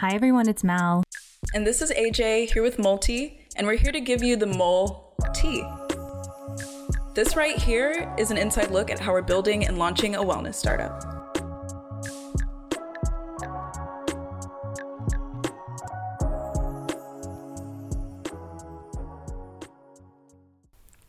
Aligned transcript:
Hi, 0.00 0.14
everyone, 0.14 0.48
it's 0.48 0.64
Mal. 0.64 1.04
And 1.52 1.66
this 1.66 1.82
is 1.82 1.90
AJ 1.90 2.54
here 2.54 2.62
with 2.62 2.78
Multi, 2.78 3.46
and 3.54 3.66
we're 3.66 3.76
here 3.76 3.92
to 3.92 4.00
give 4.00 4.22
you 4.22 4.34
the 4.34 4.46
Mole 4.46 5.14
tea. 5.34 5.62
This 7.12 7.36
right 7.36 7.58
here 7.58 8.10
is 8.16 8.30
an 8.30 8.38
inside 8.38 8.70
look 8.70 8.90
at 8.90 8.98
how 8.98 9.12
we're 9.12 9.20
building 9.20 9.66
and 9.66 9.76
launching 9.76 10.14
a 10.14 10.22
wellness 10.22 10.54
startup. 10.54 11.04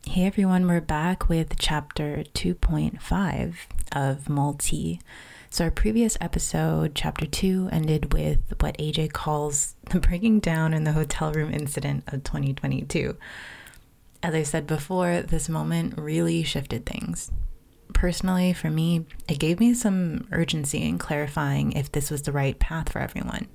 Hey 0.06 0.26
everyone, 0.26 0.68
we're 0.68 0.82
back 0.82 1.30
with 1.30 1.58
chapter 1.58 2.24
2.5 2.34 3.54
of 3.92 4.28
Multi. 4.28 5.00
So, 5.52 5.64
our 5.64 5.70
previous 5.70 6.16
episode, 6.18 6.94
chapter 6.94 7.26
2, 7.26 7.68
ended 7.70 8.14
with 8.14 8.38
what 8.60 8.78
AJ 8.78 9.12
calls 9.12 9.74
the 9.90 10.00
breaking 10.00 10.40
down 10.40 10.72
in 10.72 10.84
the 10.84 10.92
hotel 10.92 11.30
room 11.30 11.52
incident 11.52 12.04
of 12.06 12.24
2022. 12.24 13.14
As 14.22 14.34
I 14.34 14.44
said 14.44 14.66
before, 14.66 15.20
this 15.20 15.50
moment 15.50 15.98
really 15.98 16.42
shifted 16.42 16.86
things. 16.86 17.30
Personally, 17.92 18.54
for 18.54 18.70
me, 18.70 19.04
it 19.28 19.38
gave 19.38 19.60
me 19.60 19.74
some 19.74 20.26
urgency 20.32 20.82
in 20.82 20.96
clarifying 20.96 21.72
if 21.72 21.92
this 21.92 22.10
was 22.10 22.22
the 22.22 22.32
right 22.32 22.58
path 22.58 22.90
for 22.90 23.00
everyone. 23.00 23.46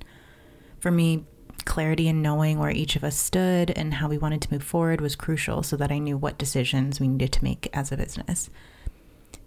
For 0.80 0.92
me, 0.92 1.26
clarity 1.66 2.08
in 2.08 2.22
knowing 2.22 2.60
where 2.60 2.70
each 2.70 2.96
of 2.96 3.04
us 3.04 3.18
stood 3.18 3.72
and 3.72 3.96
how 3.96 4.08
we 4.08 4.20
wanted 4.20 4.44
to 4.44 4.54
move 4.54 4.62
forward 4.62 5.02
was 5.02 5.16
crucial 5.16 5.64
so 5.64 5.76
that 5.78 5.92
I 5.92 5.98
knew 5.98 6.16
what 6.16 6.38
decisions 6.38 7.00
we 7.00 7.08
needed 7.08 7.32
to 7.32 7.44
make 7.44 7.68
as 7.74 7.92
a 7.92 7.98
business. 7.98 8.52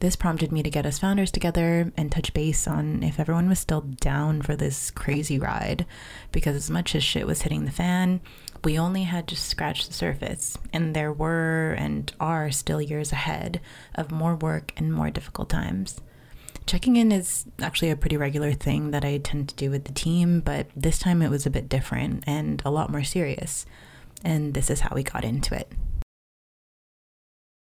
This 0.00 0.16
prompted 0.16 0.50
me 0.50 0.62
to 0.62 0.70
get 0.70 0.86
us 0.86 0.98
founders 0.98 1.30
together 1.30 1.92
and 1.94 2.10
touch 2.10 2.32
base 2.32 2.66
on 2.66 3.02
if 3.02 3.20
everyone 3.20 3.50
was 3.50 3.58
still 3.58 3.82
down 3.82 4.40
for 4.40 4.56
this 4.56 4.90
crazy 4.90 5.38
ride, 5.38 5.84
because 6.32 6.56
as 6.56 6.70
much 6.70 6.94
as 6.94 7.04
shit 7.04 7.26
was 7.26 7.42
hitting 7.42 7.66
the 7.66 7.70
fan, 7.70 8.22
we 8.64 8.78
only 8.78 9.02
had 9.02 9.28
just 9.28 9.46
scratched 9.46 9.88
the 9.88 9.92
surface, 9.92 10.56
and 10.72 10.96
there 10.96 11.12
were 11.12 11.74
and 11.78 12.14
are 12.18 12.50
still 12.50 12.80
years 12.80 13.12
ahead 13.12 13.60
of 13.94 14.10
more 14.10 14.34
work 14.34 14.72
and 14.78 14.90
more 14.90 15.10
difficult 15.10 15.50
times. 15.50 16.00
Checking 16.64 16.96
in 16.96 17.12
is 17.12 17.44
actually 17.60 17.90
a 17.90 17.96
pretty 17.96 18.16
regular 18.16 18.54
thing 18.54 18.92
that 18.92 19.04
I 19.04 19.18
tend 19.18 19.50
to 19.50 19.54
do 19.54 19.70
with 19.70 19.84
the 19.84 19.92
team, 19.92 20.40
but 20.40 20.68
this 20.74 20.98
time 20.98 21.20
it 21.20 21.30
was 21.30 21.44
a 21.44 21.50
bit 21.50 21.68
different 21.68 22.24
and 22.26 22.62
a 22.64 22.70
lot 22.70 22.90
more 22.90 23.04
serious. 23.04 23.66
And 24.24 24.54
this 24.54 24.70
is 24.70 24.80
how 24.80 24.94
we 24.94 25.02
got 25.02 25.24
into 25.24 25.54
it. 25.54 25.70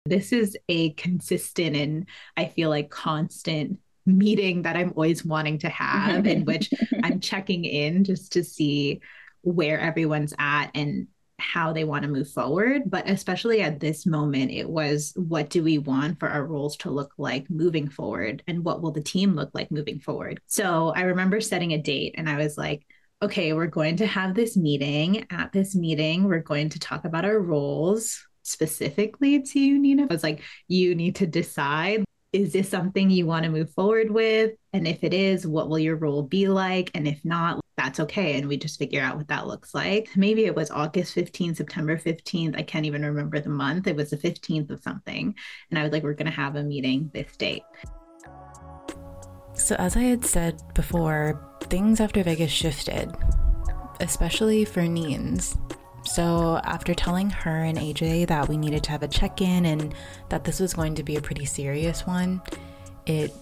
This 0.06 0.32
is 0.32 0.58
a 0.68 0.92
consistent 0.94 1.76
and 1.76 2.08
I 2.36 2.46
feel 2.46 2.70
like 2.70 2.90
constant 2.90 3.80
meeting 4.06 4.64
that 4.64 4.76
I'm 4.76 4.94
always 4.96 5.24
wanting 5.24 5.60
to 5.60 5.70
have, 5.70 6.26
in 6.26 6.46
which 6.46 6.72
I'm 7.04 7.20
checking 7.20 7.66
in 7.66 8.04
just 8.04 8.34
to 8.34 8.44
see 8.44 9.02
where 9.42 9.80
everyone's 9.80 10.34
at 10.38 10.72
and 10.74 11.08
how 11.38 11.72
they 11.72 11.86
want 11.86 12.04
to 12.04 12.10
move 12.10 12.30
forward. 12.30 12.84
But 12.88 13.10
especially 13.10 13.62
at 13.62 13.80
this 13.80 14.06
moment, 14.06 14.52
it 14.52 14.70
was 14.70 15.14
what 15.16 15.50
do 15.50 15.64
we 15.64 15.78
want 15.78 16.20
for 16.20 16.28
our 16.28 16.46
roles 16.46 16.76
to 16.78 16.92
look 16.92 17.14
like 17.18 17.50
moving 17.50 17.88
forward? 17.88 18.44
And 18.48 18.64
what 18.64 18.82
will 18.82 18.92
the 18.92 19.02
team 19.02 19.36
look 19.36 19.52
like 19.54 19.72
moving 19.72 20.00
forward? 20.00 20.42
So 20.48 20.94
I 20.96 21.02
remember 21.02 21.40
setting 21.40 21.74
a 21.74 21.82
date 21.82 22.16
and 22.18 22.30
I 22.30 22.38
was 22.38 22.58
like, 22.58 22.86
okay, 23.22 23.54
we're 23.54 23.68
going 23.68 23.98
to 23.98 24.08
have 24.08 24.34
this 24.34 24.56
meeting. 24.56 25.26
At 25.30 25.52
this 25.52 25.76
meeting, 25.76 26.24
we're 26.24 26.40
going 26.40 26.70
to 26.70 26.80
talk 26.80 27.06
about 27.06 27.26
our 27.26 27.40
roles 27.40 28.26
specifically 28.50 29.42
to 29.42 29.60
you, 29.60 29.80
Nina. 29.80 30.04
I 30.04 30.14
was 30.14 30.24
like, 30.24 30.42
you 30.68 30.96
need 30.96 31.16
to 31.18 31.28
decide 31.28 32.04
is 32.32 32.54
this 32.54 32.70
something 32.70 33.10
you 33.10 33.26
want 33.26 33.44
to 33.46 33.50
move 33.50 33.72
forward 33.72 34.12
with? 34.12 34.52
And 34.74 34.88
if 34.88 35.04
it 35.04 35.14
is, 35.14 35.48
what 35.48 35.68
will 35.68 35.80
your 35.80 35.96
role 35.96 36.22
be 36.22 36.48
like? 36.48 36.92
And 36.94 37.08
if 37.08 37.24
not, 37.26 37.60
that's 37.76 38.00
okay. 38.02 38.38
And 38.38 38.48
we 38.48 38.58
just 38.58 38.78
figure 38.78 39.02
out 39.02 39.18
what 39.18 39.30
that 39.30 39.48
looks 39.48 39.74
like. 39.74 40.10
Maybe 40.16 40.46
it 40.46 40.56
was 40.56 40.70
August 40.70 41.16
15th, 41.16 41.58
September 41.58 41.98
15th. 41.98 42.56
I 42.56 42.62
can't 42.62 42.86
even 42.86 43.04
remember 43.04 43.40
the 43.40 43.50
month. 43.50 43.88
It 43.88 43.96
was 43.96 44.12
the 44.12 44.18
15th 44.18 44.70
of 44.70 44.84
something. 44.84 45.34
And 45.70 45.80
I 45.80 45.84
was 45.84 45.92
like, 45.92 46.04
we're 46.04 46.14
going 46.14 46.28
to 46.28 46.32
have 46.32 46.56
a 46.56 46.64
meeting 46.64 47.10
this 47.14 47.36
date. 47.36 47.64
So, 49.54 49.76
as 49.76 49.98
I 49.98 50.02
had 50.02 50.24
said 50.24 50.62
before, 50.74 51.44
things 51.64 52.00
after 52.00 52.24
Vegas 52.24 52.52
shifted, 52.52 53.12
especially 54.00 54.66
for 54.66 54.82
Neens. 54.82 55.58
So, 56.04 56.60
after 56.64 56.94
telling 56.94 57.30
her 57.30 57.64
and 57.64 57.78
AJ 57.78 58.28
that 58.28 58.48
we 58.48 58.58
needed 58.58 58.84
to 58.84 58.92
have 58.92 59.04
a 59.04 59.08
check 59.08 59.42
in 59.42 59.66
and 59.66 59.94
that 60.30 60.44
this 60.44 60.60
was 60.60 60.74
going 60.74 60.96
to 60.96 61.04
be 61.04 61.18
a 61.18 61.22
pretty 61.22 61.46
serious 61.46 62.08
one, 62.08 62.42
it 63.06 63.34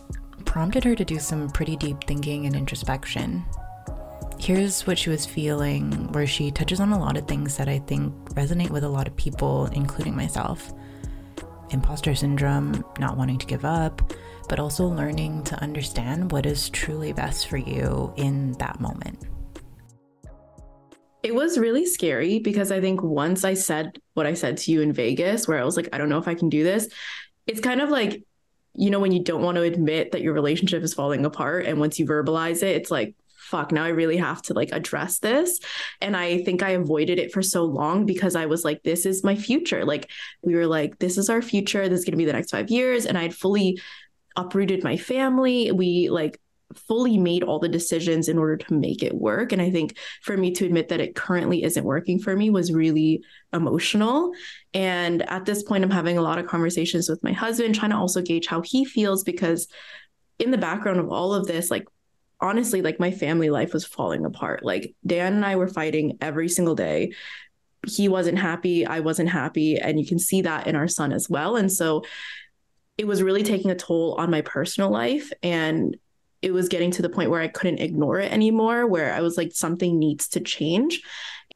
prompted 0.46 0.84
her 0.84 0.96
to 0.96 1.06
do 1.06 1.20
some 1.20 1.50
pretty 1.50 1.76
deep 1.76 2.04
thinking 2.06 2.46
and 2.46 2.56
introspection. 2.56 3.46
Here's 4.40 4.86
what 4.86 4.98
she 4.98 5.10
was 5.10 5.26
feeling, 5.26 6.12
where 6.12 6.28
she 6.28 6.52
touches 6.52 6.80
on 6.80 6.92
a 6.92 7.00
lot 7.00 7.18
of 7.18 7.28
things 7.28 7.58
that 7.58 7.68
I 7.68 7.80
think 7.80 8.14
resonate 8.32 8.70
with 8.70 8.84
a 8.84 8.90
lot 8.90 9.08
of 9.08 9.16
people, 9.16 9.68
including 9.68 10.16
myself 10.16 10.74
imposter 11.72 12.16
syndrome, 12.16 12.84
not 13.00 13.18
wanting 13.18 13.38
to 13.38 13.46
give 13.46 13.66
up, 13.66 14.14
but 14.48 14.60
also 14.60 14.86
learning 14.86 15.44
to 15.44 15.62
understand 15.62 16.32
what 16.32 16.46
is 16.46 16.70
truly 16.70 17.12
best 17.14 17.48
for 17.48 17.58
you 17.58 18.14
in 18.16 18.54
that 18.54 18.80
moment. 18.80 19.20
It 21.24 21.34
was 21.36 21.58
really 21.58 21.86
scary 21.86 22.40
because 22.40 22.72
I 22.72 22.80
think 22.80 23.02
once 23.02 23.44
I 23.44 23.54
said 23.54 24.00
what 24.14 24.28
I 24.28 24.34
said 24.34 24.58
to 24.58 24.72
you 24.72 24.82
in 24.82 24.94
Vegas, 24.94 25.48
where 25.48 25.60
I 25.60 25.64
was 25.64 25.76
like, 25.76 25.90
I 25.92 25.98
don't 25.98 26.10
know 26.10 26.20
if 26.20 26.28
I 26.28 26.36
can 26.36 26.50
do 26.50 26.64
this, 26.64 26.88
it's 27.48 27.60
kind 27.60 27.82
of 27.82 27.90
like, 27.90 28.24
you 28.76 28.90
know, 28.90 29.00
when 29.00 29.12
you 29.12 29.24
don't 29.24 29.42
want 29.42 29.56
to 29.56 29.64
admit 29.64 30.12
that 30.12 30.22
your 30.22 30.34
relationship 30.34 30.84
is 30.84 30.94
falling 30.94 31.26
apart. 31.26 31.66
And 31.66 31.80
once 31.80 31.98
you 31.98 32.06
verbalize 32.06 32.62
it, 32.62 32.76
it's 32.76 32.92
like, 32.92 33.16
fuck, 33.48 33.72
now 33.72 33.84
I 33.84 33.90
really 33.90 34.18
have 34.18 34.42
to 34.44 34.54
like 34.54 34.72
address 34.72 35.20
this. 35.20 35.60
And 36.02 36.16
I 36.16 36.44
think 36.44 36.62
I 36.62 36.72
avoided 36.72 37.18
it 37.18 37.32
for 37.32 37.42
so 37.42 37.64
long 37.64 38.06
because 38.06 38.36
I 38.36 38.46
was 38.46 38.64
like, 38.64 38.84
this 38.84 39.06
is 39.06 39.24
my 39.24 39.36
future. 39.36 39.86
Like, 39.86 40.10
we 40.42 40.56
were 40.56 40.68
like, 40.68 41.00
this 41.00 41.18
is 41.18 41.30
our 41.30 41.42
future. 41.42 41.88
This 41.88 42.00
is 42.00 42.06
going 42.06 42.12
to 42.12 42.18
be 42.18 42.26
the 42.26 42.34
next 42.34 42.52
five 42.52 42.70
years. 42.70 43.06
And 43.06 43.18
I'd 43.18 43.34
fully 43.34 43.80
uprooted 44.36 44.84
my 44.84 44.98
family. 44.98 45.72
We 45.72 46.10
like 46.10 46.40
fully 46.76 47.18
made 47.18 47.44
all 47.44 47.60
the 47.60 47.70
decisions 47.70 48.28
in 48.28 48.38
order 48.38 48.58
to 48.58 48.74
make 48.74 49.02
it 49.02 49.16
work. 49.16 49.52
And 49.52 49.62
I 49.62 49.72
think 49.72 49.98
for 50.22 50.36
me 50.36 50.52
to 50.52 50.66
admit 50.66 50.90
that 50.90 51.00
it 51.00 51.16
currently 51.16 51.64
isn't 51.64 51.84
working 51.84 52.20
for 52.20 52.36
me 52.36 52.50
was 52.50 52.74
really 52.74 53.24
emotional. 53.54 54.32
And 54.74 55.22
at 55.30 55.46
this 55.46 55.64
point, 55.64 55.84
I'm 55.84 55.90
having 55.90 56.18
a 56.18 56.22
lot 56.22 56.40
of 56.40 56.48
conversations 56.48 57.10
with 57.10 57.24
my 57.24 57.32
husband, 57.32 57.76
trying 57.76 57.92
to 57.92 57.98
also 57.98 58.22
gauge 58.22 58.48
how 58.48 58.62
he 58.62 58.86
feels 58.86 59.24
because 59.24 59.68
in 60.40 60.52
the 60.52 60.58
background 60.58 61.00
of 61.00 61.10
all 61.10 61.34
of 61.34 61.48
this, 61.48 61.72
like 61.72 61.86
honestly, 62.40 62.82
like 62.82 63.00
my 63.00 63.12
family 63.12 63.50
life 63.50 63.74
was 63.74 63.86
falling 63.86 64.26
apart. 64.26 64.64
Like 64.64 64.94
Dan 65.06 65.34
and 65.34 65.46
I 65.46 65.56
were 65.56 65.68
fighting 65.68 66.18
every 66.22 66.50
single 66.50 66.76
day. 66.76 67.14
He 67.88 68.10
wasn't 68.10 68.38
happy. 68.38 68.86
I 68.86 69.00
wasn't 69.00 69.30
happy. 69.30 69.78
And 69.78 70.00
you 70.00 70.06
can 70.06 70.20
see 70.20 70.42
that 70.42 70.68
in 70.68 70.76
our 70.76 70.88
son 70.88 71.14
as 71.14 71.30
well. 71.30 71.56
And 71.56 71.72
so 71.72 72.04
it 72.98 73.08
was 73.08 73.24
really 73.24 73.44
taking 73.44 73.72
a 73.72 73.76
toll 73.76 74.16
on 74.20 74.32
my 74.32 74.42
personal 74.42 74.90
life. 74.90 75.32
And 75.42 75.96
it 76.48 76.54
was 76.54 76.70
getting 76.70 76.92
to 76.92 77.02
the 77.02 77.10
point 77.10 77.30
where 77.30 77.42
I 77.42 77.50
couldn't 77.50 77.80
ignore 77.80 78.20
it 78.20 78.32
anymore, 78.32 78.88
where 78.88 79.14
I 79.14 79.20
was 79.20 79.38
like, 79.38 79.52
something 79.52 80.00
needs 80.00 80.30
to 80.30 80.40
change. 80.40 81.02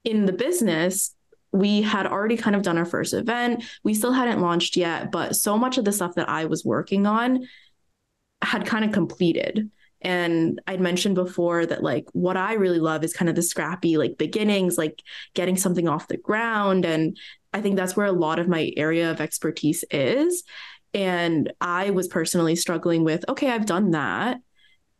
In 0.03 0.25
the 0.25 0.33
business, 0.33 1.15
we 1.53 1.81
had 1.81 2.05
already 2.05 2.35
kind 2.35 2.55
of 2.55 2.61
done 2.61 2.77
our 2.77 2.85
first 2.85 3.13
event. 3.13 3.63
We 3.83 3.93
still 3.93 4.11
hadn't 4.11 4.41
launched 4.41 4.75
yet, 4.75 5.11
but 5.11 5.35
so 5.37 5.57
much 5.57 5.77
of 5.77 5.85
the 5.85 5.93
stuff 5.93 6.15
that 6.15 6.27
I 6.29 6.45
was 6.45 6.65
working 6.65 7.07
on 7.07 7.47
had 8.41 8.65
kind 8.65 8.83
of 8.83 8.91
completed. 8.91 9.71
And 10.01 10.59
I'd 10.67 10.81
mentioned 10.81 11.15
before 11.15 11.65
that, 11.65 11.83
like, 11.83 12.05
what 12.11 12.35
I 12.35 12.53
really 12.53 12.79
love 12.79 13.03
is 13.03 13.13
kind 13.13 13.29
of 13.29 13.35
the 13.35 13.41
scrappy, 13.41 13.97
like, 13.97 14.17
beginnings, 14.17 14.77
like 14.77 15.01
getting 15.35 15.55
something 15.55 15.87
off 15.87 16.09
the 16.09 16.17
ground. 16.17 16.83
And 16.83 17.17
I 17.53 17.61
think 17.61 17.77
that's 17.77 17.95
where 17.95 18.07
a 18.07 18.11
lot 18.11 18.39
of 18.39 18.49
my 18.49 18.73
area 18.75 19.09
of 19.11 19.21
expertise 19.21 19.85
is. 19.89 20.43
And 20.93 21.53
I 21.61 21.91
was 21.91 22.07
personally 22.07 22.55
struggling 22.55 23.03
with, 23.03 23.23
okay, 23.29 23.51
I've 23.51 23.65
done 23.65 23.91
that. 23.91 24.39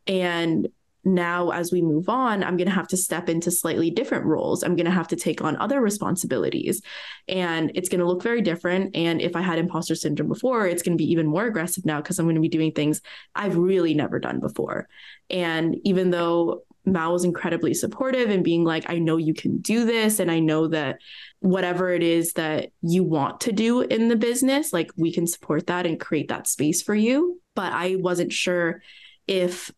And 0.07 0.67
now 1.03 1.49
as 1.49 1.71
we 1.71 1.81
move 1.81 2.07
on 2.09 2.43
i'm 2.43 2.57
going 2.57 2.67
to 2.67 2.73
have 2.73 2.87
to 2.87 2.97
step 2.97 3.27
into 3.27 3.49
slightly 3.49 3.89
different 3.89 4.25
roles 4.25 4.63
i'm 4.63 4.75
going 4.75 4.85
to 4.85 4.91
have 4.91 5.07
to 5.07 5.15
take 5.15 5.41
on 5.41 5.57
other 5.57 5.81
responsibilities 5.81 6.81
and 7.27 7.71
it's 7.73 7.89
going 7.89 7.99
to 7.99 8.05
look 8.05 8.21
very 8.21 8.41
different 8.41 8.95
and 8.95 9.19
if 9.19 9.35
i 9.35 9.41
had 9.41 9.57
imposter 9.57 9.95
syndrome 9.95 10.29
before 10.29 10.67
it's 10.67 10.83
going 10.83 10.95
to 10.95 11.01
be 11.01 11.11
even 11.11 11.25
more 11.25 11.45
aggressive 11.45 11.85
now 11.85 11.99
because 11.99 12.19
i'm 12.19 12.25
going 12.25 12.35
to 12.35 12.41
be 12.41 12.49
doing 12.49 12.71
things 12.71 13.01
i've 13.35 13.57
really 13.57 13.93
never 13.93 14.19
done 14.19 14.39
before 14.39 14.87
and 15.29 15.75
even 15.83 16.11
though 16.11 16.63
Mal 16.83 17.13
was 17.13 17.23
incredibly 17.23 17.75
supportive 17.75 18.31
and 18.31 18.43
being 18.43 18.63
like, 18.63 18.89
I 18.89 18.97
know 18.97 19.17
you 19.17 19.35
can 19.35 19.59
do 19.59 19.85
this. 19.85 20.19
And 20.19 20.31
I 20.31 20.39
know 20.39 20.67
that 20.69 20.97
whatever 21.39 21.93
it 21.93 22.01
is 22.01 22.33
that 22.33 22.71
you 22.81 23.03
want 23.03 23.41
to 23.41 23.51
do 23.51 23.81
in 23.81 24.07
the 24.07 24.15
business, 24.15 24.73
like 24.73 24.89
we 24.97 25.13
can 25.13 25.27
support 25.27 25.67
that 25.67 25.85
and 25.85 25.99
create 25.99 26.29
that 26.29 26.47
space 26.47 26.81
for 26.81 26.95
you. 26.95 27.39
But 27.55 27.71
I 27.71 27.97
wasn't 27.97 28.33
sure 28.33 28.81
if 29.27 29.71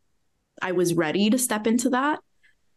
I 0.63 0.71
was 0.71 0.93
ready 0.95 1.29
to 1.29 1.37
step 1.37 1.67
into 1.67 1.89
that. 1.91 2.19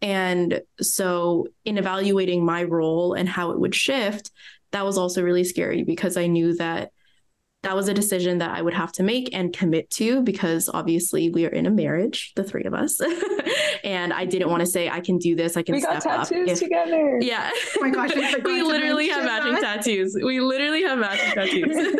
And 0.03 0.61
so, 0.81 1.47
in 1.65 1.79
evaluating 1.79 2.44
my 2.44 2.65
role 2.65 3.15
and 3.15 3.29
how 3.29 3.53
it 3.53 3.59
would 3.59 3.75
shift, 3.75 4.31
that 4.73 4.85
was 4.85 4.99
also 4.99 5.23
really 5.23 5.44
scary 5.44 5.85
because 5.85 6.19
I 6.19 6.27
knew 6.27 6.55
that 6.56 6.91
that 7.62 7.75
was 7.75 7.88
a 7.88 7.94
decision 7.94 8.38
that 8.38 8.50
I 8.50 8.62
would 8.62 8.75
have 8.75 8.93
to 8.93 9.03
make 9.03 9.31
and 9.33 9.53
commit 9.53 9.91
to 9.91 10.23
because 10.23 10.69
obviously 10.73 11.31
we 11.31 11.47
are 11.47 11.50
in 11.50 11.67
a 11.67 11.71
marriage, 11.71 12.33
the 12.37 12.44
three 12.44 12.65
of 12.65 12.75
us. 12.75 13.00
and 13.85 14.12
I 14.12 14.25
didn't 14.25 14.50
want 14.50 14.61
to 14.61 14.67
say 14.67 14.88
I 14.88 15.00
can 15.00 15.19
do 15.19 15.35
this, 15.35 15.56
I 15.56 15.62
can 15.62 15.75
we 15.75 15.81
step 15.81 16.05
got 16.05 16.29
tattoos 16.29 16.50
up. 16.53 16.59
together. 16.59 17.19
Yeah. 17.21 17.50
Oh 17.77 17.81
my 17.81 17.91
gosh, 17.91 18.15
we 18.44 18.62
literally 18.62 19.09
have 19.09 19.25
matching 19.25 19.55
that. 19.55 19.83
tattoos. 19.83 20.15
We 20.15 20.41
literally 20.41 20.83
have 20.83 20.99
matching 20.99 21.33
tattoos. 21.33 21.97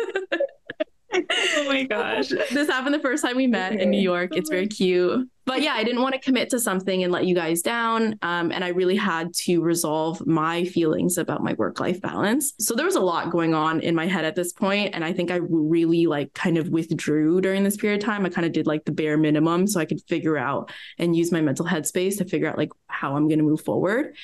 oh 1.57 1.65
my 1.67 1.83
gosh. 1.83 2.29
this 2.29 2.69
happened 2.69 2.93
the 2.93 2.99
first 2.99 3.23
time 3.23 3.35
we 3.35 3.47
met 3.47 3.73
in 3.73 3.89
New 3.89 4.01
York. 4.01 4.35
It's 4.35 4.49
very 4.49 4.67
cute. 4.67 5.27
But 5.47 5.61
yeah, 5.61 5.75
I 5.75 5.85
didn't 5.85 6.01
want 6.01 6.13
to 6.13 6.19
commit 6.19 6.49
to 6.49 6.59
something 6.59 7.03
and 7.03 7.11
let 7.11 7.25
you 7.25 7.33
guys 7.33 7.61
down. 7.61 8.19
Um, 8.21 8.51
and 8.51 8.65
I 8.65 8.67
really 8.67 8.97
had 8.97 9.33
to 9.45 9.61
resolve 9.61 10.27
my 10.27 10.65
feelings 10.65 11.17
about 11.17 11.41
my 11.41 11.53
work 11.53 11.79
life 11.79 12.01
balance. 12.01 12.53
So 12.59 12.75
there 12.75 12.85
was 12.85 12.97
a 12.97 13.01
lot 13.01 13.31
going 13.31 13.53
on 13.53 13.79
in 13.79 13.95
my 13.95 14.07
head 14.07 14.25
at 14.25 14.35
this 14.35 14.51
point, 14.51 14.93
And 14.93 15.05
I 15.05 15.13
think 15.13 15.31
I 15.31 15.37
really 15.37 16.05
like 16.05 16.33
kind 16.33 16.57
of 16.57 16.67
withdrew 16.67 17.39
during 17.39 17.63
this 17.63 17.77
period 17.77 18.01
of 18.01 18.05
time. 18.05 18.25
I 18.25 18.29
kind 18.29 18.45
of 18.45 18.51
did 18.51 18.67
like 18.67 18.83
the 18.83 18.91
bare 18.91 19.17
minimum 19.17 19.67
so 19.67 19.79
I 19.79 19.85
could 19.85 20.01
figure 20.09 20.37
out 20.37 20.69
and 20.97 21.15
use 21.15 21.31
my 21.31 21.39
mental 21.39 21.65
headspace 21.65 22.17
to 22.17 22.25
figure 22.25 22.49
out 22.49 22.57
like 22.57 22.71
how 22.87 23.15
I'm 23.15 23.29
going 23.29 23.39
to 23.39 23.45
move 23.45 23.61
forward. 23.61 24.17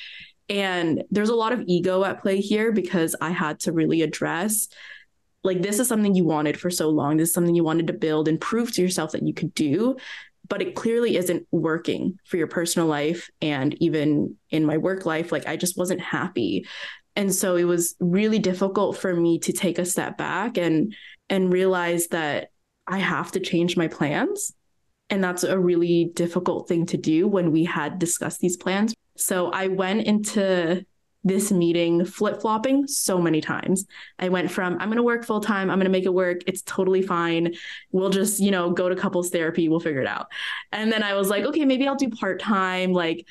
And 0.50 1.04
there's 1.10 1.30
a 1.30 1.34
lot 1.34 1.54
of 1.54 1.64
ego 1.66 2.04
at 2.04 2.20
play 2.20 2.42
here 2.42 2.70
because 2.70 3.16
I 3.18 3.30
had 3.30 3.60
to 3.60 3.72
really 3.72 4.02
address 4.02 4.68
like 5.44 5.60
this 5.60 5.78
is 5.78 5.86
something 5.86 6.14
you 6.14 6.24
wanted 6.24 6.58
for 6.58 6.70
so 6.70 6.88
long. 6.88 7.18
This 7.18 7.28
is 7.28 7.34
something 7.34 7.54
you 7.54 7.62
wanted 7.62 7.86
to 7.88 7.92
build 7.92 8.28
and 8.28 8.40
prove 8.40 8.72
to 8.72 8.82
yourself 8.82 9.12
that 9.12 9.22
you 9.22 9.34
could 9.34 9.54
do, 9.54 9.96
but 10.48 10.62
it 10.62 10.74
clearly 10.74 11.16
isn't 11.16 11.46
working 11.50 12.18
for 12.24 12.36
your 12.36 12.46
personal 12.46 12.88
life 12.88 13.28
and 13.40 13.74
even 13.82 14.36
in 14.50 14.64
my 14.64 14.76
work 14.76 15.06
life. 15.06 15.32
Like 15.32 15.46
I 15.46 15.56
just 15.56 15.78
wasn't 15.78 16.00
happy. 16.00 16.66
And 17.16 17.34
so 17.34 17.56
it 17.56 17.64
was 17.64 17.94
really 18.00 18.38
difficult 18.38 18.98
for 18.98 19.14
me 19.14 19.38
to 19.40 19.52
take 19.52 19.78
a 19.78 19.84
step 19.84 20.18
back 20.18 20.58
and 20.58 20.94
and 21.30 21.52
realize 21.52 22.08
that 22.08 22.48
I 22.86 22.98
have 22.98 23.32
to 23.32 23.40
change 23.40 23.76
my 23.76 23.88
plans. 23.88 24.52
And 25.10 25.22
that's 25.22 25.44
a 25.44 25.58
really 25.58 26.10
difficult 26.14 26.68
thing 26.68 26.86
to 26.86 26.96
do 26.96 27.26
when 27.28 27.50
we 27.50 27.64
had 27.64 27.98
discussed 27.98 28.40
these 28.40 28.56
plans. 28.56 28.94
So 29.16 29.50
I 29.50 29.68
went 29.68 30.06
into 30.06 30.84
this 31.24 31.50
meeting 31.50 32.04
flip 32.04 32.40
flopping 32.40 32.86
so 32.86 33.20
many 33.20 33.40
times. 33.40 33.86
I 34.18 34.28
went 34.28 34.50
from, 34.50 34.74
I'm 34.74 34.88
going 34.88 34.96
to 34.96 35.02
work 35.02 35.24
full 35.24 35.40
time, 35.40 35.70
I'm 35.70 35.78
going 35.78 35.86
to 35.86 35.90
make 35.90 36.04
it 36.04 36.12
work. 36.12 36.42
It's 36.46 36.62
totally 36.62 37.02
fine. 37.02 37.54
We'll 37.90 38.10
just, 38.10 38.40
you 38.40 38.50
know, 38.50 38.70
go 38.70 38.88
to 38.88 38.96
couples 38.96 39.30
therapy, 39.30 39.68
we'll 39.68 39.80
figure 39.80 40.02
it 40.02 40.06
out. 40.06 40.28
And 40.70 40.92
then 40.92 41.02
I 41.02 41.14
was 41.14 41.30
like, 41.30 41.44
okay, 41.44 41.64
maybe 41.64 41.88
I'll 41.88 41.96
do 41.96 42.10
part 42.10 42.40
time. 42.40 42.92
Like, 42.92 43.26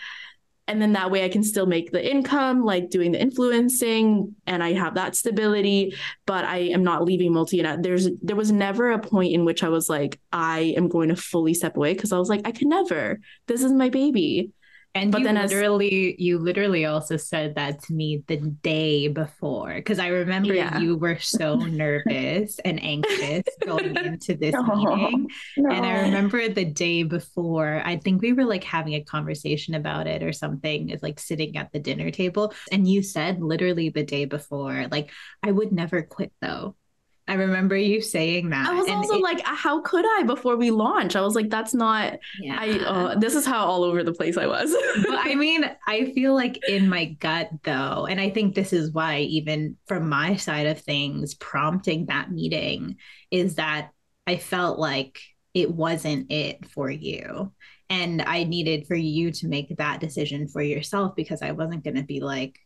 and 0.68 0.81
then 0.81 0.94
that 0.94 1.12
way 1.12 1.25
I 1.25 1.30
can 1.30 1.44
still 1.44 1.66
make 1.66 1.92
the 1.92 2.10
income, 2.10 2.63
like 2.63 2.90
doing 2.90 3.12
the 3.12 3.22
influencing, 3.22 4.34
and 4.48 4.63
I 4.63 4.74
have 4.74 4.96
that 4.96 5.16
stability. 5.16 5.94
But 6.25 6.46
I 6.46 6.60
am 6.60 6.84
not 6.84 7.04
leaving 7.04 7.34
multi. 7.34 7.60
And 7.60 7.84
there's 7.84 8.10
there 8.22 8.38
was 8.38 8.51
never 8.51 8.92
a 8.92 9.00
point 9.00 9.34
in 9.34 9.44
which 9.44 9.62
I 9.62 9.69
was 9.69 9.89
like, 9.89 10.22
I 10.31 10.74
am 10.78 10.88
going 10.88 11.10
to 11.10 11.18
fully 11.18 11.54
step 11.54 11.75
away 11.75 11.94
because 11.94 12.13
I 12.13 12.18
was 12.18 12.30
like, 12.30 12.42
I 12.46 12.51
can 12.51 12.69
never. 12.69 13.19
This 13.48 13.62
is 13.62 13.74
my 13.74 13.89
baby. 13.89 14.51
And 14.95 15.12
But 15.12 15.19
you 15.19 15.24
then 15.25 15.38
as- 15.38 15.51
literally, 15.51 16.16
you 16.22 16.38
literally 16.38 16.86
also 16.86 17.18
said 17.18 17.56
that 17.56 17.81
to 17.84 17.94
me 17.94 18.24
the 18.28 18.38
day 18.38 19.07
before, 19.07 19.74
because 19.74 19.98
I 19.98 20.10
remember 20.10 20.54
Yeah. 20.54 20.78
you 20.78 20.98
were 20.98 21.18
so 21.19 21.56
nervous 21.56 22.60
and 22.60 22.81
anxious 22.84 23.44
going 23.66 23.95
into 23.98 24.36
this 24.38 24.54
Oh, 24.56 24.63
meeting. 24.63 25.30
No. 25.57 25.72
And 25.72 25.84
I 25.84 26.01
remember 26.04 26.48
the 26.48 26.66
day 26.66 27.01
before, 27.01 27.81
I 27.84 27.98
think 27.98 28.22
we 28.22 28.34
were 28.34 28.45
like 28.45 28.63
having 28.63 28.94
a 28.94 29.04
conversation 29.04 29.74
about 29.74 30.06
it 30.06 30.22
or 30.22 30.31
something, 30.31 30.90
is 30.90 31.01
like 31.01 31.19
sitting 31.19 31.57
at 31.57 31.72
the 31.72 31.80
dinner 31.80 32.12
table. 32.12 32.54
And 32.72 32.88
you 32.88 33.01
said 33.01 33.42
literally 33.42 33.89
the 33.89 34.04
day 34.06 34.25
before, 34.25 34.88
like, 34.92 35.10
I 35.42 35.51
would 35.51 35.72
never 35.72 36.04
quit 36.04 36.31
though. 36.39 36.75
I 37.28 37.36
remember 37.36 37.78
you 37.78 38.02
saying 38.02 38.50
that. 38.50 38.70
I 38.70 38.74
was 38.74 38.86
And 38.88 38.96
also 38.98 39.16
it- 39.16 39.22
like, 39.22 39.42
how 39.46 39.81
could 39.81 40.06
I 40.20 40.24
before 40.24 40.58
we 40.58 40.72
launch? 40.72 41.16
I 41.16 41.22
was 41.22 41.36
like, 41.36 41.50
that's 41.50 41.74
not. 41.74 42.20
yeah. 42.40 42.58
I. 42.60 42.80
Uh, 42.80 43.16
this 43.16 43.34
is 43.36 43.46
how 43.46 43.66
all 43.66 43.84
over 43.86 44.04
the 44.04 44.14
place 44.14 44.36
I 44.38 44.46
was. 44.48 44.72
but 45.08 45.20
I 45.25 45.36
mean, 45.36 45.64
I 45.88 46.12
feel 46.14 46.34
like 46.34 46.60
in 46.68 46.90
my 46.90 47.06
gut 47.06 47.50
though, 47.64 48.08
and 48.10 48.20
I 48.20 48.30
think 48.30 48.56
this 48.56 48.74
is 48.74 48.92
why, 48.92 49.20
even 49.20 49.78
from 49.88 50.10
my 50.10 50.36
side 50.36 50.68
of 50.68 50.81
things, 50.81 51.34
prompting 51.36 52.08
that 52.08 52.31
meeting 52.31 52.98
is 53.31 53.56
that 53.56 53.92
I 54.28 54.36
felt 54.38 54.78
like 54.78 55.20
it 55.54 55.72
wasn't 55.72 56.31
it 56.31 56.66
for 56.72 56.90
you. 56.90 57.54
And 57.90 58.22
I 58.22 58.44
needed 58.44 58.88
for 58.88 58.96
you 58.96 59.31
to 59.34 59.48
make 59.48 59.78
that 59.78 60.00
decision 60.00 60.48
for 60.48 60.62
yourself 60.62 61.16
because 61.16 61.42
I 61.42 61.52
wasn't 61.52 61.84
going 61.84 61.96
to 61.98 62.04
be 62.04 62.22
like, 62.22 62.58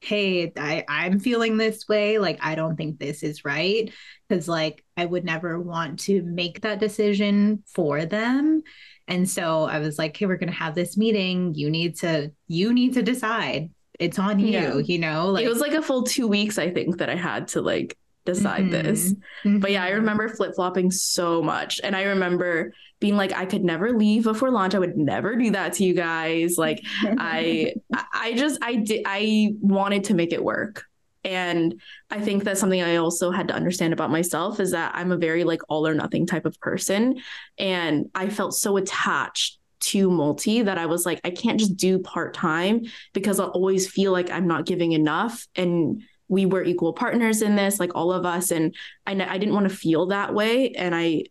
hey, 0.00 0.52
I, 0.56 0.84
I'm 0.88 1.18
feeling 1.18 1.56
this 1.56 1.86
way. 1.86 2.18
Like, 2.18 2.38
I 2.40 2.54
don't 2.54 2.76
think 2.76 2.98
this 2.98 3.22
is 3.22 3.44
right. 3.44 3.92
Cause 4.28 4.48
like 4.48 4.84
I 4.96 5.04
would 5.04 5.24
never 5.24 5.60
want 5.60 5.98
to 6.00 6.22
make 6.22 6.60
that 6.62 6.80
decision 6.80 7.62
for 7.66 8.06
them. 8.06 8.62
And 9.08 9.28
so 9.28 9.64
I 9.64 9.78
was 9.80 9.98
like, 9.98 10.16
hey, 10.16 10.26
we're 10.26 10.36
gonna 10.36 10.52
have 10.52 10.74
this 10.74 10.96
meeting. 10.96 11.54
You 11.54 11.68
need 11.68 11.96
to, 11.98 12.32
you 12.46 12.72
need 12.72 12.94
to 12.94 13.02
decide. 13.02 13.70
It's 13.98 14.18
on 14.18 14.38
you, 14.38 14.46
Yeah. 14.52 14.78
you 14.78 14.98
know? 14.98 15.30
Like 15.30 15.44
it 15.44 15.48
was 15.48 15.60
like 15.60 15.72
a 15.72 15.82
full 15.82 16.04
two 16.04 16.26
weeks, 16.26 16.58
I 16.58 16.70
think, 16.70 16.98
that 16.98 17.10
I 17.10 17.16
had 17.16 17.48
to 17.48 17.60
like 17.60 17.98
decide 18.24 18.64
Mhm. 18.64 18.70
this. 18.70 19.14
But 19.44 19.70
yeah, 19.70 19.84
I 19.84 19.90
remember 19.90 20.28
flip 20.28 20.54
flopping 20.54 20.90
so 20.90 21.42
much. 21.42 21.80
And 21.82 21.96
I 21.96 22.02
remember 22.04 22.72
being 23.00 23.16
like, 23.16 23.32
I 23.32 23.46
could 23.46 23.64
never 23.64 23.96
leave 23.96 24.24
before 24.24 24.50
launch. 24.50 24.74
I 24.74 24.78
would 24.78 24.96
never 24.96 25.36
do 25.36 25.50
that 25.52 25.72
to 25.74 25.84
you 25.84 25.94
guys. 25.94 26.56
Like, 26.58 26.82
I, 27.02 27.74
I- 27.94 28.04
I 28.12 28.32
just, 28.34 28.58
I 28.62 28.76
did, 28.76 29.02
I 29.06 29.54
wanted 29.60 30.04
to 30.04 30.14
make 30.14 30.32
it 30.32 30.44
work. 30.44 30.84
And 31.24 31.80
I 32.10 32.20
think 32.20 32.44
that's 32.44 32.60
something 32.60 32.80
I 32.82 32.96
also 32.96 33.30
had 33.30 33.48
to 33.48 33.54
understand 33.54 33.92
about 33.92 34.10
myself 34.10 34.58
is 34.60 34.70
that 34.72 34.92
I'm 34.94 35.12
a 35.12 35.16
very 35.18 35.44
like 35.44 35.60
all 35.68 35.86
or 35.86 35.94
nothing 35.94 36.26
type 36.26 36.46
of 36.46 36.58
person. 36.60 37.20
And 37.58 38.10
I 38.14 38.28
felt 38.30 38.54
so 38.54 38.76
attached 38.76 39.58
to 39.80 40.10
multi 40.10 40.62
that 40.62 40.76
I 40.78 40.86
was 40.86 41.04
like, 41.06 41.20
I 41.24 41.30
can't 41.30 41.58
just 41.58 41.76
do 41.76 41.98
part 41.98 42.34
time 42.34 42.82
because 43.14 43.40
I'll 43.40 43.48
always 43.48 43.90
feel 43.90 44.12
like 44.12 44.30
I'm 44.30 44.46
not 44.46 44.66
giving 44.66 44.92
enough. 44.92 45.46
And 45.56 46.02
we 46.30 46.46
were 46.46 46.62
equal 46.62 46.92
partners 46.92 47.42
in 47.42 47.56
this, 47.56 47.80
like 47.80 47.94
all 47.94 48.12
of 48.12 48.24
us. 48.24 48.52
And 48.52 48.74
I, 49.06 49.12
I 49.12 49.36
didn't 49.36 49.52
want 49.52 49.68
to 49.68 49.74
feel 49.74 50.06
that 50.06 50.32
way. 50.32 50.70
And 50.70 50.94
I, 50.94 51.24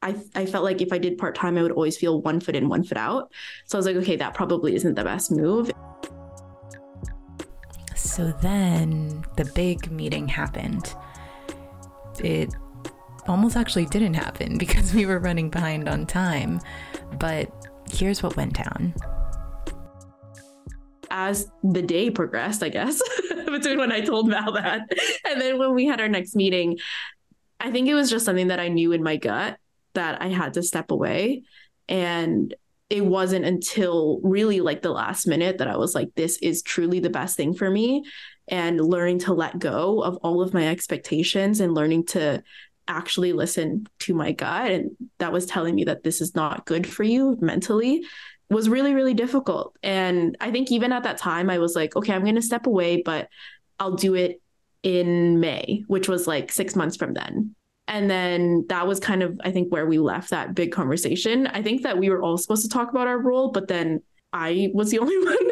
I, 0.00 0.14
I 0.34 0.46
felt 0.46 0.62
like 0.62 0.80
if 0.80 0.92
I 0.92 0.98
did 0.98 1.18
part 1.18 1.34
time, 1.34 1.58
I 1.58 1.62
would 1.62 1.72
always 1.72 1.98
feel 1.98 2.22
one 2.22 2.38
foot 2.38 2.54
in, 2.54 2.68
one 2.68 2.84
foot 2.84 2.96
out. 2.96 3.32
So 3.66 3.76
I 3.76 3.78
was 3.80 3.86
like, 3.86 3.96
okay, 3.96 4.16
that 4.16 4.34
probably 4.34 4.76
isn't 4.76 4.94
the 4.94 5.02
best 5.02 5.32
move. 5.32 5.72
So 7.96 8.32
then 8.40 9.26
the 9.36 9.44
big 9.44 9.90
meeting 9.90 10.28
happened. 10.28 10.94
It 12.22 12.54
almost 13.26 13.56
actually 13.56 13.86
didn't 13.86 14.14
happen 14.14 14.56
because 14.58 14.94
we 14.94 15.04
were 15.04 15.18
running 15.18 15.50
behind 15.50 15.88
on 15.88 16.06
time. 16.06 16.60
But 17.18 17.52
here's 17.90 18.22
what 18.22 18.36
went 18.36 18.54
down. 18.54 18.94
As 21.10 21.50
the 21.62 21.82
day 21.82 22.10
progressed, 22.10 22.62
I 22.62 22.68
guess, 22.68 23.00
between 23.46 23.78
when 23.78 23.92
I 23.92 24.00
told 24.00 24.30
Val 24.30 24.52
that 24.52 24.82
and 25.24 25.40
then 25.40 25.58
when 25.58 25.74
we 25.74 25.86
had 25.86 26.00
our 26.00 26.08
next 26.08 26.34
meeting, 26.36 26.78
I 27.60 27.70
think 27.70 27.88
it 27.88 27.94
was 27.94 28.10
just 28.10 28.24
something 28.24 28.48
that 28.48 28.60
I 28.60 28.68
knew 28.68 28.92
in 28.92 29.02
my 29.02 29.16
gut 29.16 29.58
that 29.94 30.22
I 30.22 30.28
had 30.28 30.54
to 30.54 30.62
step 30.62 30.90
away. 30.90 31.42
And 31.88 32.54
it 32.90 33.04
wasn't 33.04 33.44
until 33.44 34.20
really 34.22 34.60
like 34.60 34.82
the 34.82 34.90
last 34.90 35.26
minute 35.26 35.58
that 35.58 35.68
I 35.68 35.76
was 35.76 35.94
like, 35.94 36.14
this 36.14 36.38
is 36.38 36.62
truly 36.62 37.00
the 37.00 37.10
best 37.10 37.36
thing 37.36 37.54
for 37.54 37.70
me. 37.70 38.04
And 38.46 38.80
learning 38.80 39.18
to 39.20 39.34
let 39.34 39.58
go 39.58 40.02
of 40.02 40.16
all 40.18 40.40
of 40.40 40.54
my 40.54 40.68
expectations 40.68 41.60
and 41.60 41.74
learning 41.74 42.06
to 42.06 42.42
actually 42.86 43.34
listen 43.34 43.86
to 44.00 44.14
my 44.14 44.32
gut. 44.32 44.70
And 44.70 44.90
that 45.18 45.32
was 45.32 45.44
telling 45.44 45.74
me 45.74 45.84
that 45.84 46.02
this 46.02 46.20
is 46.20 46.34
not 46.34 46.64
good 46.64 46.86
for 46.86 47.02
you 47.02 47.36
mentally 47.40 48.04
was 48.50 48.68
really, 48.68 48.94
really 48.94 49.14
difficult. 49.14 49.76
And 49.82 50.36
I 50.40 50.50
think 50.50 50.70
even 50.72 50.92
at 50.92 51.02
that 51.02 51.18
time, 51.18 51.50
I 51.50 51.58
was 51.58 51.74
like, 51.76 51.94
okay, 51.96 52.12
I'm 52.12 52.22
going 52.22 52.34
to 52.36 52.42
step 52.42 52.66
away, 52.66 53.02
but 53.02 53.28
I'll 53.78 53.94
do 53.94 54.14
it 54.14 54.40
in 54.82 55.40
May, 55.40 55.84
which 55.86 56.08
was 56.08 56.26
like 56.26 56.50
six 56.50 56.74
months 56.74 56.96
from 56.96 57.14
then. 57.14 57.54
And 57.86 58.10
then 58.10 58.66
that 58.68 58.86
was 58.86 59.00
kind 59.00 59.22
of, 59.22 59.40
I 59.44 59.50
think, 59.50 59.72
where 59.72 59.86
we 59.86 59.98
left 59.98 60.30
that 60.30 60.54
big 60.54 60.72
conversation. 60.72 61.46
I 61.46 61.62
think 61.62 61.82
that 61.82 61.98
we 61.98 62.10
were 62.10 62.22
all 62.22 62.36
supposed 62.36 62.62
to 62.62 62.68
talk 62.68 62.90
about 62.90 63.06
our 63.06 63.18
role, 63.18 63.50
but 63.50 63.68
then 63.68 64.02
I 64.32 64.70
was 64.74 64.90
the 64.90 64.98
only 65.00 65.18
one 65.18 65.47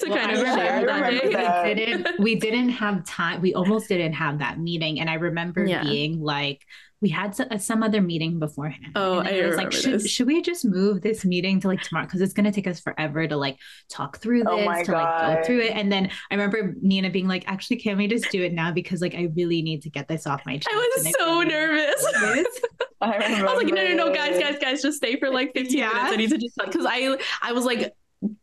to 0.00 0.08
Well, 0.08 0.18
kind 0.18 0.30
I 0.30 0.34
of 0.34 0.40
remember- 0.40 0.62
share 0.62 0.86
that 0.86 1.00
remember 1.10 1.26
day. 1.28 1.32
that. 1.32 1.64
we 1.66 1.74
didn't 1.74 2.18
we 2.20 2.34
didn't 2.36 2.68
have 2.70 3.04
time 3.04 3.40
we 3.40 3.54
almost 3.54 3.88
didn't 3.88 4.12
have 4.14 4.38
that 4.40 4.58
meeting 4.58 5.00
and 5.00 5.08
i 5.10 5.14
remember 5.14 5.64
Yeah. 5.64 5.82
being 5.82 6.20
like 6.20 6.62
we 7.02 7.10
had 7.10 7.38
uh, 7.38 7.58
some 7.58 7.82
other 7.82 8.00
meeting 8.00 8.38
beforehand 8.38 8.92
Oh, 8.94 9.18
and 9.18 9.28
I 9.28 9.32
was 9.46 9.56
like 9.56 9.66
remember 9.66 9.76
should, 9.76 9.92
this. 10.00 10.10
should 10.10 10.26
we 10.26 10.40
just 10.40 10.64
move 10.64 11.02
this 11.02 11.26
meeting 11.26 11.60
to 11.60 11.68
like 11.68 11.82
tomorrow 11.82 12.06
because 12.06 12.22
it's 12.22 12.32
going 12.32 12.46
to 12.46 12.52
take 12.52 12.66
us 12.66 12.80
forever 12.80 13.26
to 13.28 13.36
like 13.36 13.58
talk 13.90 14.16
through 14.18 14.44
this 14.44 14.48
Oh 14.50 14.64
my 14.64 14.82
to 14.82 14.92
like 14.92 15.36
go 15.38 15.44
through 15.44 15.60
it 15.60 15.72
and 15.72 15.92
then 15.92 16.10
i 16.30 16.34
remember 16.34 16.74
nina 16.80 17.10
being 17.10 17.28
like 17.28 17.44
actually 17.46 17.76
can 17.76 17.98
we 17.98 18.06
just 18.08 18.30
do 18.30 18.42
it 18.42 18.54
now 18.54 18.72
because 18.72 19.02
like 19.02 19.14
i 19.14 19.28
really 19.36 19.60
need 19.60 19.82
to 19.82 19.90
get 19.90 20.08
this 20.08 20.26
off 20.26 20.40
my 20.46 20.56
chest 20.56 20.68
I 20.72 20.76
was 20.96 21.04
And 21.04 21.14
so 21.18 21.26
really- 21.40 21.46
nervous. 21.46 22.06
Nervous? 22.20 22.60
I 23.02 23.16
I 23.40 23.42
was 23.42 23.62
like, 23.62 23.66
no, 23.74 23.84
no, 23.88 23.94
no, 24.06 24.14
guys, 24.14 24.40
guys, 24.40 24.56
guys, 24.58 24.80
just 24.80 24.96
stay 24.96 25.18
for 25.18 25.28
like 25.28 25.52
15 25.54 25.76
Yeah. 25.78 25.88
minutes. 25.92 26.12
I 26.12 26.16
need 26.16 26.30
to 26.30 26.38
just 26.38 26.56
because 26.64 26.86
I 26.88 27.18
I 27.42 27.52
was 27.52 27.66
like, 27.66 27.92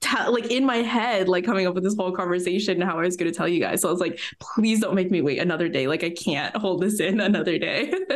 t- 0.01 0.29
like 0.29 0.51
in 0.51 0.65
my 0.65 0.77
head, 0.77 1.27
like 1.27 1.45
coming 1.45 1.67
up 1.67 1.75
with 1.75 1.83
this 1.83 1.95
whole 1.95 2.11
conversation 2.11 2.81
and 2.81 2.89
how 2.89 2.97
I 2.97 3.03
was 3.03 3.17
going 3.17 3.31
to 3.31 3.37
tell 3.37 3.47
you 3.47 3.59
guys. 3.59 3.81
So 3.81 3.89
I 3.89 3.91
was 3.91 4.01
like, 4.01 4.19
please 4.39 4.79
don't 4.79 4.95
make 4.95 5.11
me 5.11 5.21
wait 5.21 5.39
another 5.39 5.67
day. 5.69 5.87
Like 5.87 6.03
I 6.03 6.11
can't 6.11 6.55
hold 6.55 6.81
this 6.81 6.99
in 6.99 7.19
another 7.19 7.57
day. 7.57 7.93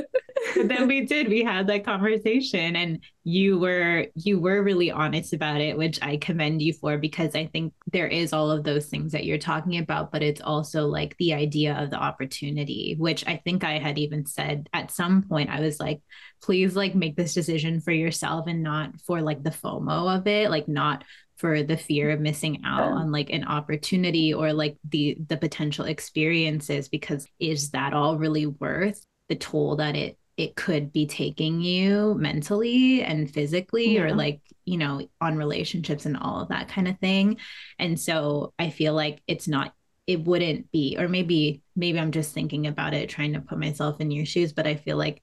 but 0.56 0.68
then 0.68 0.88
we 0.88 1.06
did. 1.06 1.30
We 1.30 1.44
had 1.44 1.68
that 1.68 1.86
conversation, 1.86 2.76
and 2.76 3.04
you 3.24 3.60
were 3.60 4.08
you 4.16 4.40
were 4.40 4.64
really 4.64 4.92
honest 4.92 5.34
about 5.34 5.62
it, 5.62 5.78
which 5.78 6.00
I 6.02 6.18
commend 6.18 6.62
you 6.62 6.74
for 6.74 6.98
because 6.98 7.36
I 7.36 7.48
think 7.48 7.74
there 7.92 8.08
is 8.08 8.34
all 8.34 8.52
of 8.52 8.64
those 8.64 8.88
things 8.88 9.12
that 9.12 9.26
you're 9.26 9.38
talking 9.38 9.78
about, 9.78 10.12
but 10.12 10.24
it's 10.24 10.42
also 10.42 10.88
like 10.88 11.18
the 11.18 11.34
idea 11.34 11.76
of 11.76 11.90
the 11.90 11.98
opportunity, 11.98 12.96
which 12.98 13.26
I 13.28 13.38
think 13.38 13.64
I 13.64 13.80
had 13.80 13.98
even 13.98 14.26
said 14.26 14.70
at 14.74 14.92
some 14.92 15.24
point. 15.24 15.50
I 15.50 15.60
was 15.60 15.80
like, 15.80 16.02
please, 16.42 16.76
like 16.76 16.96
make 16.96 17.16
this 17.16 17.34
decision 17.34 17.82
for 17.82 17.92
yourself 17.92 18.48
and 18.48 18.64
not 18.64 19.00
for 19.02 19.22
like 19.22 19.44
the 19.44 19.50
FOMO 19.50 20.18
of 20.18 20.28
it, 20.28 20.50
like 20.50 20.68
not 20.68 21.04
for 21.38 21.64
the 21.64 21.78
fear 21.78 22.10
of 22.10 22.20
missing 22.20 22.62
out 22.66 22.92
on 22.92 23.12
like 23.12 23.30
an 23.30 23.44
opportunity 23.44 24.34
or 24.34 24.54
like 24.54 24.78
the 24.90 25.18
the 25.28 25.38
potential 25.38 25.86
experiences 25.86 26.90
because 26.90 27.28
is 27.40 27.72
that 27.72 27.94
all 27.94 28.18
really 28.18 28.48
worth 28.48 29.04
the 29.30 29.36
toll 29.36 29.76
that 29.76 29.96
it 29.96 30.18
it 30.36 30.56
could 30.56 30.94
be 30.94 31.08
taking 31.08 31.62
you 31.62 32.14
mentally 32.16 33.02
and 33.02 33.32
physically 33.32 33.96
yeah. 33.96 34.02
or 34.02 34.16
like 34.16 34.42
you 34.66 34.78
know 34.78 35.08
on 35.22 35.38
relationships 35.38 36.06
and 36.06 36.18
all 36.18 36.42
of 36.42 36.50
that 36.50 36.68
kind 36.70 36.88
of 36.88 37.00
thing? 37.00 37.38
And 37.80 38.00
so 38.00 38.54
i 38.60 38.70
feel 38.70 38.94
like 38.94 39.22
it's 39.28 39.48
not 39.48 39.74
it 40.08 40.24
wouldn't 40.24 40.72
be 40.72 40.96
or 40.98 41.08
maybe 41.08 41.62
maybe 41.76 42.00
i'm 42.00 42.12
just 42.12 42.34
thinking 42.34 42.66
about 42.66 42.94
it 42.94 43.10
trying 43.10 43.34
to 43.34 43.42
put 43.42 43.60
myself 43.60 44.00
in 44.00 44.10
your 44.10 44.26
shoes 44.26 44.54
but 44.54 44.66
i 44.66 44.76
feel 44.76 44.96
like 44.96 45.22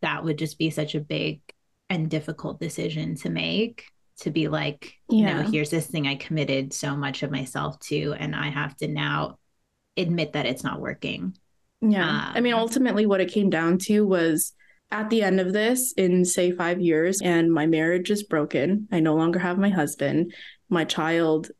that 0.00 0.24
would 0.24 0.36
just 0.36 0.58
be 0.58 0.70
such 0.70 0.94
a 0.94 1.00
big 1.00 1.40
and 1.88 2.10
difficult 2.10 2.60
decision 2.60 3.14
to 3.14 3.30
make 3.30 3.84
to 4.20 4.30
be 4.30 4.48
like, 4.48 4.94
yeah. 5.08 5.18
you 5.18 5.24
know, 5.26 5.50
here's 5.50 5.70
this 5.70 5.86
thing 5.86 6.06
I 6.06 6.16
committed 6.16 6.72
so 6.72 6.96
much 6.96 7.22
of 7.22 7.30
myself 7.30 7.78
to, 7.80 8.14
and 8.18 8.34
I 8.34 8.50
have 8.50 8.76
to 8.78 8.88
now 8.88 9.38
admit 9.96 10.32
that 10.32 10.46
it's 10.46 10.64
not 10.64 10.80
working. 10.80 11.36
Yeah. 11.80 12.08
Um, 12.08 12.32
I 12.34 12.40
mean, 12.40 12.54
ultimately, 12.54 13.06
what 13.06 13.20
it 13.20 13.32
came 13.32 13.50
down 13.50 13.78
to 13.78 14.06
was 14.06 14.52
at 14.90 15.10
the 15.10 15.22
end 15.22 15.40
of 15.40 15.52
this, 15.52 15.92
in 15.92 16.24
say 16.24 16.50
five 16.50 16.80
years, 16.80 17.20
and 17.22 17.52
my 17.52 17.66
marriage 17.66 18.10
is 18.10 18.22
broken. 18.22 18.88
I 18.90 19.00
no 19.00 19.14
longer 19.14 19.38
have 19.38 19.58
my 19.58 19.68
husband. 19.68 20.34
My 20.68 20.84
child 20.84 21.50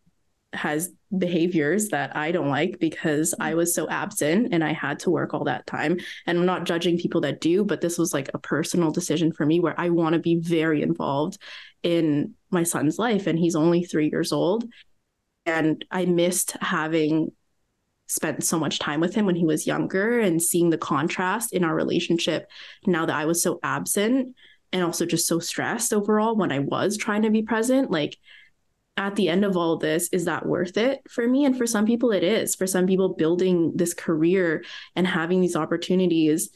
has 0.52 0.90
behaviors 1.16 1.88
that 1.88 2.16
I 2.16 2.32
don't 2.32 2.48
like 2.48 2.78
because 2.78 3.34
I 3.38 3.54
was 3.54 3.74
so 3.74 3.88
absent 3.88 4.52
and 4.52 4.62
I 4.64 4.72
had 4.72 4.98
to 5.00 5.10
work 5.10 5.32
all 5.32 5.44
that 5.44 5.66
time. 5.66 5.98
And 6.26 6.38
I'm 6.38 6.46
not 6.46 6.64
judging 6.64 6.98
people 6.98 7.20
that 7.22 7.40
do, 7.40 7.64
but 7.64 7.80
this 7.80 7.98
was 7.98 8.12
like 8.12 8.30
a 8.34 8.38
personal 8.38 8.90
decision 8.90 9.32
for 9.32 9.46
me 9.46 9.60
where 9.60 9.78
I 9.78 9.90
want 9.90 10.14
to 10.14 10.18
be 10.18 10.36
very 10.36 10.82
involved 10.82 11.38
in 11.82 12.34
my 12.50 12.62
son's 12.62 12.98
life. 12.98 13.26
And 13.26 13.38
he's 13.38 13.56
only 13.56 13.84
three 13.84 14.10
years 14.10 14.32
old. 14.32 14.64
And 15.46 15.84
I 15.90 16.04
missed 16.04 16.56
having 16.60 17.32
spent 18.06 18.42
so 18.42 18.58
much 18.58 18.78
time 18.78 19.00
with 19.00 19.14
him 19.14 19.26
when 19.26 19.36
he 19.36 19.44
was 19.44 19.66
younger 19.66 20.18
and 20.20 20.42
seeing 20.42 20.70
the 20.70 20.78
contrast 20.78 21.52
in 21.52 21.62
our 21.64 21.74
relationship 21.74 22.48
now 22.86 23.04
that 23.04 23.16
I 23.16 23.26
was 23.26 23.42
so 23.42 23.60
absent 23.62 24.34
and 24.72 24.82
also 24.82 25.06
just 25.06 25.26
so 25.26 25.38
stressed 25.38 25.92
overall 25.92 26.36
when 26.36 26.52
I 26.52 26.60
was 26.60 26.96
trying 26.96 27.22
to 27.22 27.30
be 27.30 27.42
present. 27.42 27.90
Like, 27.90 28.16
at 28.98 29.14
the 29.14 29.28
end 29.28 29.44
of 29.44 29.56
all 29.56 29.76
this, 29.76 30.08
is 30.10 30.24
that 30.24 30.44
worth 30.44 30.76
it 30.76 31.00
for 31.08 31.26
me? 31.26 31.44
And 31.44 31.56
for 31.56 31.68
some 31.68 31.86
people, 31.86 32.10
it 32.10 32.24
is. 32.24 32.56
For 32.56 32.66
some 32.66 32.86
people, 32.86 33.10
building 33.10 33.72
this 33.76 33.94
career 33.94 34.64
and 34.96 35.06
having 35.06 35.40
these 35.40 35.54
opportunities 35.54 36.50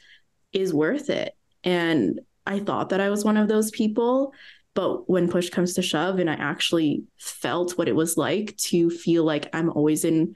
is 0.52 0.74
worth 0.74 1.08
it. 1.08 1.34
And 1.62 2.20
I 2.44 2.58
thought 2.58 2.88
that 2.88 3.00
I 3.00 3.10
was 3.10 3.24
one 3.24 3.36
of 3.36 3.46
those 3.46 3.70
people. 3.70 4.32
But 4.74 5.08
when 5.08 5.28
push 5.28 5.50
comes 5.50 5.74
to 5.74 5.82
shove, 5.82 6.18
and 6.18 6.30
I 6.30 6.34
actually 6.34 7.04
felt 7.18 7.76
what 7.76 7.88
it 7.88 7.96
was 7.96 8.16
like 8.16 8.56
to 8.68 8.88
feel 8.88 9.24
like 9.24 9.54
I'm 9.54 9.70
always 9.70 10.04
in 10.04 10.34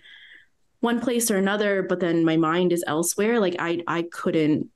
one 0.80 1.00
place 1.00 1.30
or 1.30 1.36
another, 1.36 1.82
but 1.82 2.00
then 2.00 2.24
my 2.24 2.36
mind 2.36 2.72
is 2.72 2.84
elsewhere, 2.86 3.40
like 3.40 3.56
I 3.58 3.82
I 3.86 4.02
couldn't 4.02 4.68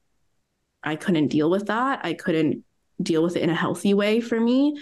I 0.83 0.97
couldn't 0.97 1.29
deal 1.29 1.51
with 1.51 1.67
that. 1.67 2.01
I 2.05 2.15
couldn't 2.15 2.65
deal 3.03 3.23
with 3.23 3.37
it 3.37 3.43
in 3.43 3.51
a 3.51 3.55
healthy 3.55 3.95
way 3.95 4.21
for 4.21 4.41
me. 4.41 4.81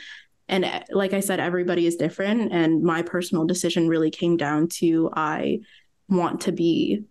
And 0.49 0.65
eh, 0.65 0.85
like 0.91 1.13
I 1.13 1.21
said, 1.21 1.41
everybody 1.41 1.87
is 1.87 1.97
different. 1.97 2.53
And 2.53 2.83
my 2.83 3.03
personal 3.03 3.45
decision 3.47 3.89
really 3.89 4.11
came 4.11 4.37
down 4.37 4.69
to 4.79 5.11
I 5.15 5.61
want 6.09 6.43
to 6.43 6.53
be 6.53 7.05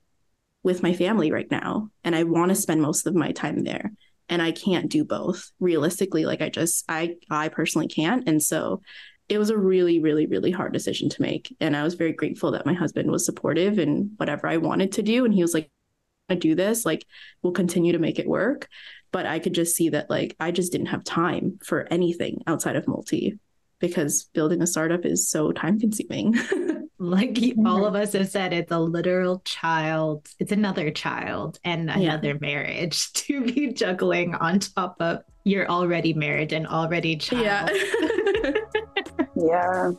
with 0.63 0.83
my 0.83 0.93
family 0.93 1.31
right 1.31 1.49
now. 1.51 1.89
And 2.03 2.15
I 2.15 2.23
want 2.23 2.49
to 2.49 2.55
spend 2.55 2.81
most 2.81 3.07
of 3.07 3.15
my 3.15 3.31
time 3.31 3.63
there 3.63 3.91
and 4.29 4.41
I 4.41 4.51
can't 4.51 4.89
do 4.89 5.03
both 5.03 5.51
realistically. 5.59 6.25
Like 6.25 6.41
I 6.41 6.49
just, 6.49 6.85
I, 6.89 7.15
I 7.29 7.49
personally 7.49 7.87
can't. 7.87 8.27
And 8.27 8.41
so 8.41 8.81
it 9.29 9.37
was 9.37 9.49
a 9.49 9.57
really, 9.57 9.99
really, 9.99 10.25
really 10.25 10.51
hard 10.51 10.73
decision 10.73 11.09
to 11.09 11.21
make. 11.21 11.55
And 11.59 11.75
I 11.75 11.83
was 11.83 11.95
very 11.95 12.13
grateful 12.13 12.51
that 12.51 12.65
my 12.65 12.73
husband 12.73 13.11
was 13.11 13.25
supportive 13.25 13.79
in 13.79 14.11
whatever 14.17 14.47
I 14.47 14.57
wanted 14.57 14.93
to 14.93 15.03
do. 15.03 15.25
And 15.25 15.33
he 15.33 15.41
was 15.41 15.53
like, 15.53 15.69
I 16.29 16.35
do 16.35 16.55
this, 16.55 16.85
like 16.85 17.05
we'll 17.41 17.53
continue 17.53 17.93
to 17.93 17.99
make 17.99 18.19
it 18.19 18.27
work. 18.27 18.67
But 19.11 19.25
I 19.25 19.39
could 19.39 19.53
just 19.53 19.75
see 19.75 19.89
that 19.89 20.09
like 20.09 20.35
I 20.39 20.51
just 20.51 20.71
didn't 20.71 20.87
have 20.87 21.03
time 21.03 21.59
for 21.63 21.87
anything 21.89 22.41
outside 22.47 22.75
of 22.75 22.87
multi 22.87 23.39
because 23.79 24.25
building 24.33 24.61
a 24.61 24.67
startup 24.67 25.05
is 25.05 25.29
so 25.29 25.51
time 25.51 25.79
consuming. 25.79 26.35
like 26.99 27.37
all 27.65 27.85
of 27.85 27.93
mm-hmm. 27.93 28.03
us 28.03 28.13
have 28.13 28.29
said, 28.29 28.53
it's 28.53 28.71
a 28.71 28.79
literal 28.79 29.41
child, 29.45 30.27
it's 30.39 30.51
another 30.51 30.89
child 30.91 31.59
and 31.63 31.89
another 31.89 32.29
yeah. 32.29 32.37
marriage 32.41 33.11
to 33.13 33.41
be 33.41 33.71
juggling 33.73 34.35
on 34.35 34.59
top 34.59 34.95
of 34.99 35.23
your 35.43 35.69
already 35.69 36.13
married 36.13 36.53
and 36.53 36.67
already 36.67 37.15
child. 37.15 37.43
Yeah. 37.43 37.67
yeah. 39.35 39.91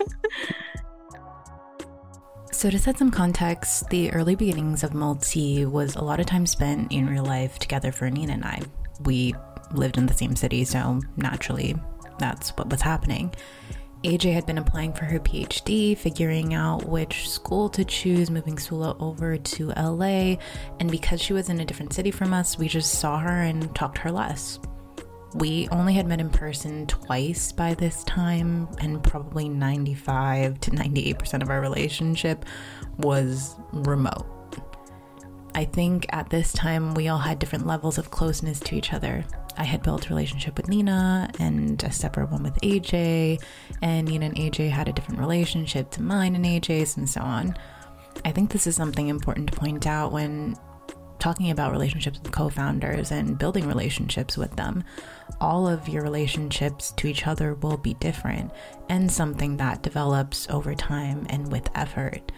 So, 2.53 2.71
to 2.71 2.79
set 2.79 2.99
some 2.99 3.11
context, 3.11 3.89
the 3.89 4.13
early 4.13 4.35
beginnings 4.35 4.83
of 4.83 4.93
Multi 4.93 5.65
was 5.65 5.95
a 5.95 6.03
lot 6.03 6.19
of 6.19 6.27
time 6.27 6.47
spent 6.47 6.91
in 6.93 7.09
real 7.09 7.25
life 7.25 7.59
together 7.59 7.93
for 7.93 8.11
Nina 8.11 8.33
and 8.33 8.45
I. 8.45 8.63
We 9.05 9.35
lived 9.73 9.97
in 9.97 10.07
the 10.07 10.15
same 10.15 10.35
city, 10.35 10.65
so 10.65 11.01
naturally, 11.17 11.77
that's 12.19 12.51
what 12.51 12.69
was 12.69 12.83
happening. 12.83 13.33
AJ 14.05 14.33
had 14.33 14.47
been 14.47 14.59
applying 14.59 14.93
for 14.93 15.05
her 15.05 15.19
PhD, 15.19 15.97
figuring 15.97 16.55
out 16.55 16.89
which 16.89 17.29
school 17.29 17.69
to 17.71 17.85
choose, 17.85 18.31
moving 18.31 18.59
Sula 18.59 18.97
over 19.01 19.37
to 19.37 19.69
LA, 19.71 20.37
and 20.79 20.91
because 20.91 21.21
she 21.21 21.33
was 21.33 21.49
in 21.49 21.59
a 21.61 21.65
different 21.65 21.93
city 21.93 22.13
from 22.13 22.33
us, 22.33 22.57
we 22.57 22.69
just 22.69 23.01
saw 23.01 23.19
her 23.19 23.43
and 23.43 23.75
talked 23.75 23.97
to 23.97 24.03
her 24.03 24.13
less. 24.13 24.61
We 25.35 25.69
only 25.71 25.95
had 25.95 26.07
met 26.07 26.21
in 26.21 26.31
person 26.31 26.87
twice 26.87 27.51
by 27.51 27.75
this 27.75 28.05
time, 28.05 28.69
and 28.79 29.03
probably 29.03 29.49
95 29.49 30.61
to 30.61 30.71
98% 30.71 31.43
of 31.43 31.51
our 31.51 31.61
relationship 31.61 32.45
was 32.99 33.57
remote. 33.73 34.27
I 35.55 35.65
think 35.65 36.07
at 36.11 36.31
this 36.31 36.53
time 36.53 36.95
we 36.95 37.09
all 37.09 37.19
had 37.19 37.41
different 37.41 37.67
levels 37.67 37.99
of 37.99 38.13
closeness 38.13 38.61
to 38.61 38.77
each 38.77 38.93
other. 38.93 39.25
I 39.59 39.65
had 39.65 39.83
built 39.83 40.07
a 40.07 40.09
relationship 40.09 40.57
with 40.57 40.69
Nina 40.69 41.31
and 41.39 41.83
a 41.83 41.91
separate 41.91 42.31
one 42.31 42.45
with 42.45 42.55
AJ, 42.63 43.43
and 43.83 44.09
Nina 44.09 44.27
and 44.27 44.37
AJ 44.37 44.71
had 44.71 44.89
a 44.89 44.93
different 44.93 45.21
relationship 45.21 45.91
to 45.91 46.03
mine 46.03 46.37
and 46.37 46.45
AJ's, 46.45 46.97
and 46.97 47.11
so 47.11 47.21
on. 47.21 47.57
I 48.25 48.31
think 48.31 48.51
this 48.51 48.67
is 48.67 48.77
something 48.77 49.09
important 49.09 49.53
to 49.53 49.59
point 49.59 49.87
out 49.87 50.13
when 50.13 50.57
talking 51.19 51.51
about 51.51 51.73
relationships 51.73 52.21
with 52.23 52.31
co 52.31 52.49
founders 52.49 53.11
and 53.11 53.37
building 53.37 53.67
relationships 53.67 54.37
with 54.37 54.55
them. 54.55 54.85
All 55.41 55.67
of 55.67 55.89
your 55.89 56.03
relationships 56.03 56.93
to 56.93 57.09
each 57.09 57.27
other 57.27 57.55
will 57.55 57.77
be 57.77 57.95
different 57.95 58.53
and 58.89 59.11
something 59.11 59.57
that 59.57 59.83
develops 59.83 60.49
over 60.49 60.75
time 60.75 61.27
and 61.29 61.51
with 61.51 61.69
effort. 61.75 62.31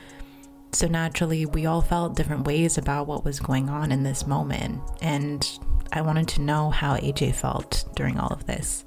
So 0.73 0.87
naturally, 0.87 1.47
we 1.47 1.67
all 1.67 1.83
felt 1.83 2.17
different 2.17 2.47
ways 2.47 2.79
about 2.79 3.07
what 3.07 3.25
was 3.25 3.41
going 3.41 3.69
on 3.69 3.91
in 3.91 4.05
this 4.05 4.27
moment, 4.27 4.81
and 5.03 5.47
I 5.93 6.03
wanted 6.03 6.29
to 6.29 6.41
know 6.41 6.71
how 6.71 6.97
AJ 6.97 7.35
felt 7.35 7.85
during 7.97 8.19
all 8.19 8.29
of 8.29 8.47
this. 8.47 8.85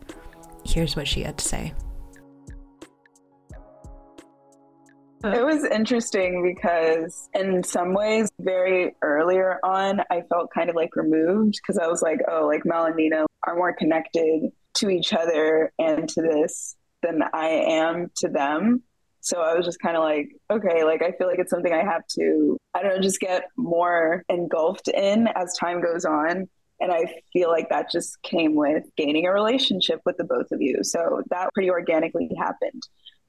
Here's 0.65 0.95
what 0.95 1.07
she 1.07 1.23
had 1.23 1.37
to 1.37 1.45
say. 1.45 1.73
It 5.25 5.45
was 5.45 5.63
interesting 5.63 6.43
because, 6.43 7.29
in 7.33 7.63
some 7.63 7.93
ways, 7.93 8.29
very 8.39 8.95
earlier 9.01 9.57
on, 9.63 10.01
I 10.11 10.21
felt 10.29 10.51
kind 10.53 10.69
of 10.69 10.75
like 10.75 10.95
removed 10.97 11.59
because 11.61 11.77
I 11.77 11.87
was 11.87 12.01
like, 12.01 12.19
oh, 12.29 12.45
like 12.45 12.65
Mel 12.65 12.85
and 12.85 12.95
Nina 12.95 13.25
are 13.47 13.55
more 13.55 13.73
connected 13.73 14.51
to 14.75 14.89
each 14.89 15.13
other 15.13 15.71
and 15.79 16.09
to 16.09 16.21
this 16.21 16.75
than 17.01 17.21
I 17.33 17.47
am 17.47 18.11
to 18.17 18.27
them. 18.27 18.83
So 19.21 19.39
I 19.39 19.55
was 19.55 19.65
just 19.65 19.79
kind 19.79 19.95
of 19.95 20.03
like, 20.03 20.27
okay, 20.51 20.83
like 20.83 21.01
I 21.01 21.11
feel 21.11 21.27
like 21.27 21.39
it's 21.39 21.51
something 21.51 21.71
I 21.71 21.83
have 21.83 22.05
to, 22.19 22.57
I 22.73 22.81
don't 22.81 22.95
know, 22.95 23.01
just 23.01 23.21
get 23.21 23.43
more 23.55 24.25
engulfed 24.27 24.89
in 24.89 25.27
as 25.27 25.55
time 25.57 25.81
goes 25.81 26.03
on. 26.03 26.49
And 26.79 26.91
I 26.91 27.05
feel 27.31 27.49
like 27.49 27.69
that 27.69 27.91
just 27.91 28.21
came 28.23 28.55
with 28.55 28.83
gaining 28.97 29.25
a 29.25 29.33
relationship 29.33 30.01
with 30.05 30.17
the 30.17 30.23
both 30.23 30.51
of 30.51 30.61
you. 30.61 30.83
So 30.83 31.21
that 31.29 31.49
pretty 31.53 31.69
organically 31.69 32.29
happened. 32.37 32.81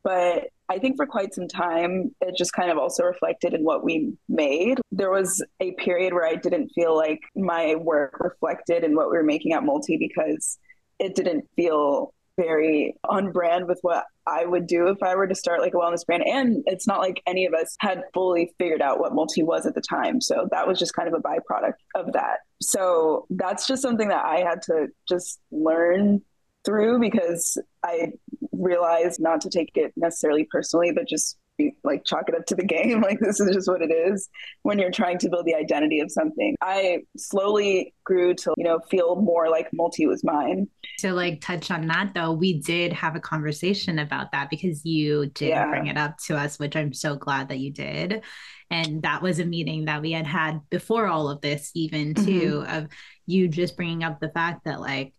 But 0.02 0.48
I 0.68 0.78
think 0.78 0.96
for 0.96 1.06
quite 1.06 1.34
some 1.34 1.48
time, 1.48 2.14
it 2.20 2.36
just 2.36 2.52
kind 2.52 2.70
of 2.70 2.78
also 2.78 3.04
reflected 3.04 3.54
in 3.54 3.64
what 3.64 3.84
we 3.84 4.14
made. 4.28 4.80
There 4.92 5.10
was 5.10 5.42
a 5.60 5.72
period 5.72 6.12
where 6.12 6.26
I 6.26 6.34
didn't 6.34 6.70
feel 6.74 6.94
like 6.96 7.20
my 7.34 7.74
work 7.76 8.20
reflected 8.20 8.84
in 8.84 8.94
what 8.94 9.10
we 9.10 9.16
were 9.16 9.24
making 9.24 9.52
at 9.52 9.64
Multi 9.64 9.96
because 9.96 10.58
it 10.98 11.14
didn't 11.14 11.48
feel 11.56 12.12
very 12.36 12.94
on 13.08 13.32
brand 13.32 13.66
with 13.66 13.78
what 13.82 14.04
I 14.26 14.44
would 14.44 14.66
do 14.66 14.88
if 14.88 15.02
I 15.02 15.14
were 15.14 15.26
to 15.26 15.34
start 15.34 15.60
like 15.60 15.74
a 15.74 15.76
wellness 15.76 16.04
brand. 16.06 16.24
And 16.26 16.62
it's 16.66 16.86
not 16.86 17.00
like 17.00 17.22
any 17.26 17.46
of 17.46 17.54
us 17.54 17.76
had 17.80 18.02
fully 18.12 18.52
figured 18.58 18.82
out 18.82 18.98
what 18.98 19.14
multi 19.14 19.42
was 19.42 19.66
at 19.66 19.74
the 19.74 19.80
time. 19.80 20.20
So 20.20 20.48
that 20.50 20.66
was 20.66 20.78
just 20.78 20.94
kind 20.94 21.08
of 21.08 21.14
a 21.14 21.18
byproduct 21.18 21.74
of 21.94 22.12
that. 22.12 22.38
So 22.62 23.26
that's 23.30 23.66
just 23.66 23.82
something 23.82 24.08
that 24.08 24.24
I 24.24 24.40
had 24.40 24.62
to 24.62 24.88
just 25.08 25.40
learn 25.50 26.22
through 26.64 27.00
because 27.00 27.58
I 27.84 28.12
realized 28.52 29.20
not 29.20 29.42
to 29.42 29.50
take 29.50 29.72
it 29.74 29.92
necessarily 29.96 30.48
personally, 30.50 30.92
but 30.92 31.06
just 31.06 31.36
like 31.84 32.04
chalk 32.04 32.28
it 32.28 32.34
up 32.34 32.46
to 32.46 32.54
the 32.54 32.64
game. 32.74 33.00
Like 33.00 33.20
this 33.20 33.40
is 33.40 33.54
just 33.54 33.68
what 33.68 33.82
it 33.82 33.92
is 33.92 34.28
when 34.62 34.78
you're 34.78 34.90
trying 34.90 35.18
to 35.18 35.28
build 35.28 35.46
the 35.46 35.54
identity 35.54 36.00
of 36.00 36.10
something. 36.10 36.56
I 36.60 37.00
slowly 37.16 37.94
grew 38.04 38.34
to, 38.34 38.54
you 38.56 38.64
know, 38.64 38.80
feel 38.90 39.16
more 39.16 39.48
like 39.48 39.68
multi 39.72 40.06
was 40.06 40.24
mine. 40.24 40.68
To 41.00 41.12
like 41.12 41.40
touch 41.40 41.70
on 41.70 41.86
that 41.88 42.12
though, 42.14 42.32
we 42.32 42.60
did 42.60 42.92
have 42.92 43.16
a 43.16 43.20
conversation 43.20 43.98
about 43.98 44.32
that 44.32 44.50
because 44.50 44.84
you 44.84 45.26
did 45.26 45.50
yeah. 45.50 45.68
bring 45.68 45.86
it 45.86 45.96
up 45.96 46.18
to 46.26 46.36
us, 46.36 46.58
which 46.58 46.76
I'm 46.76 46.92
so 46.92 47.16
glad 47.16 47.48
that 47.48 47.58
you 47.58 47.72
did. 47.72 48.22
And 48.70 49.02
that 49.02 49.22
was 49.22 49.38
a 49.38 49.44
meeting 49.44 49.84
that 49.84 50.02
we 50.02 50.12
had 50.12 50.26
had 50.26 50.60
before 50.70 51.06
all 51.06 51.28
of 51.28 51.40
this, 51.40 51.70
even 51.74 52.14
too, 52.14 52.64
mm-hmm. 52.64 52.76
of 52.76 52.88
you 53.26 53.48
just 53.48 53.76
bringing 53.76 54.02
up 54.02 54.20
the 54.20 54.30
fact 54.30 54.64
that 54.64 54.80
like 54.80 55.12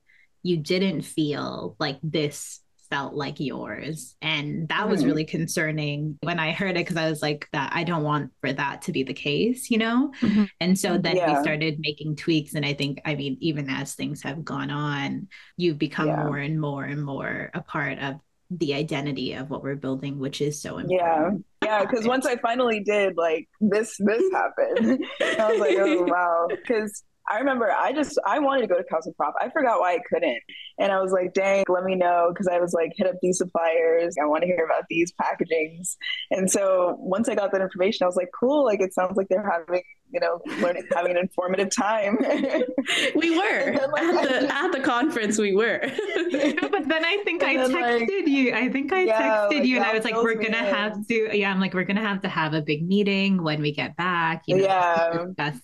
you 0.44 0.58
didn't 0.58 1.02
feel 1.02 1.76
like 1.80 2.00
this 2.04 2.60
felt 2.90 3.14
like 3.14 3.40
yours 3.40 4.16
and 4.22 4.68
that 4.70 4.88
was 4.88 5.00
mm-hmm. 5.00 5.10
really 5.10 5.26
concerning 5.26 6.18
when 6.22 6.40
i 6.40 6.52
heard 6.52 6.72
it 6.72 6.86
because 6.86 6.98
i 6.98 7.10
was 7.10 7.22
like 7.22 7.48
that 7.52 7.72
i 7.74 7.84
don't 7.84 8.04
want 8.04 8.32
for 8.42 8.52
that 8.52 8.82
to 8.82 8.92
be 8.92 9.04
the 9.04 9.14
case 9.14 9.70
you 9.70 9.78
know 9.78 10.12
mm-hmm. 10.22 10.46
and 10.60 10.78
so 10.78 10.98
then 10.98 11.16
yeah. 11.16 11.38
we 11.38 11.44
started 11.44 11.80
making 11.80 12.16
tweaks 12.16 12.54
and 12.54 12.66
i 12.66 12.74
think 12.74 13.02
i 13.06 13.16
mean 13.16 13.38
even 13.40 13.70
as 13.70 13.96
things 13.96 14.22
have 14.22 14.44
gone 14.44 14.70
on 14.70 15.28
you've 15.58 15.80
become 15.80 16.08
yeah. 16.08 16.24
more 16.24 16.38
and 16.38 16.60
more 16.60 16.84
and 16.84 17.04
more 17.04 17.50
a 17.54 17.62
part 17.62 18.00
of 18.00 18.16
the 18.52 18.74
identity 18.74 19.34
of 19.34 19.50
what 19.50 19.64
we're 19.64 19.76
building 19.76 20.20
which 20.20 20.40
is 20.40 20.62
so 20.62 20.78
important 20.78 21.46
yeah 21.62 21.78
yeah 21.80 21.86
because 21.86 22.06
once 22.06 22.26
i 22.26 22.36
finally 22.38 22.80
did 22.82 23.18
like 23.18 23.50
this 23.60 23.98
this 24.00 24.24
happened 24.32 25.04
i 25.22 25.52
was 25.52 25.60
like 25.60 25.76
oh 25.78 26.04
wow 26.04 26.48
because 26.50 27.04
I 27.30 27.40
remember 27.40 27.72
I 27.72 27.92
just 27.92 28.20
I 28.26 28.40
wanted 28.40 28.62
to 28.62 28.68
go 28.68 28.78
to 28.78 28.84
Cosmoprof. 28.84 29.34
I 29.42 29.50
forgot 29.50 29.80
why 29.80 29.94
I 29.96 30.00
couldn't. 30.08 30.40
And 30.78 30.92
I 30.92 31.02
was 31.02 31.12
like, 31.12 31.34
dang, 31.34 31.64
let 31.70 31.84
me 31.84 31.96
know. 31.96 32.34
Cause 32.36 32.48
I 32.52 32.60
was 32.60 32.74
like, 32.74 32.92
hit 32.96 33.08
up 33.08 33.16
these 33.22 33.38
suppliers. 33.38 34.16
I 34.22 34.26
want 34.26 34.42
to 34.44 34.48
hear 34.48 34.66
about 34.66 34.84
these 34.90 35.14
packagings. 35.14 35.96
And 36.32 36.50
so 36.50 36.96
once 37.00 37.30
I 37.30 37.36
got 37.36 37.52
that 37.54 37.62
information, 37.62 38.04
I 38.04 38.08
was 38.08 38.16
like, 38.16 38.30
cool, 38.38 38.66
like 38.66 38.82
it 38.82 38.94
sounds 38.94 39.18
like 39.18 39.28
they're 39.30 39.50
having, 39.50 39.82
you 40.12 40.20
know, 40.20 40.40
learning 40.62 40.84
having 40.94 41.12
an 41.12 41.18
informative 41.18 41.70
time. 41.76 42.18
we 43.16 43.38
were 43.38 43.78
then, 43.78 43.92
like, 43.92 44.04
at 44.04 44.30
the 44.30 44.54
at 44.56 44.72
the 44.72 44.80
conference 44.82 45.38
we 45.38 45.56
were. 45.56 45.82
no, 46.32 46.70
but 46.70 46.88
then 46.88 47.04
I 47.06 47.22
think 47.24 47.44
I 47.44 47.56
texted 47.56 48.02
like, 48.02 48.28
you. 48.28 48.54
I 48.54 48.70
think 48.70 48.94
I 48.94 49.04
yeah, 49.04 49.22
texted 49.22 49.60
like, 49.60 49.66
you 49.66 49.78
and 49.78 49.86
I 49.86 49.94
was 49.94 50.04
like, 50.04 50.16
we're 50.16 50.36
gonna 50.36 50.58
in. 50.58 50.66
have 50.66 51.08
to 51.08 51.38
yeah, 51.38 51.52
I'm 51.52 51.60
like, 51.60 51.74
we're 51.74 51.84
gonna 51.86 52.02
have 52.02 52.22
to 52.22 52.30
have 52.30 52.54
a 52.54 52.62
big 52.62 52.88
meeting 52.88 53.44
when 53.44 53.62
we 53.62 53.72
get 53.72 53.96
back, 53.96 54.44
you 54.48 54.58
know, 54.58 54.64
yeah. 54.64 55.26
discuss 55.38 55.62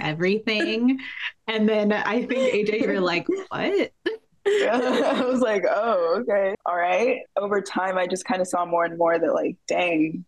everything. 0.00 0.98
And 1.46 1.68
then 1.68 1.92
I 1.92 2.24
think 2.24 2.68
AJ, 2.68 2.82
you 2.82 2.88
were 2.88 3.00
like, 3.00 3.28
what? 3.28 3.92
I 4.46 5.24
was 5.24 5.40
like, 5.40 5.64
oh, 5.68 6.20
okay. 6.20 6.54
All 6.64 6.76
right. 6.76 7.20
Over 7.36 7.60
time, 7.60 7.98
I 7.98 8.06
just 8.06 8.24
kind 8.24 8.40
of 8.40 8.46
saw 8.46 8.64
more 8.64 8.84
and 8.84 8.96
more 8.96 9.18
that, 9.18 9.34
like, 9.34 9.56
dang, 9.66 10.24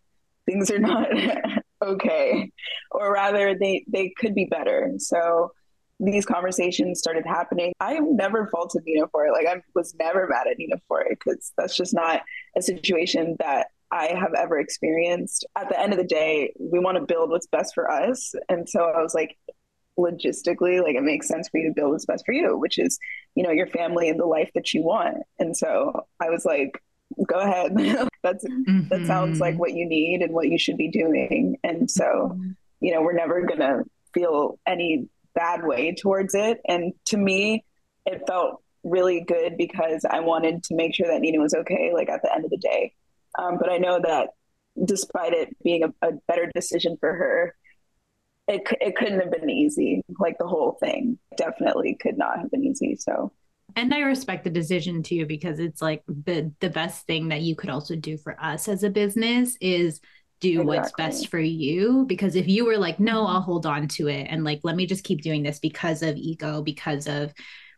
things 0.46 0.70
are 0.70 0.78
not 0.78 1.08
okay. 1.82 2.50
Or 2.90 3.12
rather, 3.12 3.56
they, 3.58 3.84
they 3.88 4.12
could 4.16 4.34
be 4.34 4.46
better. 4.46 4.92
So 4.98 5.52
these 6.00 6.26
conversations 6.26 6.98
started 6.98 7.26
happening. 7.26 7.72
I 7.80 7.98
never 7.98 8.48
faulted 8.48 8.82
Nina 8.86 9.06
for 9.08 9.26
it. 9.26 9.32
Like, 9.32 9.46
I 9.46 9.62
was 9.74 9.94
never 9.94 10.26
mad 10.28 10.46
at 10.48 10.58
Nina 10.58 10.80
for 10.88 11.00
it 11.02 11.18
because 11.18 11.52
that's 11.56 11.76
just 11.76 11.94
not 11.94 12.22
a 12.56 12.62
situation 12.62 13.36
that 13.38 13.68
I 13.90 14.08
have 14.08 14.34
ever 14.34 14.58
experienced. 14.58 15.46
At 15.56 15.68
the 15.68 15.80
end 15.80 15.92
of 15.92 15.98
the 15.98 16.04
day, 16.04 16.52
we 16.58 16.78
want 16.78 16.98
to 16.98 17.04
build 17.04 17.30
what's 17.30 17.46
best 17.46 17.74
for 17.74 17.90
us. 17.90 18.34
And 18.48 18.68
so 18.68 18.80
I 18.80 19.02
was 19.02 19.14
like, 19.14 19.38
logistically, 19.98 20.82
like 20.82 20.94
it 20.94 21.02
makes 21.02 21.26
sense 21.26 21.48
for 21.48 21.58
you 21.58 21.68
to 21.68 21.74
build 21.74 21.92
what's 21.92 22.06
best 22.06 22.24
for 22.24 22.32
you, 22.32 22.56
which 22.56 22.78
is, 22.78 22.98
you 23.34 23.42
know, 23.42 23.50
your 23.50 23.66
family 23.66 24.08
and 24.08 24.18
the 24.18 24.26
life 24.26 24.50
that 24.54 24.72
you 24.72 24.82
want. 24.82 25.18
And 25.38 25.56
so 25.56 26.06
I 26.20 26.30
was 26.30 26.44
like, 26.44 26.82
go 27.26 27.38
ahead. 27.38 27.72
That's 28.22 28.44
mm-hmm. 28.44 28.88
that 28.88 29.06
sounds 29.06 29.38
like 29.38 29.56
what 29.58 29.74
you 29.74 29.88
need 29.88 30.22
and 30.22 30.34
what 30.34 30.48
you 30.48 30.58
should 30.58 30.76
be 30.76 30.90
doing. 30.90 31.56
And 31.62 31.88
so, 31.88 32.32
mm-hmm. 32.32 32.50
you 32.80 32.92
know, 32.92 33.00
we're 33.00 33.12
never 33.12 33.42
gonna 33.46 33.84
feel 34.12 34.58
any 34.66 35.08
bad 35.34 35.64
way 35.64 35.94
towards 35.94 36.34
it. 36.34 36.60
And 36.66 36.92
to 37.06 37.16
me, 37.16 37.64
it 38.06 38.22
felt 38.26 38.60
really 38.82 39.20
good 39.20 39.56
because 39.56 40.04
I 40.08 40.20
wanted 40.20 40.64
to 40.64 40.74
make 40.74 40.94
sure 40.94 41.06
that 41.06 41.20
Nina 41.20 41.40
was 41.40 41.54
okay, 41.54 41.92
like 41.94 42.08
at 42.08 42.22
the 42.22 42.34
end 42.34 42.44
of 42.44 42.50
the 42.50 42.56
day. 42.56 42.92
Um, 43.38 43.56
but 43.58 43.70
I 43.70 43.78
know 43.78 44.00
that 44.02 44.30
despite 44.84 45.32
it 45.32 45.56
being 45.62 45.84
a, 45.84 46.06
a 46.06 46.12
better 46.26 46.50
decision 46.54 46.96
for 47.00 47.14
her, 47.14 47.54
it 48.48 48.62
it 48.80 48.96
couldn't 48.96 49.20
have 49.20 49.30
been 49.30 49.50
easy. 49.50 50.02
Like 50.18 50.36
the 50.38 50.46
whole 50.46 50.72
thing 50.80 51.18
definitely 51.36 51.96
could 52.00 52.18
not 52.18 52.38
have 52.38 52.50
been 52.50 52.64
easy. 52.64 52.96
So 52.96 53.32
and 53.76 53.92
I 53.92 54.00
respect 54.00 54.44
the 54.44 54.50
decision 54.50 55.02
too 55.02 55.26
because 55.26 55.58
it's 55.58 55.82
like 55.82 56.02
the 56.06 56.52
the 56.60 56.70
best 56.70 57.06
thing 57.06 57.28
that 57.28 57.42
you 57.42 57.54
could 57.54 57.70
also 57.70 57.94
do 57.96 58.16
for 58.16 58.40
us 58.42 58.68
as 58.68 58.82
a 58.82 58.90
business 58.90 59.56
is 59.60 60.00
do 60.40 60.62
exactly. 60.62 60.76
what's 60.76 60.92
best 60.92 61.28
for 61.28 61.38
you 61.38 62.04
because 62.06 62.36
if 62.36 62.46
you 62.48 62.64
were 62.64 62.78
like 62.78 63.00
no 63.00 63.26
I'll 63.26 63.40
hold 63.40 63.66
on 63.66 63.88
to 63.88 64.08
it 64.08 64.28
and 64.30 64.44
like 64.44 64.60
let 64.62 64.76
me 64.76 64.86
just 64.86 65.04
keep 65.04 65.20
doing 65.20 65.42
this 65.42 65.58
because 65.58 66.02
of 66.02 66.16
ego 66.16 66.62
because 66.62 67.08
of 67.08 67.32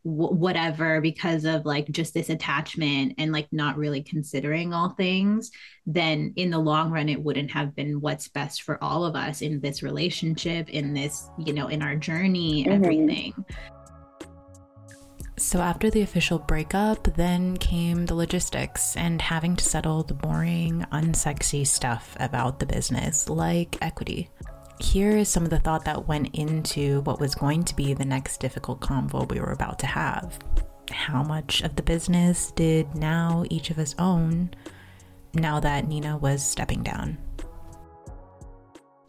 w- 0.05 0.35
whatever 0.35 1.01
because 1.01 1.45
of 1.45 1.65
like 1.65 1.91
just 1.91 2.15
this 2.15 2.31
attachment 2.31 3.15
and 3.19 3.33
like 3.33 3.49
not 3.53 3.77
really 3.77 4.03
considering 4.03 4.73
all 4.73 4.91
things 4.91 5.51
then 5.87 6.33
in 6.37 6.51
the 6.51 6.59
long 6.59 6.91
run 6.91 7.09
it 7.09 7.23
wouldn't 7.23 7.51
have 7.51 7.75
been 7.75 8.01
what's 8.01 8.29
best 8.29 8.63
for 8.63 8.83
all 8.83 9.05
of 9.05 9.17
us 9.17 9.43
in 9.43 9.61
this 9.61 9.83
relationship 9.83 10.69
in 10.71 10.95
this 10.95 11.29
you 11.39 11.53
know 11.53 11.69
in 11.69 11.83
our 11.83 11.97
journey 11.97 12.65
mm-hmm. 12.65 12.73
everything 12.73 13.45
so, 15.41 15.61
after 15.61 15.89
the 15.89 16.03
official 16.03 16.39
breakup, 16.39 17.17
then 17.17 17.57
came 17.57 18.05
the 18.05 18.15
logistics 18.15 18.95
and 18.95 19.23
having 19.23 19.57
to 19.57 19.65
settle 19.65 20.03
the 20.03 20.13
boring, 20.13 20.85
unsexy 20.93 21.67
stuff 21.67 22.15
about 22.21 22.59
the 22.59 22.67
business, 22.67 23.27
like 23.27 23.79
equity 23.81 24.29
here 24.83 25.17
is 25.17 25.29
some 25.29 25.45
of 25.45 25.51
the 25.51 25.59
thought 25.59 25.85
that 25.85 26.09
went 26.09 26.35
into 26.35 27.01
what 27.03 27.21
was 27.21 27.35
going 27.35 27.65
to 27.65 27.77
be 27.77 27.95
the 27.95 28.05
next 28.05 28.41
difficult 28.41 28.81
convo 28.81 29.29
we 29.31 29.41
were 29.41 29.53
about 29.53 29.79
to 29.81 29.87
have. 29.87 30.39
How 30.91 31.23
much 31.23 31.63
of 31.63 31.77
the 31.77 31.83
business 31.83 32.51
did 32.53 32.95
now 32.95 33.45
each 33.51 33.71
of 33.71 33.79
us 33.79 33.95
own 33.99 34.51
now 35.35 35.61
that 35.61 35.87
Nina 35.87 36.17
was 36.17 36.45
stepping 36.45 36.83
down? 36.83 37.19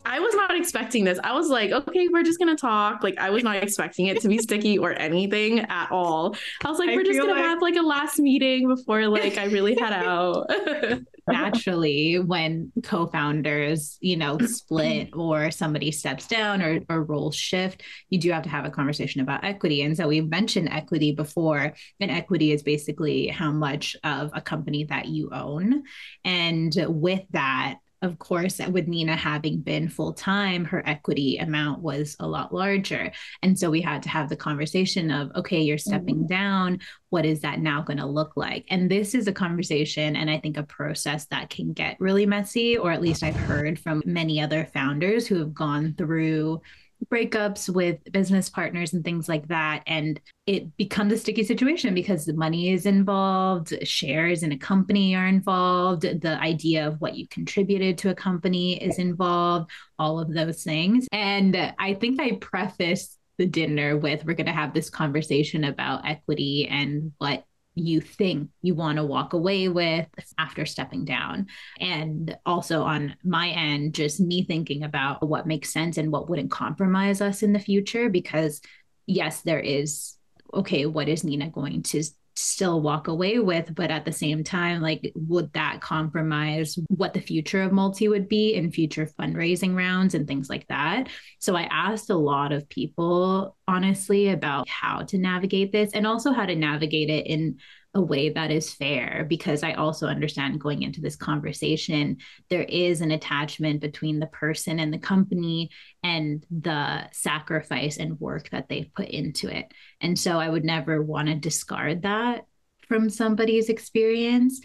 I 0.04 0.20
was 0.20 0.34
not 0.36 0.56
expecting 0.56 1.04
this. 1.04 1.20
I 1.24 1.34
was 1.34 1.48
like, 1.48 1.72
okay, 1.72 2.08
we're 2.08 2.24
just 2.24 2.40
gonna 2.40 2.58
talk. 2.58 3.04
Like, 3.04 3.18
I 3.18 3.30
was 3.30 3.44
not 3.44 3.64
expecting 3.64 4.08
it 4.08 4.20
to 4.22 4.28
be 4.28 4.40
sticky 4.40 4.78
or 4.78 5.00
anything 5.00 5.60
at 5.60 5.92
all. 5.92 6.36
I 6.66 6.70
was 6.70 6.80
like, 6.80 6.90
we're 6.90 7.04
just 7.04 7.20
gonna 7.20 7.32
like... 7.32 7.42
have 7.42 7.62
like 7.62 7.76
a 7.76 7.82
last 7.82 8.20
meeting 8.20 8.68
before 8.68 9.08
like 9.08 9.38
I 9.38 9.46
really 9.46 9.76
head 9.80 9.94
out. 9.94 10.50
Naturally, 11.32 12.20
when 12.20 12.72
co-founders, 12.84 13.98
you 14.02 14.18
know, 14.18 14.38
split 14.40 15.10
or 15.14 15.52
somebody 15.52 15.92
steps 15.92 16.28
down 16.28 16.62
or 16.62 16.82
or 16.90 17.04
roles 17.04 17.36
shift, 17.36 17.84
you 18.10 18.20
do 18.20 18.32
have 18.32 18.44
to 18.44 18.50
have 18.50 18.66
a 18.66 18.70
conversation 18.70 19.22
about 19.22 19.44
equity. 19.44 19.82
And 19.82 19.96
so 19.96 20.08
we've 20.08 20.30
mentioned 20.30 20.70
equity 20.70 21.14
before, 21.14 21.74
and 22.00 22.12
equity 22.12 22.52
is 22.52 22.64
basically 22.64 23.28
how 23.28 23.52
much 23.52 23.96
of 24.04 24.32
a 24.34 24.42
company 24.42 24.86
that 24.86 25.08
you 25.08 25.30
own. 25.32 25.84
And 26.24 26.74
with 26.88 27.24
that, 27.32 27.76
of 28.02 28.18
course, 28.18 28.60
with 28.60 28.88
Nina 28.88 29.16
having 29.16 29.62
been 29.62 29.88
full 29.88 30.14
time, 30.14 30.66
her 30.66 30.82
equity 30.88 31.38
amount 31.38 31.82
was 31.82 32.16
a 32.20 32.28
lot 32.28 32.54
larger. 32.54 33.12
And 33.44 33.58
so 33.58 33.70
we 33.70 33.80
had 33.80 34.02
to 34.04 34.10
have 34.10 34.28
the 34.28 34.36
conversation 34.36 35.12
of, 35.12 35.32
okay, 35.36 35.62
you're 35.62 35.78
stepping 35.78 36.18
mm-hmm. 36.18 36.34
down. 36.34 36.80
What 37.10 37.26
is 37.26 37.42
that 37.42 37.60
now 37.60 37.82
going 37.82 38.00
to 38.00 38.06
look 38.06 38.36
like? 38.36 38.66
And 38.70 38.90
this 38.90 39.14
is 39.14 39.28
a 39.28 39.34
conversation 39.34 40.16
and 40.16 40.32
I 40.32 40.40
think 40.40 40.58
a 40.58 40.64
process 40.64 41.28
that 41.28 41.52
can 41.52 41.74
get 41.74 41.98
really 42.00 42.26
messy, 42.26 42.76
or 42.78 42.92
at 42.92 43.02
least 43.02 43.22
I've 43.22 43.36
heard 43.36 43.78
from 43.78 44.02
many 44.06 44.42
other 44.42 44.66
founders 44.74 45.28
who 45.28 45.38
have 45.38 45.54
gone 45.54 45.94
through 45.96 46.62
breakups 47.10 47.68
with 47.74 48.00
business 48.12 48.50
partners 48.50 48.94
and 48.94 49.04
things 49.04 49.28
like 49.28 49.48
that. 49.48 49.84
And 49.88 50.20
it 50.46 50.76
becomes 50.78 51.14
a 51.14 51.18
sticky 51.18 51.44
situation 51.44 51.94
because 51.94 52.26
the 52.26 52.34
money 52.34 52.72
is 52.72 52.86
involved, 52.86 53.74
shares 53.88 54.44
in 54.44 54.52
a 54.52 54.58
company 54.58 55.16
are 55.16 55.28
involved, 55.28 56.02
the 56.02 56.40
idea 56.40 56.88
of 56.88 57.00
what 57.00 57.16
you 57.16 57.28
contributed 57.28 57.98
to 58.00 58.10
a 58.10 58.16
company 58.16 58.82
is 58.82 59.00
involved, 59.00 59.70
all 59.98 60.20
of 60.20 60.34
those 60.34 60.64
things. 60.64 61.08
And 61.12 61.56
I 61.80 61.94
think 61.96 62.20
I 62.20 62.34
prefaced 62.34 63.18
the 63.38 63.48
dinner 63.48 63.98
with 63.98 64.26
we're 64.26 64.34
going 64.34 64.46
to 64.46 64.52
have 64.52 64.74
this 64.74 64.90
conversation 64.90 65.64
about 65.64 66.06
equity 66.06 66.68
and 66.70 67.12
what 67.18 67.46
you 67.74 68.02
think 68.02 68.50
you 68.62 68.76
want 68.76 68.98
to 68.98 69.06
walk 69.06 69.34
away 69.34 69.70
with 69.70 70.08
after 70.38 70.66
stepping 70.66 71.06
down. 71.06 71.48
And 71.80 72.38
also 72.46 72.82
on 72.84 73.16
my 73.24 73.50
end, 73.50 73.94
just 73.94 74.20
me 74.20 74.44
thinking 74.44 74.84
about 74.84 75.26
what 75.26 75.48
makes 75.48 75.72
sense 75.72 75.98
and 75.98 76.12
what 76.12 76.30
wouldn't 76.30 76.52
compromise 76.52 77.22
us 77.22 77.44
in 77.44 77.54
the 77.54 77.60
future. 77.60 78.10
Because, 78.10 78.62
yes, 79.06 79.42
there 79.42 79.60
is, 79.60 80.18
okay, 80.54 80.86
what 80.86 81.08
is 81.08 81.24
Nina 81.24 81.50
going 81.50 81.84
to? 81.84 82.04
Still 82.42 82.82
walk 82.82 83.08
away 83.08 83.40
with 83.40 83.74
but 83.76 83.92
at 83.92 84.06
the 84.06 84.12
same 84.12 84.44
time 84.44 84.82
like 84.82 85.12
would 85.16 85.52
that 85.54 85.80
compromise 85.82 86.78
what 86.88 87.14
the 87.14 87.22
future 87.22 87.62
of 87.62 87.72
multi 87.72 88.08
would 88.08 88.28
be 88.28 88.54
in 88.54 88.72
future 88.72 89.08
fundraising 89.20 89.76
rounds 89.76 90.16
and 90.16 90.28
things 90.28 90.50
like 90.50 90.68
that? 90.68 91.08
So 91.40 91.56
i 91.56 91.64
asked 91.64 92.10
a 92.10 92.16
lot 92.16 92.52
of 92.52 92.68
people 92.70 93.56
honestly 93.68 94.30
about 94.30 94.68
how 94.68 95.04
to 95.04 95.18
navigate 95.18 95.72
this 95.72 95.92
and 95.94 96.06
also 96.08 96.32
how 96.32 96.46
to 96.46 96.56
navigate 96.56 97.10
it 97.10 97.28
in 97.28 97.58
a 97.94 98.02
way 98.02 98.30
that 98.30 98.52
is 98.52 98.74
fair 98.74 99.26
because 99.28 99.64
I 99.64 99.74
also 99.74 100.08
understand 100.08 100.62
going 100.62 100.82
into 100.82 101.02
this 101.02 101.18
conversation, 101.18 102.18
there 102.50 102.64
is 102.64 103.02
an 103.02 103.12
attachment 103.12 103.82
between 103.82 104.20
the 104.20 104.28
person 104.28 104.80
and 104.80 104.94
the 104.94 104.98
company 104.98 105.72
and 106.02 106.46
the 106.50 107.10
sacrifice 107.12 107.98
and 107.98 108.20
work 108.20 108.50
that 108.52 108.70
they've 108.70 108.94
put 108.96 109.10
into 109.10 109.54
it. 109.54 109.74
And 110.00 110.18
so 110.18 110.40
I 110.40 110.48
would 110.48 110.64
never 110.64 111.02
want 111.02 111.28
to 111.28 111.36
discard 111.36 112.04
that 112.04 112.46
from 112.88 113.10
somebody's 113.10 113.68
experience. 113.68 114.62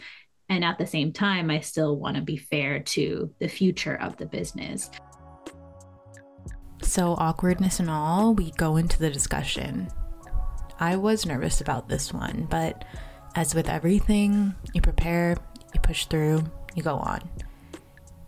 And 0.48 0.64
at 0.64 0.78
the 0.78 0.86
same 0.86 1.12
time, 1.12 1.50
I 1.50 1.60
still 1.60 1.96
want 1.98 2.16
to 2.16 2.22
be 2.22 2.36
fair 2.36 2.78
to 2.80 3.34
the 3.40 3.48
future 3.48 3.96
of 3.96 4.16
the 4.16 4.26
business. 4.26 4.90
So, 6.82 7.14
awkwardness 7.18 7.80
and 7.80 7.90
all, 7.90 8.34
we 8.34 8.52
go 8.52 8.76
into 8.76 8.98
the 9.00 9.10
discussion. 9.10 9.88
I 10.78 10.94
was 10.94 11.26
nervous 11.26 11.60
about 11.60 11.88
this 11.88 12.12
one, 12.12 12.46
but 12.48 12.84
as 13.36 13.54
with 13.54 13.68
everything, 13.68 14.54
you 14.72 14.80
prepare, 14.80 15.36
you 15.74 15.80
push 15.80 16.06
through, 16.06 16.42
you 16.74 16.82
go 16.82 16.96
on. 16.96 17.20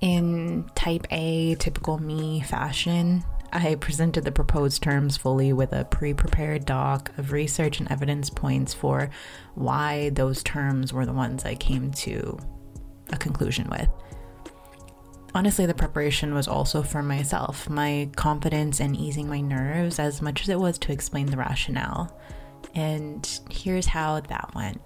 In 0.01 0.71
type 0.75 1.07
A, 1.11 1.57
typical 1.57 1.99
me 1.99 2.43
fashion, 2.43 3.25
I 3.51 3.77
presented 3.77 4.25
the 4.25 4.31
proposed 4.31 4.83
terms 4.83 5.17
fully 5.17 5.55
with 5.55 5.73
a 5.73 5.87
pre 5.87 6.13
prepared 6.13 6.67
doc 6.67 7.11
of 7.17 7.33
research 7.33 7.81
and 7.81 7.91
evidence 7.91 8.29
points 8.29 8.75
for 8.75 9.09
why 9.55 10.11
those 10.11 10.43
terms 10.43 10.93
were 10.93 11.07
the 11.07 11.15
ones 11.15 11.47
I 11.47 11.55
came 11.55 11.91
to 11.93 12.39
a 13.11 13.17
conclusion 13.17 13.69
with. 13.71 13.89
Honestly, 15.35 15.65
the 15.65 15.75
preparation 15.75 16.35
was 16.35 16.47
also 16.47 16.83
for 16.83 17.03
myself, 17.03 17.69
my 17.69 18.11
confidence 18.17 18.81
and 18.81 18.95
easing 18.95 19.29
my 19.29 19.41
nerves 19.41 19.99
as 19.99 20.21
much 20.21 20.43
as 20.43 20.49
it 20.51 20.59
was 20.59 20.79
to 20.81 20.93
explain 20.93 21.27
the 21.27 21.37
rationale. 21.37 22.15
And 22.75 23.41
here's 23.51 23.87
how 23.87 24.21
that 24.21 24.51
went. 24.55 24.81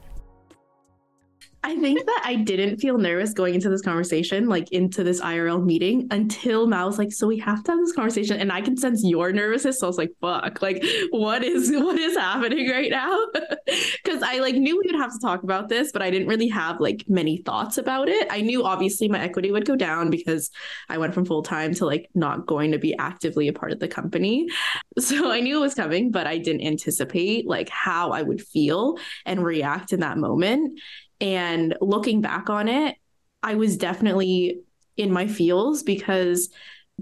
I 1.72 1.80
think 1.80 2.04
that 2.04 2.22
I 2.24 2.34
didn't 2.34 2.78
feel 2.78 2.98
nervous 2.98 3.32
going 3.32 3.54
into 3.54 3.70
this 3.70 3.80
conversation, 3.80 4.46
like 4.46 4.70
into 4.72 5.02
this 5.02 5.22
IRL 5.22 5.64
meeting, 5.64 6.06
until 6.10 6.66
Mal 6.66 6.86
was 6.86 6.98
like, 6.98 7.12
"So 7.12 7.26
we 7.26 7.38
have 7.38 7.64
to 7.64 7.72
have 7.72 7.80
this 7.80 7.94
conversation," 7.94 8.38
and 8.38 8.52
I 8.52 8.60
can 8.60 8.76
sense 8.76 9.02
your 9.02 9.32
nervousness. 9.32 9.80
So 9.80 9.86
I 9.86 9.88
was 9.88 9.96
like, 9.96 10.10
"Fuck! 10.20 10.60
Like, 10.60 10.84
what 11.10 11.42
is 11.42 11.70
what 11.72 11.98
is 11.98 12.16
happening 12.16 12.68
right 12.68 12.90
now?" 12.90 13.18
Because 14.04 14.22
I 14.22 14.40
like 14.40 14.56
knew 14.56 14.76
we 14.76 14.92
would 14.92 15.00
have 15.00 15.12
to 15.12 15.18
talk 15.20 15.44
about 15.44 15.68
this, 15.68 15.92
but 15.92 16.02
I 16.02 16.10
didn't 16.10 16.28
really 16.28 16.48
have 16.48 16.78
like 16.78 17.04
many 17.08 17.38
thoughts 17.38 17.78
about 17.78 18.08
it. 18.08 18.26
I 18.30 18.42
knew 18.42 18.64
obviously 18.64 19.08
my 19.08 19.20
equity 19.20 19.50
would 19.50 19.64
go 19.64 19.76
down 19.76 20.10
because 20.10 20.50
I 20.90 20.98
went 20.98 21.14
from 21.14 21.24
full 21.24 21.42
time 21.42 21.72
to 21.74 21.86
like 21.86 22.10
not 22.14 22.46
going 22.46 22.72
to 22.72 22.78
be 22.78 22.94
actively 22.98 23.48
a 23.48 23.52
part 23.52 23.72
of 23.72 23.80
the 23.80 23.88
company. 23.88 24.48
So 24.98 25.30
I 25.32 25.40
knew 25.40 25.56
it 25.56 25.60
was 25.60 25.74
coming, 25.74 26.10
but 26.10 26.26
I 26.26 26.36
didn't 26.36 26.66
anticipate 26.66 27.46
like 27.46 27.70
how 27.70 28.10
I 28.10 28.22
would 28.22 28.42
feel 28.42 28.98
and 29.24 29.42
react 29.42 29.92
in 29.94 30.00
that 30.00 30.18
moment. 30.18 30.78
And 31.20 31.76
looking 31.80 32.20
back 32.20 32.50
on 32.50 32.68
it, 32.68 32.96
I 33.42 33.54
was 33.54 33.76
definitely 33.76 34.60
in 34.96 35.12
my 35.12 35.26
feels 35.26 35.82
because 35.82 36.50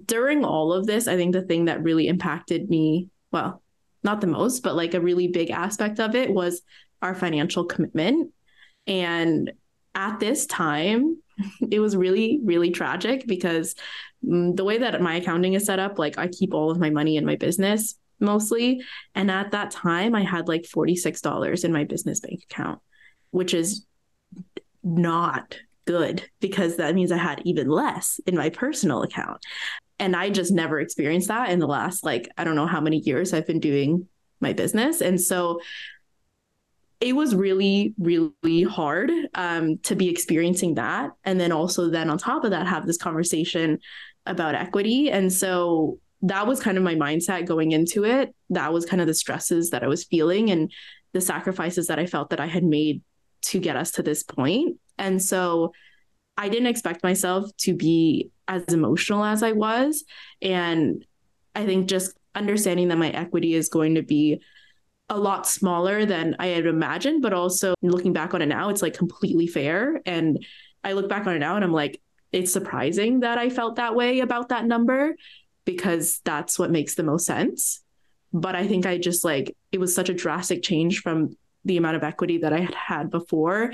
during 0.05 0.44
all 0.44 0.73
of 0.73 0.87
this, 0.87 1.09
I 1.09 1.16
think 1.16 1.33
the 1.33 1.42
thing 1.42 1.66
that 1.66 1.83
really 1.83 2.07
impacted 2.09 2.68
me, 2.68 3.09
well, 3.33 3.62
not 4.03 4.20
the 4.20 4.27
most, 4.27 4.62
but 4.62 4.77
like 4.77 4.94
a 4.94 5.01
really 5.01 5.29
big 5.29 5.51
aspect 5.51 6.01
of 6.01 6.14
it 6.14 6.31
was 6.31 6.62
our 7.03 7.14
financial 7.14 7.64
commitment. 7.64 8.33
And 8.87 9.53
at 9.94 10.20
this 10.20 10.46
time, 10.46 11.18
it 11.70 11.81
was 11.81 11.96
really, 11.96 12.40
really 12.42 12.70
tragic 12.70 13.27
because 13.27 13.75
mm, 14.25 14.57
the 14.57 14.64
way 14.64 14.79
that 14.79 15.01
my 15.03 15.16
accounting 15.16 15.55
is 15.55 15.66
set 15.66 15.79
up, 15.79 15.99
like 15.99 16.18
I 16.18 16.29
keep 16.29 16.55
all 16.55 16.70
of 16.70 16.79
my 16.79 16.90
money 16.90 17.16
in 17.16 17.27
my 17.27 17.37
business 17.37 17.96
mostly. 18.20 18.83
And 19.14 19.31
at 19.31 19.53
that 19.53 19.70
time, 19.70 20.14
I 20.14 20.23
had 20.23 20.49
like 20.49 20.62
$46 20.62 21.64
in 21.64 21.73
my 21.73 21.85
business 21.85 22.20
bank 22.20 22.42
account, 22.51 22.81
which 23.31 23.55
is 23.55 23.87
not 24.83 25.57
good 25.87 26.29
because 26.40 26.77
that 26.77 26.95
means 26.95 27.12
I 27.12 27.16
had 27.16 27.43
even 27.45 27.69
less 27.69 28.21
in 28.27 28.37
my 28.37 28.51
personal 28.51 29.03
account. 29.03 29.45
And 29.99 30.16
I 30.16 30.31
just 30.31 30.53
never 30.53 30.81
experienced 30.81 31.29
that 31.29 31.51
in 31.51 31.59
the 31.59 31.66
last, 31.66 32.05
like, 32.05 32.29
I 32.38 32.45
don't 32.45 32.57
know 32.57 32.66
how 32.66 32.81
many 32.81 32.99
years 32.99 33.33
I've 33.33 33.47
been 33.47 33.61
doing 33.61 34.09
my 34.40 34.53
business. 34.53 35.01
And 35.01 35.21
so 35.21 35.61
it 37.01 37.14
was 37.14 37.35
really, 37.35 37.95
really 37.99 38.62
hard 38.62 39.11
um, 39.35 39.79
to 39.79 39.95
be 39.95 40.09
experiencing 40.09 40.75
that. 40.75 41.11
And 41.25 41.40
then 41.40 41.53
also, 41.53 41.90
then 41.90 42.09
on 42.11 42.19
top 42.19 42.45
of 42.45 42.51
that, 42.51 42.66
have 42.66 42.87
this 42.87 42.99
conversation 42.99 43.79
about 44.27 44.55
equity. 44.55 45.11
And 45.11 45.33
so 45.33 45.99
that 46.23 46.47
was 46.47 46.61
kind 46.61 46.77
of 46.77 46.85
my 46.85 46.95
mindset 46.95 47.47
going 47.47 47.73
into 47.73 48.05
it. 48.05 48.35
That 48.51 48.73
was 48.73 48.85
kind 48.85 49.01
of 49.01 49.07
the 49.07 49.14
stresses 49.14 49.71
that 49.71 49.83
I 49.83 49.87
was 49.87 50.05
feeling 50.05 50.51
and 50.51 50.71
the 51.12 51.21
sacrifices 51.21 51.87
that 51.88 51.99
I 51.99 52.07
felt 52.07 52.31
that 52.31 52.40
I 52.40 52.47
had 52.47 52.64
made 52.64 53.03
to 53.42 53.59
get 53.59 53.76
us 53.76 53.92
to 53.92 54.03
this 54.03 54.22
point. 54.22 54.79
And 54.98 55.22
so 55.22 55.72
I 56.37 56.48
didn't 56.48 56.68
expect 56.68 57.03
myself 57.03 57.55
to 57.59 57.74
be 57.74 58.31
as 58.48 58.64
emotional 58.68 59.24
as 59.24 59.42
I 59.42 59.53
was. 59.53 60.05
And 60.40 61.05
I 61.55 61.66
think 61.66 61.88
just 61.88 62.16
understanding 62.35 62.88
that 62.88 62.98
my 62.98 63.11
equity 63.11 63.55
is 63.55 63.68
going 63.68 63.96
to 63.96 64.03
be 64.03 64.40
a 65.09 65.18
lot 65.18 65.46
smaller 65.46 66.07
than 66.07 66.37
I 66.38 66.48
had 66.48 66.66
imagined, 66.66 67.20
but 67.20 67.33
also 67.33 67.74
looking 67.83 68.12
back 68.12 68.33
on 68.33 68.42
it 68.42 68.46
now, 68.46 68.70
it's 68.70 68.83
like 68.83 68.94
completely 68.94 69.46
fair. 69.46 70.00
And 70.07 70.44
I 70.85 70.92
look 70.92 71.09
back 71.09 71.26
on 71.26 71.35
it 71.35 71.40
now 71.40 71.57
and 71.57 71.64
I'm 71.64 71.72
like, 71.72 72.00
it's 72.33 72.53
surprising 72.53 73.20
that 73.20 73.37
I 73.37 73.50
felt 73.50 73.76
that 73.76 73.96
way 73.96 74.20
about 74.20 74.50
that 74.50 74.64
number 74.64 75.16
because 75.64 76.20
that's 76.24 76.59
what 76.59 76.70
makes 76.70 76.94
the 76.94 77.03
most 77.03 77.26
sense. 77.26 77.83
But 78.33 78.55
I 78.55 78.68
think 78.68 78.87
I 78.87 78.98
just 78.98 79.24
like, 79.24 79.57
it 79.72 79.81
was 79.81 79.94
such 79.94 80.09
a 80.09 80.14
drastic 80.14 80.62
change 80.62 81.00
from 81.00 81.37
the 81.64 81.77
amount 81.77 81.96
of 81.96 82.05
equity 82.05 82.38
that 82.38 82.53
I 82.53 82.61
had 82.61 82.75
had 82.75 83.11
before 83.11 83.73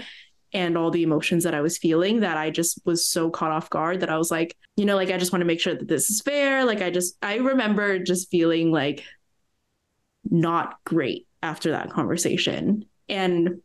and 0.52 0.78
all 0.78 0.90
the 0.90 1.02
emotions 1.02 1.44
that 1.44 1.54
I 1.54 1.60
was 1.60 1.78
feeling 1.78 2.20
that 2.20 2.36
I 2.36 2.50
just 2.50 2.80
was 2.84 3.06
so 3.06 3.30
caught 3.30 3.50
off 3.50 3.68
guard 3.68 4.00
that 4.00 4.10
I 4.10 4.16
was 4.16 4.30
like, 4.30 4.56
you 4.76 4.84
know, 4.84 4.96
like 4.96 5.10
I 5.10 5.18
just 5.18 5.32
want 5.32 5.40
to 5.40 5.46
make 5.46 5.60
sure 5.60 5.74
that 5.74 5.88
this 5.88 6.08
is 6.08 6.20
fair. 6.20 6.64
Like 6.64 6.82
I 6.82 6.90
just 6.90 7.16
I 7.22 7.36
remember 7.36 7.98
just 7.98 8.30
feeling 8.30 8.70
like 8.70 9.04
not 10.28 10.76
great 10.84 11.26
after 11.42 11.72
that 11.72 11.90
conversation. 11.90 12.86
And 13.08 13.60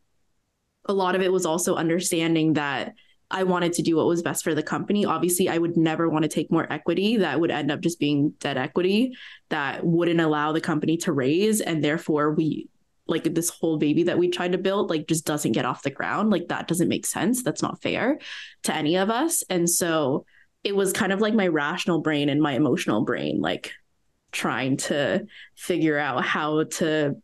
a 0.85 0.93
lot 0.93 1.15
of 1.15 1.21
it 1.21 1.31
was 1.31 1.45
also 1.45 1.75
understanding 1.75 2.53
that 2.53 2.93
I 3.29 3.43
wanted 3.43 3.73
to 3.73 3.81
do 3.81 3.95
what 3.95 4.07
was 4.07 4.21
best 4.21 4.43
for 4.43 4.53
the 4.53 4.63
company. 4.63 5.05
Obviously, 5.05 5.47
I 5.47 5.57
would 5.57 5.77
never 5.77 6.09
want 6.09 6.23
to 6.23 6.29
take 6.29 6.51
more 6.51 6.71
equity 6.71 7.17
that 7.17 7.39
would 7.39 7.51
end 7.51 7.71
up 7.71 7.79
just 7.79 7.99
being 7.99 8.31
dead 8.39 8.57
equity 8.57 9.13
that 9.49 9.85
wouldn't 9.85 10.19
allow 10.19 10.51
the 10.51 10.59
company 10.59 10.97
to 10.97 11.13
raise. 11.13 11.61
And 11.61 11.83
therefore, 11.83 12.33
we 12.33 12.67
like 13.11 13.23
this 13.35 13.49
whole 13.49 13.77
baby 13.77 14.03
that 14.03 14.17
we 14.17 14.29
tried 14.29 14.53
to 14.53 14.57
build 14.57 14.89
like 14.89 15.07
just 15.07 15.25
doesn't 15.25 15.51
get 15.51 15.65
off 15.65 15.83
the 15.83 15.91
ground. 15.91 16.31
Like 16.31 16.47
that 16.47 16.67
doesn't 16.67 16.87
make 16.87 17.05
sense. 17.05 17.43
That's 17.43 17.61
not 17.61 17.81
fair 17.81 18.19
to 18.63 18.75
any 18.75 18.97
of 18.97 19.09
us. 19.09 19.43
And 19.49 19.69
so 19.69 20.25
it 20.63 20.75
was 20.75 20.93
kind 20.93 21.11
of 21.11 21.21
like 21.21 21.33
my 21.33 21.47
rational 21.47 22.01
brain 22.01 22.29
and 22.29 22.41
my 22.41 22.53
emotional 22.53 23.03
brain 23.03 23.41
like 23.41 23.71
trying 24.31 24.77
to 24.77 25.25
figure 25.55 25.97
out 25.97 26.23
how 26.23 26.63
to 26.63 27.15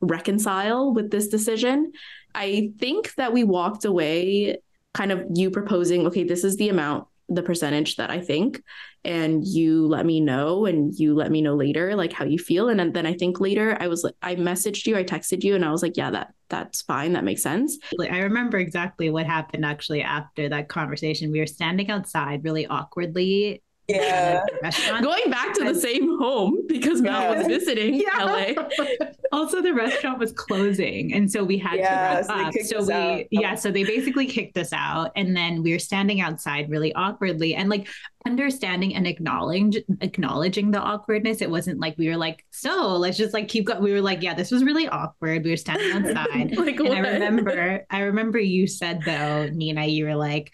reconcile 0.00 0.92
with 0.92 1.10
this 1.10 1.28
decision. 1.28 1.92
I 2.34 2.72
think 2.78 3.14
that 3.14 3.32
we 3.32 3.44
walked 3.44 3.84
away 3.84 4.58
kind 4.92 5.12
of 5.12 5.24
you 5.34 5.50
proposing 5.50 6.04
okay 6.08 6.24
this 6.24 6.42
is 6.42 6.56
the 6.56 6.68
amount 6.68 7.06
the 7.30 7.42
percentage 7.42 7.96
that 7.96 8.10
I 8.10 8.20
think 8.20 8.62
and 9.04 9.46
you 9.46 9.86
let 9.86 10.04
me 10.04 10.20
know 10.20 10.66
and 10.66 10.92
you 10.94 11.14
let 11.14 11.30
me 11.30 11.40
know 11.40 11.54
later 11.54 11.94
like 11.94 12.12
how 12.12 12.24
you 12.24 12.38
feel. 12.38 12.68
And 12.68 12.92
then 12.92 13.06
I 13.06 13.14
think 13.14 13.40
later 13.40 13.76
I 13.80 13.86
was 13.86 14.04
I 14.20 14.34
messaged 14.34 14.86
you 14.86 14.96
I 14.96 15.04
texted 15.04 15.44
you 15.44 15.54
and 15.54 15.64
I 15.64 15.70
was 15.70 15.82
like 15.82 15.96
yeah 15.96 16.10
that 16.10 16.34
that's 16.48 16.82
fine 16.82 17.12
that 17.12 17.24
makes 17.24 17.42
sense. 17.42 17.78
I 18.00 18.18
remember 18.18 18.58
exactly 18.58 19.08
what 19.10 19.26
happened 19.26 19.64
actually 19.64 20.02
after 20.02 20.48
that 20.48 20.68
conversation. 20.68 21.30
We 21.30 21.38
were 21.38 21.46
standing 21.46 21.90
outside 21.90 22.44
really 22.44 22.66
awkwardly 22.66 23.62
yeah. 23.94 25.00
Going 25.00 25.30
back 25.30 25.54
to 25.54 25.64
the 25.64 25.74
same 25.74 26.18
home 26.18 26.66
because 26.66 27.00
yeah. 27.04 27.10
Mal 27.10 27.36
was 27.36 27.46
visiting 27.46 27.94
yeah. 27.94 28.24
LA. 28.24 28.86
also, 29.32 29.60
the 29.60 29.74
restaurant 29.74 30.18
was 30.18 30.32
closing. 30.32 31.12
And 31.12 31.30
so 31.30 31.44
we 31.44 31.58
had 31.58 31.78
yeah, 31.78 32.20
to 32.20 32.28
wrap 32.28 32.46
up. 32.46 32.54
So 32.62 32.84
we, 32.84 32.92
out. 32.92 33.24
yeah, 33.30 33.54
so 33.54 33.70
they 33.70 33.84
basically 33.84 34.26
kicked 34.26 34.56
us 34.58 34.72
out. 34.72 35.12
And 35.16 35.36
then 35.36 35.62
we 35.62 35.72
were 35.72 35.78
standing 35.78 36.20
outside 36.20 36.70
really 36.70 36.94
awkwardly 36.94 37.54
and 37.54 37.68
like 37.68 37.88
understanding 38.26 38.94
and 38.94 39.06
acknowledging 39.06 39.72
acknowledging 40.00 40.70
the 40.70 40.80
awkwardness. 40.80 41.40
It 41.40 41.50
wasn't 41.50 41.80
like 41.80 41.96
we 41.98 42.08
were 42.08 42.16
like, 42.16 42.44
so 42.50 42.96
let's 42.96 43.16
just 43.16 43.34
like 43.34 43.48
keep 43.48 43.66
going. 43.66 43.82
We 43.82 43.92
were 43.92 44.00
like, 44.00 44.22
yeah, 44.22 44.34
this 44.34 44.50
was 44.50 44.64
really 44.64 44.88
awkward. 44.88 45.44
We 45.44 45.50
were 45.50 45.56
standing 45.56 45.90
outside. 45.92 46.56
like, 46.56 46.78
and 46.78 46.88
what? 46.88 46.98
I 46.98 47.12
remember, 47.12 47.86
I 47.90 48.00
remember 48.00 48.38
you 48.38 48.66
said 48.66 49.02
though, 49.04 49.48
Nina, 49.48 49.86
you 49.86 50.04
were 50.04 50.16
like, 50.16 50.52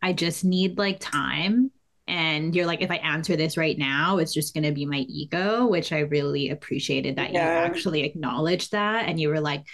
I 0.00 0.12
just 0.12 0.44
need 0.44 0.78
like 0.78 1.00
time 1.00 1.70
and 2.08 2.54
you're 2.54 2.66
like 2.66 2.82
if 2.82 2.90
i 2.90 2.96
answer 2.96 3.36
this 3.36 3.56
right 3.56 3.78
now 3.78 4.18
it's 4.18 4.34
just 4.34 4.54
going 4.54 4.64
to 4.64 4.72
be 4.72 4.86
my 4.86 5.04
ego 5.08 5.66
which 5.66 5.92
i 5.92 6.00
really 6.00 6.50
appreciated 6.50 7.16
that 7.16 7.32
yeah. 7.32 7.60
you 7.60 7.66
actually 7.66 8.02
acknowledged 8.02 8.72
that 8.72 9.08
and 9.08 9.20
you 9.20 9.28
were 9.28 9.40
like 9.40 9.64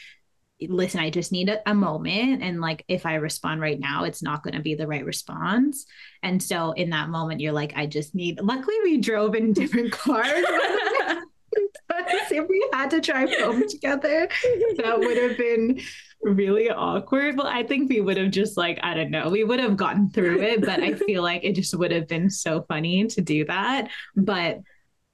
listen, 0.69 1.01
I 1.01 1.11
just 1.11 1.33
need 1.33 1.49
a, 1.49 1.69
a, 1.69 1.75
moment. 1.75 2.43
And 2.43 2.61
like, 2.61 2.85
if 2.89 3.07
I 3.07 3.15
respond 3.15 3.61
right 3.61 3.79
now, 3.79 4.05
it's 4.05 4.23
not 4.23 4.43
going 4.43 4.55
to 4.55 4.63
be 4.63 4.75
the 4.75 4.87
right 4.87 5.05
response. 5.05 5.87
And 6.23 6.43
so 6.43 6.73
in 6.73 6.91
that 6.91 7.09
moment, 7.09 7.41
you're 7.41 7.53
like, 7.53 7.73
I 7.77 7.87
just 7.87 8.15
need, 8.15 8.41
luckily, 8.41 8.77
we 8.83 8.99
drove 8.99 9.35
in 9.35 9.53
different 9.53 9.93
cars. 9.93 10.45
if 12.31 12.49
we 12.49 12.69
had 12.73 12.91
to 12.91 13.01
drive 13.01 13.31
home 13.39 13.65
together, 13.69 14.29
that 14.77 14.99
would 14.99 15.17
have 15.17 15.37
been 15.39 15.81
really 16.23 16.71
awkward. 16.71 17.37
Well, 17.37 17.47
I 17.47 17.63
think 17.63 17.89
we 17.89 18.01
would 18.01 18.17
have 18.17 18.31
just 18.31 18.57
like, 18.57 18.79
I 18.83 18.95
don't 18.95 19.11
know, 19.11 19.29
we 19.29 19.45
would 19.45 19.61
have 19.61 19.77
gotten 19.77 20.11
through 20.11 20.41
it, 20.43 20.61
but 20.61 20.81
I 20.81 20.95
feel 20.95 21.23
like 21.23 21.45
it 21.45 21.55
just 21.55 21.77
would 21.77 21.93
have 21.93 22.09
been 22.09 22.31
so 22.31 22.63
funny 22.69 23.07
to 23.07 23.21
do 23.21 23.45
that. 23.45 23.89
But 24.17 24.61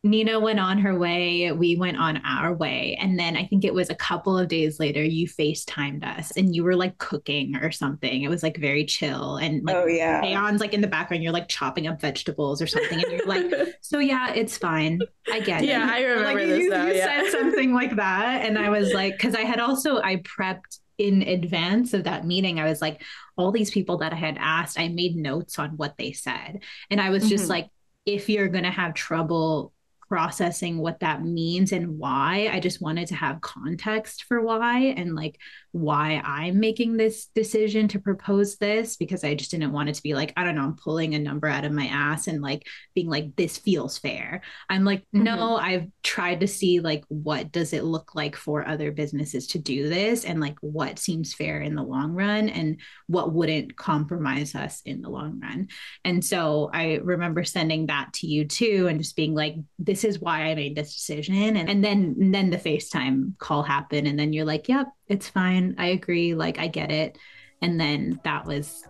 Nina 0.03 0.41
went 0.41 0.59
on 0.59 0.79
her 0.79 0.99
way. 0.99 1.53
We 1.53 1.77
went 1.77 1.99
on 1.99 2.23
our 2.25 2.55
way. 2.55 2.97
And 2.99 3.19
then 3.19 3.37
I 3.37 3.45
think 3.45 3.65
it 3.65 3.75
was 3.75 3.91
a 3.91 3.95
couple 3.95 4.39
of 4.39 4.49
days 4.49 4.81
later, 4.81 5.05
you 5.05 5.29
FaceTimed 5.29 6.05
us 6.05 6.31
and 6.39 6.55
you 6.55 6.65
were 6.65 6.75
like 6.75 6.97
cooking 6.97 7.57
or 7.57 7.71
something. 7.71 8.23
It 8.23 8.31
was 8.31 8.43
like 8.43 8.57
very 8.57 8.87
chill. 8.87 9.37
And 9.37 9.63
like, 9.63 9.77
oh, 9.77 9.87
yeah. 9.87 10.25
Aeon's 10.25 10.61
like 10.61 10.73
in 10.73 10.81
the 10.81 10.87
background, 10.87 11.23
you're 11.23 11.35
like 11.35 11.49
chopping 11.49 11.87
up 11.87 12.01
vegetables 12.01 12.63
or 12.63 12.67
something. 12.67 13.03
And 13.03 13.13
you're 13.13 13.27
like, 13.27 13.53
so 13.83 13.99
yeah, 13.99 14.33
it's 14.33 14.57
fine. 14.57 15.01
I 15.31 15.41
get 15.41 15.65
yeah, 15.65 15.83
it. 15.83 15.87
Yeah, 15.87 15.91
I 15.93 16.01
remember 16.03 16.41
like, 16.41 16.49
this. 16.49 16.59
You, 16.61 16.71
now, 16.71 16.87
you 16.87 16.95
yeah. 16.95 17.23
said 17.23 17.33
something 17.33 17.75
like 17.75 17.97
that. 17.97 18.47
And 18.47 18.59
I 18.59 18.71
was 18.71 18.95
like, 18.95 19.13
because 19.19 19.35
I 19.35 19.43
had 19.43 19.61
also, 19.61 20.01
I 20.01 20.17
prepped 20.17 20.79
in 20.97 21.23
advance 21.23 21.93
of 21.93 22.05
that 22.05 22.27
meeting, 22.27 22.59
I 22.59 22.65
was 22.65 22.81
like, 22.81 23.03
all 23.37 23.53
these 23.53 23.71
people 23.71 23.99
that 23.99 24.15
I 24.15 24.17
had 24.17 24.39
asked, 24.39 24.79
I 24.79 24.89
made 24.89 25.17
notes 25.17 25.59
on 25.59 25.71
what 25.77 25.99
they 25.99 26.13
said. 26.13 26.61
And 26.91 27.03
I 27.03 27.11
was 27.11 27.29
just 27.29 27.45
mm-hmm. 27.45 27.51
like, 27.51 27.69
if 28.07 28.31
you're 28.31 28.49
going 28.49 28.65
to 28.65 28.71
have 28.71 28.95
trouble 28.95 29.73
processing 30.11 30.79
what 30.79 30.99
that 31.01 31.23
means 31.23 31.71
and 31.71 31.97
why. 31.97 32.51
I 32.53 32.59
just 32.59 32.83
wanted 32.83 33.07
to 33.09 33.15
have 33.15 33.41
context 33.41 34.25
for 34.25 34.43
why 34.43 34.93
and 34.97 35.15
like 35.15 35.39
why 35.73 36.21
I'm 36.25 36.59
making 36.59 36.97
this 36.97 37.27
decision 37.35 37.89
to 37.89 37.99
propose 38.01 38.57
this 38.57 38.97
because 38.97 39.23
I 39.23 39.35
just 39.35 39.51
didn't 39.51 39.73
want 39.73 39.89
it 39.89 39.95
to 39.95 40.03
be 40.03 40.15
like, 40.15 40.33
I 40.37 40.45
don't 40.45 40.57
know, 40.57 40.63
I'm 40.63 40.77
pulling 40.77 41.15
a 41.15 41.19
number 41.19 41.47
out 41.47 41.65
of 41.65 41.73
my 41.73 41.87
ass 41.87 42.27
and 42.27 42.43
like 42.43 42.67
being 42.95 43.09
like, 43.09 43.37
this 43.37 43.59
feels 43.59 43.99
fair. 43.99 44.43
I'm 44.69 44.85
like, 44.85 45.01
mm-hmm. 45.15 45.23
no, 45.23 45.57
I've 45.57 45.87
tried 46.03 46.41
to 46.41 46.49
see 46.49 46.81
like, 46.81 47.05
what 47.09 47.53
does 47.53 47.73
it 47.73 47.85
look 47.85 48.15
like 48.15 48.37
for 48.37 48.67
other 48.67 48.91
businesses 48.91 49.47
to 49.49 49.59
do 49.59 49.89
this 49.89 50.25
and 50.25 50.41
like 50.41 50.57
what 50.61 50.99
seems 50.99 51.35
fair 51.35 51.61
in 51.61 51.75
the 51.75 51.83
long 51.83 52.13
run 52.13 52.49
and 52.49 52.81
what 53.07 53.33
wouldn't 53.33 53.77
compromise 53.77 54.55
us 54.55 54.83
in 54.85 55.03
the 55.03 55.11
long 55.11 55.41
run. 55.41 55.69
And 56.05 56.25
so 56.25 56.71
I 56.73 56.97
remember 56.97 57.45
sending 57.45 57.87
that 57.87 58.13
to 58.15 58.27
you 58.27 58.47
too 58.47 58.89
and 58.89 58.99
just 58.99 59.17
being 59.17 59.35
like, 59.35 59.55
this 59.79 60.05
is 60.05 60.21
why 60.21 60.43
I 60.43 60.55
made 60.55 60.77
this 60.77 60.95
decision. 60.95 61.35
And, 61.57 61.71
and 61.71 61.85
then, 61.85 62.17
and 62.21 62.35
then 62.35 62.51
the 62.51 62.57
FaceTime 62.57 63.39
call 63.39 63.63
happened. 63.63 64.09
And 64.09 64.19
then 64.19 64.33
you're 64.33 64.45
like, 64.45 64.69
yep, 64.69 64.89
it's 65.11 65.29
fine. 65.29 65.75
I 65.77 65.89
agree. 65.89 66.35
Like, 66.35 66.59
I 66.59 66.69
get 66.69 66.91
it. 66.91 67.19
And 67.61 67.79
then 67.79 68.21
that 68.25 68.47
was 68.47 68.85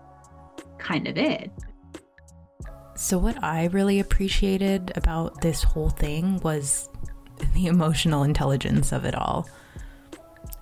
kind 0.79 1.09
of 1.09 1.17
it. 1.17 1.51
So, 2.95 3.19
what 3.19 3.43
I 3.43 3.65
really 3.67 3.99
appreciated 3.99 4.93
about 4.95 5.41
this 5.41 5.63
whole 5.63 5.89
thing 5.89 6.39
was 6.41 6.91
the 7.55 7.67
emotional 7.67 8.23
intelligence 8.23 8.93
of 8.93 9.07
it 9.07 9.15
all. 9.15 9.49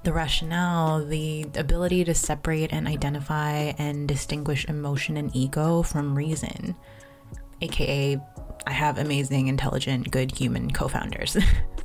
The 0.04 0.12
rationale, 0.12 1.04
the 1.04 1.46
ability 1.56 2.04
to 2.04 2.14
separate 2.14 2.72
and 2.72 2.86
identify 2.86 3.72
and 3.78 4.06
distinguish 4.06 4.64
emotion 4.66 5.16
and 5.16 5.34
ego 5.34 5.82
from 5.82 6.16
reason. 6.16 6.76
AKA, 7.60 8.20
I 8.66 8.72
have 8.72 8.98
amazing, 8.98 9.48
intelligent, 9.48 10.12
good 10.12 10.30
human 10.30 10.70
co 10.70 10.86
founders. 10.86 11.36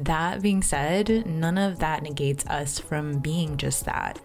That 0.00 0.40
being 0.40 0.62
said, 0.62 1.26
none 1.26 1.58
of 1.58 1.78
that 1.80 2.02
negates 2.02 2.46
us 2.46 2.78
from 2.78 3.18
being 3.18 3.56
just 3.58 3.84
that 3.84 4.18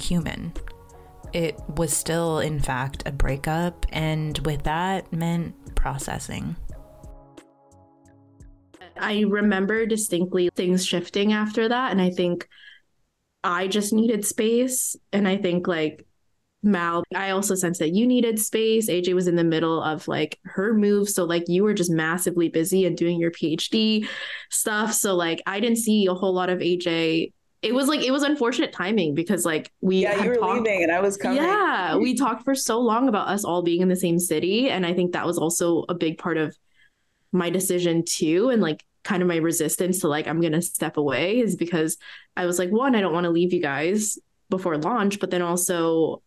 human. 0.00 0.52
It 1.34 1.60
was 1.76 1.92
still, 1.92 2.38
in 2.38 2.58
fact, 2.58 3.02
a 3.04 3.12
breakup, 3.12 3.84
and 3.90 4.38
with 4.46 4.62
that 4.62 5.12
meant 5.12 5.74
processing. 5.74 6.56
I 8.96 9.24
remember 9.28 9.84
distinctly 9.84 10.48
things 10.54 10.86
shifting 10.86 11.32
after 11.32 11.68
that, 11.68 11.90
and 11.90 12.00
I 12.00 12.10
think 12.10 12.48
I 13.42 13.66
just 13.66 13.92
needed 13.92 14.24
space. 14.24 14.96
And 15.12 15.28
I 15.28 15.36
think, 15.36 15.66
like, 15.66 16.06
Mal, 16.64 17.04
I 17.14 17.30
also 17.30 17.54
sensed 17.54 17.78
that 17.80 17.94
you 17.94 18.06
needed 18.06 18.38
space. 18.38 18.88
AJ 18.88 19.14
was 19.14 19.28
in 19.28 19.36
the 19.36 19.44
middle 19.44 19.82
of 19.82 20.08
like 20.08 20.38
her 20.44 20.74
move. 20.74 21.08
So, 21.08 21.24
like, 21.24 21.44
you 21.46 21.62
were 21.62 21.74
just 21.74 21.90
massively 21.90 22.48
busy 22.48 22.86
and 22.86 22.96
doing 22.96 23.20
your 23.20 23.30
PhD 23.30 24.08
stuff. 24.50 24.94
So, 24.94 25.14
like, 25.14 25.42
I 25.46 25.60
didn't 25.60 25.78
see 25.78 26.06
a 26.06 26.14
whole 26.14 26.32
lot 26.32 26.48
of 26.48 26.60
AJ. 26.60 27.32
It 27.62 27.74
was 27.74 27.86
like, 27.88 28.02
it 28.02 28.10
was 28.10 28.22
unfortunate 28.22 28.72
timing 28.72 29.14
because, 29.14 29.44
like, 29.44 29.70
we. 29.80 29.98
Yeah, 29.98 30.22
you 30.22 30.30
were 30.30 30.36
talked, 30.36 30.64
leaving 30.64 30.82
and 30.82 30.92
I 30.92 31.00
was 31.00 31.16
coming. 31.16 31.36
Yeah, 31.36 31.96
we 31.96 32.14
talked 32.14 32.44
for 32.44 32.54
so 32.54 32.80
long 32.80 33.08
about 33.08 33.28
us 33.28 33.44
all 33.44 33.62
being 33.62 33.82
in 33.82 33.88
the 33.88 33.96
same 33.96 34.18
city. 34.18 34.70
And 34.70 34.84
I 34.84 34.94
think 34.94 35.12
that 35.12 35.26
was 35.26 35.38
also 35.38 35.84
a 35.88 35.94
big 35.94 36.18
part 36.18 36.36
of 36.38 36.56
my 37.30 37.50
decision, 37.50 38.04
too. 38.04 38.48
And, 38.48 38.60
like, 38.60 38.84
kind 39.02 39.22
of 39.22 39.28
my 39.28 39.36
resistance 39.36 40.00
to, 40.00 40.08
like, 40.08 40.26
I'm 40.26 40.40
going 40.40 40.52
to 40.54 40.62
step 40.62 40.96
away 40.96 41.40
is 41.40 41.56
because 41.56 41.98
I 42.36 42.46
was 42.46 42.58
like, 42.58 42.70
one, 42.70 42.94
I 42.94 43.00
don't 43.00 43.12
want 43.12 43.24
to 43.24 43.30
leave 43.30 43.52
you 43.52 43.60
guys 43.60 44.18
before 44.50 44.76
launch, 44.76 45.20
but 45.20 45.30
then 45.30 45.42
also 45.42 46.22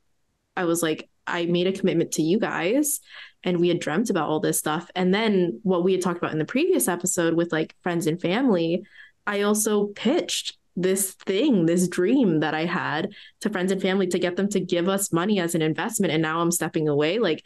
I 0.57 0.65
was 0.65 0.81
like, 0.83 1.09
I 1.25 1.45
made 1.45 1.67
a 1.67 1.71
commitment 1.71 2.13
to 2.13 2.21
you 2.21 2.39
guys 2.39 2.99
and 3.43 3.59
we 3.59 3.67
had 3.67 3.79
dreamt 3.79 4.09
about 4.09 4.29
all 4.29 4.39
this 4.39 4.57
stuff. 4.57 4.89
And 4.95 5.13
then 5.13 5.59
what 5.63 5.83
we 5.83 5.91
had 5.91 6.01
talked 6.01 6.17
about 6.17 6.31
in 6.31 6.39
the 6.39 6.45
previous 6.45 6.87
episode 6.87 7.33
with 7.33 7.51
like 7.51 7.75
friends 7.83 8.07
and 8.07 8.19
family, 8.19 8.83
I 9.25 9.41
also 9.41 9.87
pitched 9.87 10.57
this 10.75 11.11
thing, 11.11 11.65
this 11.65 11.87
dream 11.87 12.39
that 12.41 12.53
I 12.53 12.65
had 12.65 13.13
to 13.41 13.49
friends 13.49 13.71
and 13.71 13.81
family 13.81 14.07
to 14.07 14.19
get 14.19 14.35
them 14.35 14.47
to 14.49 14.59
give 14.59 14.87
us 14.87 15.11
money 15.11 15.39
as 15.39 15.55
an 15.55 15.61
investment. 15.61 16.13
And 16.13 16.21
now 16.21 16.39
I'm 16.39 16.51
stepping 16.51 16.87
away. 16.87 17.19
Like 17.19 17.43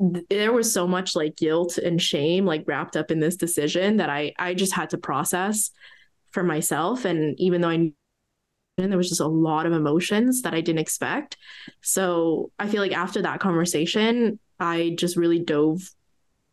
th- 0.00 0.26
there 0.28 0.52
was 0.52 0.72
so 0.72 0.86
much 0.86 1.16
like 1.16 1.36
guilt 1.36 1.78
and 1.78 2.00
shame 2.00 2.44
like 2.44 2.64
wrapped 2.66 2.96
up 2.96 3.10
in 3.10 3.18
this 3.18 3.36
decision 3.36 3.96
that 3.96 4.10
I 4.10 4.34
I 4.38 4.54
just 4.54 4.74
had 4.74 4.90
to 4.90 4.98
process 4.98 5.70
for 6.32 6.42
myself. 6.42 7.04
And 7.04 7.38
even 7.40 7.60
though 7.60 7.70
I 7.70 7.92
there 8.76 8.98
was 8.98 9.08
just 9.08 9.20
a 9.20 9.26
lot 9.26 9.66
of 9.66 9.72
emotions 9.72 10.42
that 10.42 10.54
I 10.54 10.60
didn't 10.60 10.80
expect. 10.80 11.36
So 11.80 12.50
I 12.58 12.68
feel 12.68 12.82
like 12.82 12.92
after 12.92 13.22
that 13.22 13.40
conversation, 13.40 14.38
I 14.60 14.94
just 14.98 15.16
really 15.16 15.38
dove 15.38 15.90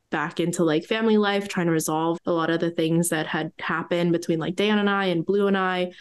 back 0.10 0.40
into 0.40 0.64
like 0.64 0.86
family 0.86 1.18
life, 1.18 1.48
trying 1.48 1.66
to 1.66 1.74
resolve 1.74 2.18
a 2.26 2.32
lot 2.32 2.50
of 2.50 2.60
the 2.60 2.72
things 2.72 3.10
that 3.10 3.28
had 3.28 3.52
happened 3.60 4.12
between 4.12 4.40
like 4.40 4.56
Dan 4.56 4.80
and 4.80 4.90
I 4.90 5.06
and 5.06 5.26
Blue 5.26 5.48
and 5.48 5.58
I. 5.58 5.92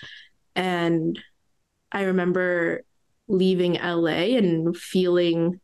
And 0.55 1.19
I 1.91 2.03
remember 2.03 2.85
leaving 3.27 3.75
LA 3.75 4.37
and 4.37 4.77
feeling 4.77 5.61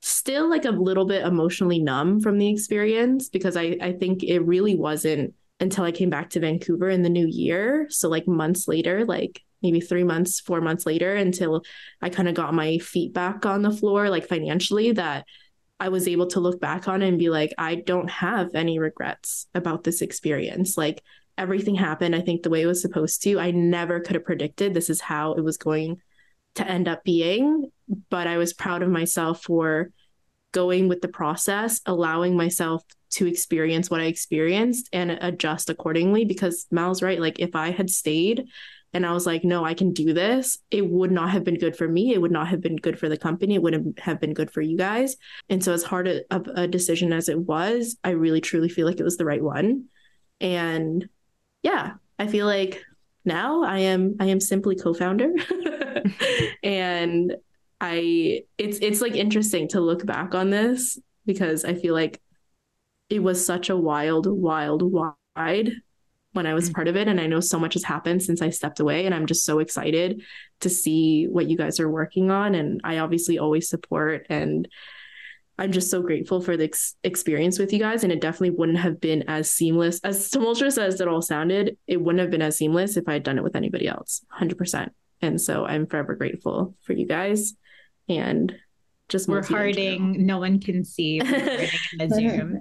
still 0.00 0.48
like 0.48 0.64
a 0.64 0.70
little 0.70 1.04
bit 1.04 1.24
emotionally 1.24 1.78
numb 1.78 2.20
from 2.20 2.38
the 2.38 2.48
experience 2.48 3.28
because 3.28 3.56
I, 3.56 3.76
I 3.80 3.92
think 3.92 4.22
it 4.22 4.40
really 4.40 4.74
wasn't 4.74 5.34
until 5.60 5.84
I 5.84 5.92
came 5.92 6.10
back 6.10 6.30
to 6.30 6.40
Vancouver 6.40 6.88
in 6.88 7.02
the 7.02 7.08
new 7.10 7.26
year. 7.26 7.86
So 7.90 8.08
like 8.08 8.26
months 8.26 8.68
later, 8.68 9.04
like 9.04 9.42
maybe 9.62 9.80
three 9.80 10.04
months, 10.04 10.40
four 10.40 10.60
months 10.60 10.86
later 10.86 11.14
until 11.14 11.62
I 12.00 12.10
kind 12.10 12.28
of 12.28 12.34
got 12.34 12.54
my 12.54 12.78
feet 12.78 13.12
back 13.12 13.44
on 13.46 13.62
the 13.62 13.70
floor, 13.70 14.08
like 14.08 14.28
financially, 14.28 14.92
that 14.92 15.24
I 15.80 15.88
was 15.88 16.08
able 16.08 16.26
to 16.28 16.40
look 16.40 16.60
back 16.60 16.88
on 16.88 17.02
and 17.02 17.18
be 17.18 17.30
like, 17.30 17.52
I 17.58 17.76
don't 17.76 18.10
have 18.10 18.54
any 18.54 18.78
regrets 18.78 19.46
about 19.54 19.84
this 19.84 20.02
experience. 20.02 20.76
Like 20.76 21.02
everything 21.36 21.76
happened, 21.76 22.16
I 22.16 22.20
think, 22.20 22.42
the 22.42 22.50
way 22.50 22.62
it 22.62 22.66
was 22.66 22.82
supposed 22.82 23.22
to. 23.22 23.38
I 23.38 23.52
never 23.52 24.00
could 24.00 24.14
have 24.14 24.24
predicted 24.24 24.74
this 24.74 24.90
is 24.90 25.00
how 25.00 25.34
it 25.34 25.42
was 25.42 25.56
going 25.56 26.00
to 26.56 26.68
end 26.68 26.88
up 26.88 27.04
being, 27.04 27.70
but 28.10 28.26
I 28.26 28.38
was 28.38 28.52
proud 28.52 28.82
of 28.82 28.88
myself 28.90 29.44
for 29.44 29.92
going 30.52 30.88
with 30.88 31.00
the 31.00 31.08
process, 31.08 31.80
allowing 31.86 32.36
myself 32.36 32.82
to 33.10 33.26
experience 33.26 33.90
what 33.90 34.00
I 34.00 34.04
experienced 34.04 34.88
and 34.92 35.12
adjust 35.12 35.70
accordingly 35.70 36.24
because 36.24 36.66
Mal's 36.70 37.02
right. 37.02 37.20
Like 37.20 37.38
if 37.38 37.54
I 37.54 37.70
had 37.70 37.90
stayed 37.90 38.48
and 38.94 39.04
I 39.04 39.12
was 39.12 39.26
like, 39.26 39.44
no, 39.44 39.64
I 39.64 39.74
can 39.74 39.92
do 39.92 40.12
this, 40.12 40.58
it 40.70 40.88
would 40.88 41.12
not 41.12 41.30
have 41.30 41.44
been 41.44 41.58
good 41.58 41.76
for 41.76 41.86
me. 41.86 42.14
It 42.14 42.20
would 42.20 42.32
not 42.32 42.48
have 42.48 42.60
been 42.60 42.76
good 42.76 42.98
for 42.98 43.08
the 43.08 43.16
company. 43.16 43.54
It 43.54 43.62
wouldn't 43.62 43.98
have 43.98 44.20
been 44.20 44.32
good 44.32 44.50
for 44.50 44.62
you 44.62 44.76
guys. 44.76 45.16
And 45.48 45.62
so, 45.62 45.72
as 45.72 45.82
hard 45.82 46.08
of 46.08 46.46
a 46.54 46.66
decision 46.66 47.12
as 47.12 47.28
it 47.28 47.38
was, 47.38 47.96
I 48.02 48.10
really 48.10 48.40
truly 48.40 48.68
feel 48.68 48.86
like 48.86 49.00
it 49.00 49.04
was 49.04 49.16
the 49.16 49.26
right 49.26 49.42
one. 49.42 49.84
And 50.40 51.08
yeah, 51.62 51.94
I 52.18 52.26
feel 52.28 52.46
like 52.46 52.82
now 53.24 53.62
I 53.62 53.80
am 53.80 54.16
I 54.20 54.26
am 54.26 54.40
simply 54.40 54.76
co-founder. 54.76 55.32
and 56.62 57.36
I 57.80 58.42
it's 58.56 58.78
it's 58.80 59.00
like 59.00 59.14
interesting 59.14 59.68
to 59.68 59.80
look 59.80 60.04
back 60.06 60.34
on 60.34 60.50
this 60.50 60.98
because 61.26 61.64
I 61.64 61.74
feel 61.74 61.94
like 61.94 62.20
it 63.10 63.22
was 63.22 63.44
such 63.44 63.68
a 63.68 63.76
wild, 63.76 64.26
wild, 64.26 64.82
wide 64.82 65.72
when 66.38 66.46
I 66.46 66.54
was 66.54 66.66
mm-hmm. 66.66 66.74
part 66.74 66.88
of 66.88 66.96
it. 66.96 67.08
And 67.08 67.20
I 67.20 67.26
know 67.26 67.40
so 67.40 67.58
much 67.58 67.74
has 67.74 67.84
happened 67.84 68.22
since 68.22 68.40
I 68.40 68.50
stepped 68.50 68.80
away. 68.80 69.04
And 69.04 69.14
I'm 69.14 69.26
just 69.26 69.44
so 69.44 69.58
excited 69.58 70.22
to 70.60 70.70
see 70.70 71.26
what 71.26 71.50
you 71.50 71.56
guys 71.56 71.80
are 71.80 71.90
working 71.90 72.30
on. 72.30 72.54
And 72.54 72.80
I 72.84 72.98
obviously 72.98 73.38
always 73.38 73.68
support 73.68 74.26
and 74.30 74.66
I'm 75.58 75.72
just 75.72 75.90
so 75.90 76.00
grateful 76.00 76.40
for 76.40 76.56
the 76.56 76.64
ex- 76.64 76.94
experience 77.02 77.58
with 77.58 77.72
you 77.72 77.80
guys. 77.80 78.04
And 78.04 78.12
it 78.12 78.20
definitely 78.20 78.56
wouldn't 78.56 78.78
have 78.78 79.00
been 79.00 79.24
as 79.26 79.50
seamless, 79.50 80.00
as 80.04 80.30
tumultuous 80.30 80.78
as 80.78 81.00
it 81.00 81.08
all 81.08 81.20
sounded. 81.20 81.76
It 81.88 82.00
wouldn't 82.00 82.20
have 82.20 82.30
been 82.30 82.42
as 82.42 82.56
seamless 82.56 82.96
if 82.96 83.08
I 83.08 83.14
had 83.14 83.24
done 83.24 83.38
it 83.38 83.44
with 83.44 83.56
anybody 83.56 83.88
else, 83.88 84.24
100%. 84.40 84.90
And 85.20 85.40
so 85.40 85.66
I'm 85.66 85.86
forever 85.86 86.14
grateful 86.14 86.76
for 86.82 86.92
you 86.92 87.06
guys. 87.06 87.54
And 88.08 88.54
just 89.08 89.28
we're 89.28 89.42
hearting. 89.42 90.26
No 90.26 90.38
one 90.38 90.60
can 90.60 90.84
see. 90.84 91.18
in 91.18 91.26
the 91.26 92.08
Zoom. 92.14 92.60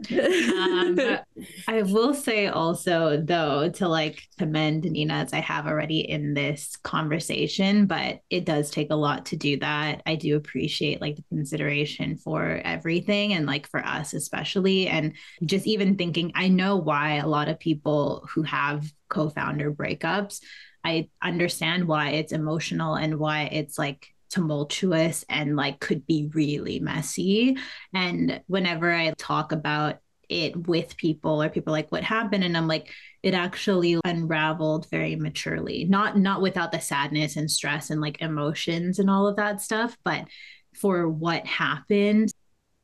Um, 0.57 1.19
I 1.67 1.81
will 1.81 2.13
say 2.13 2.47
also 2.47 3.21
though 3.21 3.69
to 3.71 3.87
like 3.87 4.23
commend 4.37 4.85
Nina 4.85 5.15
as 5.15 5.33
I 5.33 5.39
have 5.39 5.67
already 5.67 5.99
in 5.99 6.33
this 6.33 6.77
conversation, 6.77 7.85
but 7.85 8.19
it 8.29 8.45
does 8.45 8.71
take 8.71 8.91
a 8.91 8.95
lot 8.95 9.25
to 9.27 9.35
do 9.35 9.59
that. 9.59 10.01
I 10.05 10.15
do 10.15 10.37
appreciate 10.37 11.01
like 11.01 11.17
the 11.17 11.23
consideration 11.29 12.15
for 12.15 12.61
everything 12.63 13.33
and 13.33 13.45
like 13.45 13.67
for 13.67 13.85
us 13.85 14.13
especially, 14.13 14.87
and 14.87 15.13
just 15.45 15.67
even 15.67 15.97
thinking. 15.97 16.31
I 16.33 16.47
know 16.47 16.77
why 16.77 17.15
a 17.15 17.27
lot 17.27 17.49
of 17.49 17.59
people 17.59 18.27
who 18.33 18.43
have 18.43 18.89
co-founder 19.09 19.73
breakups. 19.73 20.39
I 20.83 21.09
understand 21.21 21.87
why 21.87 22.11
it's 22.11 22.31
emotional 22.31 22.95
and 22.95 23.19
why 23.19 23.49
it's 23.51 23.77
like 23.77 24.07
tumultuous 24.37 25.25
and 25.29 25.55
like 25.55 25.79
could 25.79 26.05
be 26.05 26.29
really 26.33 26.79
messy. 26.79 27.57
And 27.93 28.41
whenever 28.47 28.93
I 28.93 29.13
talk 29.17 29.51
about 29.51 29.97
it 30.29 30.67
with 30.67 30.97
people 30.97 31.41
or 31.41 31.49
people 31.49 31.71
like 31.71 31.91
what 31.91 32.03
happened? 32.03 32.43
and 32.43 32.55
I'm 32.55 32.67
like 32.67 32.91
it 33.23 33.33
actually 33.33 33.99
unraveled 34.05 34.89
very 34.89 35.15
maturely. 35.15 35.85
Not 35.85 36.17
not 36.17 36.41
without 36.41 36.71
the 36.71 36.79
sadness 36.79 37.35
and 37.35 37.49
stress 37.49 37.89
and 37.89 37.99
like 38.01 38.21
emotions 38.21 38.99
and 38.99 39.09
all 39.09 39.27
of 39.27 39.37
that 39.37 39.61
stuff 39.61 39.97
but 40.03 40.27
for 40.75 41.09
what 41.09 41.45
happened 41.45 42.31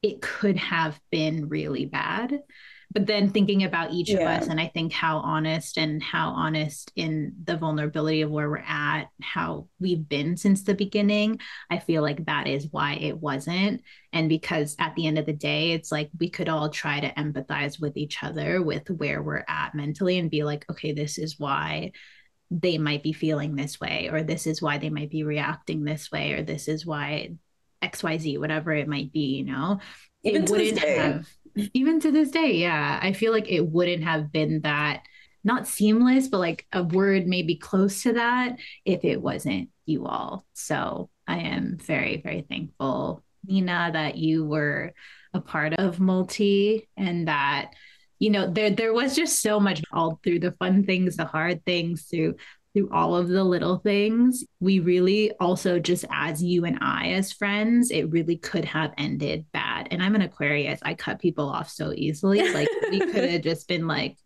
it 0.01 0.21
could 0.21 0.57
have 0.57 0.99
been 1.11 1.47
really 1.47 1.85
bad 1.85 2.39
but 2.93 3.07
then 3.07 3.29
thinking 3.29 3.63
about 3.63 3.91
each 3.91 4.09
yeah. 4.09 4.17
of 4.17 4.41
us 4.41 4.47
and 4.47 4.59
i 4.59 4.67
think 4.67 4.93
how 4.93 5.17
honest 5.17 5.77
and 5.77 6.01
how 6.01 6.29
honest 6.29 6.91
in 6.95 7.33
the 7.43 7.57
vulnerability 7.57 8.21
of 8.21 8.29
where 8.29 8.49
we're 8.49 8.57
at 8.67 9.05
how 9.21 9.67
we've 9.79 10.07
been 10.07 10.37
since 10.37 10.63
the 10.63 10.75
beginning 10.75 11.39
i 11.69 11.79
feel 11.79 12.01
like 12.01 12.25
that 12.25 12.47
is 12.47 12.67
why 12.71 12.93
it 12.93 13.17
wasn't. 13.17 13.81
And 14.11 14.29
because 14.29 14.75
at 14.77 14.93
the 14.95 15.07
end 15.07 15.17
of 15.17 15.25
the 15.25 15.33
day 15.33 15.71
it's 15.71 15.91
like 15.91 16.11
we 16.19 16.29
could 16.29 16.47
all 16.47 16.69
try 16.69 16.99
to 16.99 17.13
empathize 17.13 17.81
with 17.81 17.97
each 17.97 18.21
other 18.21 18.61
with 18.61 18.87
where 18.89 19.23
we're 19.23 19.43
at 19.47 19.73
mentally 19.73 20.19
and 20.19 20.29
be 20.29 20.43
like 20.43 20.65
okay 20.69 20.91
this 20.91 21.17
is 21.17 21.39
why 21.39 21.91
they 22.51 22.77
might 22.77 23.01
be 23.01 23.13
feeling 23.13 23.55
this 23.55 23.79
way 23.79 24.09
or 24.11 24.21
this 24.21 24.45
is 24.45 24.61
why 24.61 24.77
they 24.77 24.91
might 24.91 25.09
be 25.09 25.23
reacting 25.23 25.83
this 25.83 26.11
way 26.11 26.33
or 26.33 26.43
this 26.43 26.67
is 26.67 26.85
why 26.85 27.31
xyz 27.83 28.39
whatever 28.39 28.71
it 28.71 28.87
might 28.87 29.11
be 29.11 29.37
you 29.37 29.45
know? 29.45 29.79
Even 30.23 30.43
it 30.43 30.49
wouldn't 30.49 30.79
have 30.79 31.27
even 31.73 31.99
to 32.01 32.11
this 32.11 32.31
day, 32.31 32.53
yeah, 32.53 32.99
I 33.01 33.13
feel 33.13 33.31
like 33.31 33.49
it 33.49 33.67
wouldn't 33.67 34.03
have 34.03 34.31
been 34.31 34.61
that 34.61 35.03
not 35.43 35.67
seamless, 35.67 36.27
but 36.29 36.39
like 36.39 36.65
a 36.71 36.83
word 36.83 37.27
maybe 37.27 37.55
close 37.55 38.03
to 38.03 38.13
that 38.13 38.57
if 38.85 39.03
it 39.03 39.21
wasn't 39.21 39.69
you 39.85 40.05
all. 40.05 40.45
So 40.53 41.09
I 41.27 41.39
am 41.39 41.77
very, 41.77 42.21
very 42.21 42.45
thankful, 42.47 43.23
Nina, 43.45 43.91
that 43.93 44.17
you 44.17 44.45
were 44.45 44.93
a 45.33 45.41
part 45.41 45.73
of 45.73 45.99
Multi 45.99 46.87
and 46.95 47.27
that 47.27 47.71
you 48.19 48.29
know 48.29 48.49
there 48.49 48.69
there 48.69 48.93
was 48.93 49.15
just 49.15 49.41
so 49.41 49.59
much 49.59 49.81
all 49.91 50.19
through 50.23 50.39
the 50.39 50.53
fun 50.53 50.85
things 50.85 51.17
the 51.17 51.25
hard 51.25 51.65
things 51.65 52.03
through 52.03 52.35
through 52.73 52.89
all 52.91 53.15
of 53.15 53.27
the 53.27 53.43
little 53.43 53.77
things. 53.77 54.43
We 54.59 54.79
really 54.79 55.31
also, 55.39 55.79
just 55.79 56.05
as 56.11 56.41
you 56.41 56.65
and 56.65 56.79
I 56.81 57.09
as 57.11 57.31
friends, 57.31 57.91
it 57.91 58.09
really 58.09 58.37
could 58.37 58.65
have 58.65 58.93
ended 58.97 59.45
bad. 59.53 59.87
And 59.91 60.01
I'm 60.01 60.15
an 60.15 60.21
Aquarius. 60.21 60.79
I 60.81 60.95
cut 60.95 61.19
people 61.19 61.49
off 61.49 61.69
so 61.69 61.93
easily. 61.93 62.51
Like 62.51 62.69
we 62.89 62.99
could 63.11 63.29
have 63.29 63.41
just 63.41 63.67
been 63.67 63.87
like, 63.87 64.17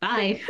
bye. 0.00 0.40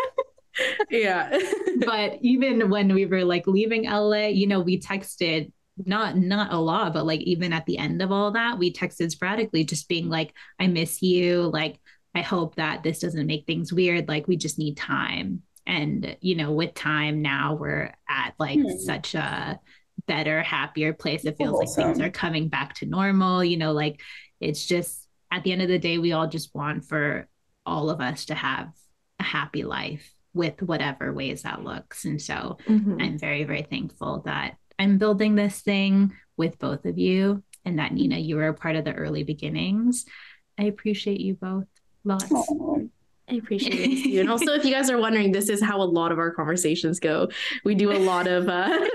yeah. 0.90 1.38
but 1.86 2.18
even 2.20 2.68
when 2.68 2.92
we 2.92 3.06
were 3.06 3.24
like 3.24 3.46
leaving 3.46 3.84
LA, 3.84 4.26
you 4.26 4.46
know, 4.46 4.60
we 4.60 4.78
texted 4.78 5.50
not 5.84 6.16
not 6.16 6.52
a 6.52 6.58
lot, 6.58 6.94
but 6.94 7.06
like 7.06 7.20
even 7.20 7.52
at 7.52 7.66
the 7.66 7.78
end 7.78 8.00
of 8.00 8.12
all 8.12 8.30
that, 8.32 8.58
we 8.58 8.72
texted 8.72 9.10
sporadically, 9.10 9.64
just 9.64 9.88
being 9.88 10.08
like, 10.08 10.32
I 10.58 10.66
miss 10.66 11.02
you. 11.02 11.42
Like, 11.42 11.78
I 12.14 12.22
hope 12.22 12.56
that 12.56 12.82
this 12.82 13.00
doesn't 13.00 13.26
make 13.26 13.46
things 13.46 13.72
weird. 13.72 14.08
Like, 14.08 14.26
we 14.26 14.36
just 14.36 14.58
need 14.58 14.76
time 14.76 15.42
and 15.66 16.16
you 16.20 16.36
know 16.36 16.52
with 16.52 16.74
time 16.74 17.22
now 17.22 17.54
we're 17.54 17.92
at 18.08 18.34
like 18.38 18.58
hmm. 18.58 18.76
such 18.78 19.14
a 19.14 19.58
better 20.06 20.42
happier 20.42 20.92
place 20.92 21.24
it 21.24 21.36
feels 21.36 21.60
awesome. 21.60 21.84
like 21.84 21.96
things 21.96 22.06
are 22.06 22.10
coming 22.10 22.48
back 22.48 22.74
to 22.74 22.86
normal 22.86 23.42
you 23.42 23.56
know 23.56 23.72
like 23.72 24.00
it's 24.40 24.66
just 24.66 25.08
at 25.32 25.42
the 25.42 25.52
end 25.52 25.62
of 25.62 25.68
the 25.68 25.78
day 25.78 25.98
we 25.98 26.12
all 26.12 26.28
just 26.28 26.54
want 26.54 26.84
for 26.84 27.26
all 27.64 27.90
of 27.90 28.00
us 28.00 28.26
to 28.26 28.34
have 28.34 28.72
a 29.18 29.24
happy 29.24 29.64
life 29.64 30.12
with 30.34 30.62
whatever 30.62 31.12
ways 31.12 31.42
that 31.42 31.64
looks 31.64 32.04
and 32.04 32.20
so 32.20 32.58
mm-hmm. 32.68 33.00
i'm 33.00 33.18
very 33.18 33.44
very 33.44 33.62
thankful 33.62 34.22
that 34.26 34.56
i'm 34.78 34.98
building 34.98 35.34
this 35.34 35.60
thing 35.60 36.12
with 36.36 36.58
both 36.58 36.84
of 36.84 36.98
you 36.98 37.42
and 37.64 37.78
that 37.78 37.92
nina 37.92 38.18
you 38.18 38.36
were 38.36 38.48
a 38.48 38.54
part 38.54 38.76
of 38.76 38.84
the 38.84 38.92
early 38.92 39.24
beginnings 39.24 40.04
i 40.58 40.64
appreciate 40.64 41.20
you 41.20 41.34
both 41.34 41.66
lots 42.04 42.24
Aww. 42.24 42.90
I 43.28 43.34
appreciate 43.34 43.74
it 43.74 44.04
too. 44.04 44.20
and 44.20 44.30
also, 44.30 44.52
if 44.52 44.64
you 44.64 44.72
guys 44.74 44.88
are 44.90 44.98
wondering, 44.98 45.32
this 45.32 45.48
is 45.48 45.62
how 45.62 45.80
a 45.80 45.84
lot 45.84 46.12
of 46.12 46.18
our 46.18 46.30
conversations 46.30 47.00
go. 47.00 47.28
We 47.64 47.74
do 47.74 47.90
a 47.90 47.98
lot 47.98 48.26
of 48.26 48.48
uh, 48.48 48.86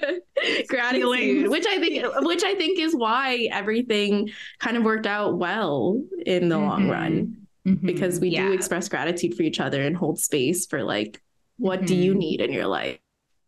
gratitude, 0.68 1.48
which 1.48 1.66
I 1.66 1.78
think, 1.78 2.04
which 2.26 2.42
I 2.44 2.54
think 2.54 2.78
is 2.78 2.94
why 2.94 3.48
everything 3.52 4.30
kind 4.58 4.76
of 4.76 4.82
worked 4.82 5.06
out 5.06 5.38
well 5.38 6.02
in 6.26 6.48
the 6.48 6.56
mm-hmm. 6.56 6.64
long 6.64 6.88
run, 6.88 7.36
mm-hmm. 7.66 7.86
because 7.86 8.18
we 8.18 8.30
yeah. 8.30 8.48
do 8.48 8.52
express 8.52 8.88
gratitude 8.88 9.36
for 9.36 9.42
each 9.42 9.60
other 9.60 9.82
and 9.82 9.96
hold 9.96 10.18
space 10.18 10.66
for 10.66 10.82
like, 10.82 11.22
what 11.58 11.80
mm-hmm. 11.80 11.86
do 11.86 11.94
you 11.94 12.10
mm-hmm. 12.12 12.18
need 12.18 12.40
in 12.40 12.52
your 12.52 12.66
life? 12.66 12.98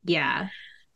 Yeah, 0.05 0.49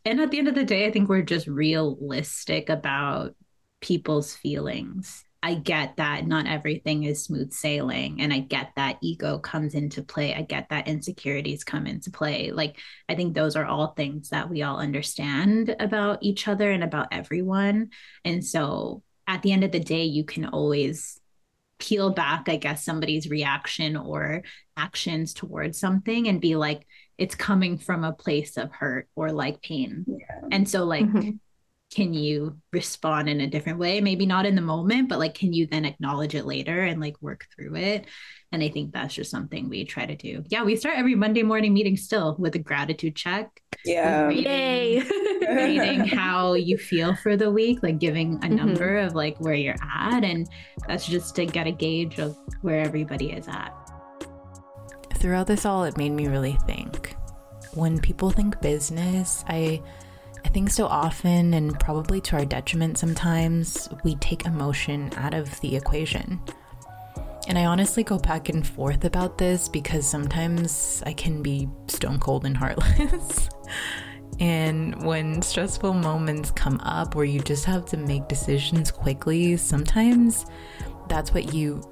and 0.04 0.20
at 0.20 0.30
the 0.30 0.38
end 0.38 0.48
of 0.48 0.54
the 0.54 0.64
day, 0.64 0.86
I 0.86 0.92
think 0.92 1.08
we're 1.08 1.22
just 1.22 1.48
realistic 1.48 2.68
about 2.68 3.34
people's 3.80 4.34
feelings 4.34 5.23
I 5.44 5.56
get 5.56 5.98
that 5.98 6.26
not 6.26 6.46
everything 6.46 7.04
is 7.04 7.22
smooth 7.22 7.52
sailing. 7.52 8.22
And 8.22 8.32
I 8.32 8.38
get 8.38 8.72
that 8.76 8.96
ego 9.02 9.38
comes 9.38 9.74
into 9.74 10.02
play. 10.02 10.34
I 10.34 10.40
get 10.40 10.70
that 10.70 10.88
insecurities 10.88 11.64
come 11.64 11.86
into 11.86 12.10
play. 12.10 12.50
Like, 12.50 12.78
I 13.10 13.14
think 13.14 13.34
those 13.34 13.54
are 13.54 13.66
all 13.66 13.88
things 13.88 14.30
that 14.30 14.48
we 14.48 14.62
all 14.62 14.78
understand 14.78 15.76
about 15.78 16.22
each 16.22 16.48
other 16.48 16.70
and 16.70 16.82
about 16.82 17.08
everyone. 17.12 17.90
And 18.24 18.42
so 18.42 19.02
at 19.26 19.42
the 19.42 19.52
end 19.52 19.64
of 19.64 19.72
the 19.72 19.80
day, 19.80 20.04
you 20.04 20.24
can 20.24 20.46
always 20.46 21.20
peel 21.78 22.08
back, 22.08 22.48
I 22.48 22.56
guess, 22.56 22.82
somebody's 22.82 23.28
reaction 23.28 23.98
or 23.98 24.44
actions 24.78 25.34
towards 25.34 25.78
something 25.78 26.26
and 26.26 26.40
be 26.40 26.56
like, 26.56 26.86
it's 27.18 27.34
coming 27.34 27.76
from 27.76 28.02
a 28.02 28.14
place 28.14 28.56
of 28.56 28.72
hurt 28.72 29.10
or 29.14 29.30
like 29.30 29.60
pain. 29.60 30.06
Yeah. 30.08 30.48
And 30.50 30.66
so, 30.66 30.84
like, 30.84 31.04
mm-hmm 31.04 31.32
can 31.94 32.12
you 32.12 32.58
respond 32.72 33.28
in 33.28 33.40
a 33.40 33.46
different 33.46 33.78
way? 33.78 34.00
Maybe 34.00 34.26
not 34.26 34.46
in 34.46 34.54
the 34.54 34.62
moment 34.62 35.08
but 35.08 35.18
like 35.18 35.34
can 35.34 35.52
you 35.52 35.66
then 35.66 35.84
acknowledge 35.84 36.34
it 36.34 36.44
later 36.44 36.82
and 36.82 37.00
like 37.00 37.20
work 37.20 37.46
through 37.54 37.76
it? 37.76 38.06
And 38.52 38.62
i 38.62 38.68
think 38.68 38.92
that's 38.92 39.14
just 39.14 39.30
something 39.30 39.68
we 39.68 39.84
try 39.84 40.06
to 40.06 40.16
do. 40.16 40.44
Yeah 40.48 40.64
we 40.64 40.76
start 40.76 40.98
every 40.98 41.14
monday 41.14 41.42
morning 41.42 41.72
meeting 41.72 41.96
still 41.96 42.36
with 42.38 42.54
a 42.54 42.58
gratitude 42.58 43.16
check. 43.16 43.48
Yeah. 43.84 44.30
Yay. 44.30 45.02
rating 45.48 46.04
how 46.06 46.54
you 46.54 46.78
feel 46.78 47.14
for 47.16 47.36
the 47.36 47.50
week 47.50 47.82
like 47.82 47.98
giving 47.98 48.34
a 48.34 48.38
mm-hmm. 48.38 48.56
number 48.56 48.98
of 48.98 49.14
like 49.14 49.38
where 49.38 49.54
you're 49.54 49.76
at 49.82 50.24
and 50.24 50.48
that's 50.88 51.06
just 51.06 51.36
to 51.36 51.46
get 51.46 51.66
a 51.66 51.72
gauge 51.72 52.18
of 52.18 52.36
where 52.62 52.80
everybody 52.80 53.32
is 53.32 53.46
at. 53.48 53.72
Throughout 55.14 55.46
this 55.46 55.64
all 55.64 55.84
it 55.84 55.96
made 55.96 56.12
me 56.12 56.28
really 56.28 56.58
think. 56.66 57.16
When 57.74 57.98
people 57.98 58.30
think 58.30 58.60
business 58.60 59.44
i 59.48 59.82
I 60.44 60.48
think 60.48 60.70
so 60.70 60.86
often, 60.86 61.54
and 61.54 61.78
probably 61.80 62.20
to 62.22 62.36
our 62.36 62.44
detriment 62.44 62.98
sometimes, 62.98 63.88
we 64.04 64.14
take 64.16 64.44
emotion 64.46 65.10
out 65.16 65.34
of 65.34 65.60
the 65.60 65.74
equation. 65.74 66.40
And 67.46 67.58
I 67.58 67.66
honestly 67.66 68.02
go 68.02 68.18
back 68.18 68.48
and 68.48 68.66
forth 68.66 69.04
about 69.04 69.36
this 69.38 69.68
because 69.68 70.06
sometimes 70.06 71.02
I 71.04 71.12
can 71.12 71.42
be 71.42 71.68
stone 71.88 72.18
cold 72.18 72.46
and 72.46 72.56
heartless. 72.56 73.48
and 74.40 75.02
when 75.04 75.42
stressful 75.42 75.92
moments 75.92 76.50
come 76.50 76.80
up 76.80 77.14
where 77.14 77.24
you 77.24 77.40
just 77.40 77.64
have 77.66 77.84
to 77.86 77.96
make 77.96 78.28
decisions 78.28 78.90
quickly, 78.90 79.56
sometimes 79.56 80.46
that's 81.08 81.34
what 81.34 81.52
you, 81.52 81.82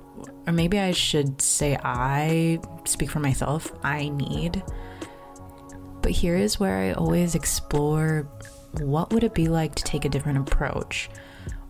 or 0.47 0.53
maybe 0.53 0.79
I 0.79 0.93
should 0.93 1.41
say, 1.43 1.77
I 1.83 2.59
speak 2.85 3.11
for 3.11 3.21
myself, 3.21 3.73
I 3.83 4.09
need 4.09 4.63
but 6.03 6.11
here 6.11 6.37
is 6.37 6.61
where 6.61 6.79
I 6.79 6.93
always 6.93 7.35
explore 7.35 8.29
what 8.81 9.13
would 9.13 9.25
it 9.25 9.35
be 9.35 9.49
like 9.49 9.75
to 9.77 9.85
take 9.85 10.05
a 10.05 10.09
different 10.09 10.39
approach 10.39 11.09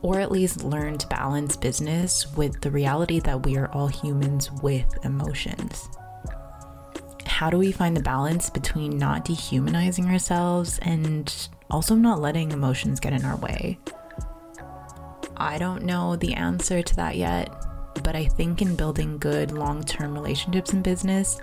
or 0.02 0.18
at 0.18 0.32
least 0.32 0.64
learn 0.64 0.98
to 0.98 1.06
balance 1.06 1.56
business 1.56 2.26
with 2.36 2.60
the 2.60 2.70
reality 2.70 3.20
that 3.20 3.44
we 3.44 3.56
are 3.56 3.70
all 3.72 3.86
humans 3.86 4.50
with 4.50 4.86
emotions. 5.04 5.88
How 7.24 7.50
do 7.50 7.56
we 7.56 7.72
find 7.72 7.96
the 7.96 8.02
balance 8.02 8.50
between 8.50 8.98
not 8.98 9.24
dehumanizing 9.24 10.06
ourselves 10.06 10.78
and 10.82 11.48
also 11.70 11.94
not 11.94 12.20
letting 12.20 12.50
emotions 12.50 13.00
get 13.00 13.12
in 13.12 13.24
our 13.24 13.36
way? 13.36 13.78
I 15.36 15.58
don't 15.58 15.84
know 15.84 16.16
the 16.16 16.34
answer 16.34 16.82
to 16.82 16.96
that 16.96 17.16
yet, 17.16 17.50
but 18.02 18.14
I 18.14 18.26
think 18.26 18.60
in 18.60 18.76
building 18.76 19.18
good 19.18 19.52
long 19.52 19.82
term 19.82 20.14
relationships 20.14 20.72
in 20.72 20.82
business, 20.82 21.40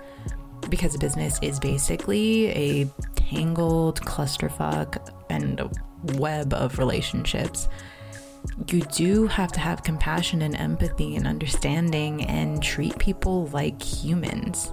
because 0.68 0.96
business 0.96 1.38
is 1.42 1.58
basically 1.58 2.48
a 2.48 2.84
tangled 3.16 4.00
clusterfuck 4.02 5.10
and 5.30 5.60
a 5.60 5.70
web 6.14 6.52
of 6.54 6.78
relationships, 6.78 7.68
you 8.68 8.80
do 8.82 9.26
have 9.26 9.52
to 9.52 9.60
have 9.60 9.82
compassion 9.82 10.42
and 10.42 10.56
empathy 10.56 11.16
and 11.16 11.26
understanding 11.26 12.24
and 12.24 12.62
treat 12.62 12.98
people 12.98 13.46
like 13.48 13.82
humans. 13.82 14.72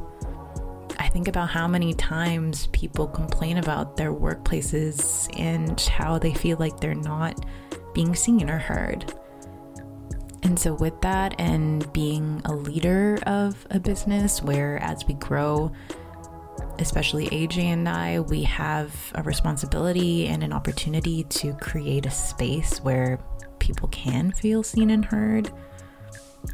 I 0.99 1.09
think 1.09 1.27
about 1.27 1.49
how 1.49 1.67
many 1.67 1.93
times 1.93 2.67
people 2.67 3.07
complain 3.07 3.57
about 3.57 3.97
their 3.97 4.13
workplaces 4.13 5.29
and 5.39 5.79
how 5.81 6.17
they 6.17 6.33
feel 6.33 6.57
like 6.57 6.79
they're 6.79 6.95
not 6.95 7.45
being 7.93 8.15
seen 8.15 8.49
or 8.49 8.57
heard. 8.57 9.13
And 10.48 10.58
so, 10.58 10.74
with 10.74 11.02
that, 11.02 11.36
and 11.39 11.91
being 11.91 12.41
a 12.45 12.54
leader 12.54 13.20
of 13.28 13.68
a 13.70 13.82
business 13.82 14.41
where 14.41 14.82
as 14.82 15.06
we 15.06 15.14
grow, 15.16 15.74
especially 16.80 17.28
AJ 17.28 17.64
and 17.64 17.89
I, 17.89 18.22
we 18.22 18.43
have 18.43 18.95
a 19.16 19.24
responsibility 19.24 20.26
and 20.28 20.43
an 20.43 20.54
opportunity 20.54 21.26
to 21.26 21.52
create 21.56 22.06
a 22.06 22.12
space 22.12 22.78
where 22.78 23.20
people 23.60 23.89
can 23.89 24.32
feel 24.32 24.64
seen 24.64 24.89
and 24.89 25.04
heard. 25.04 25.52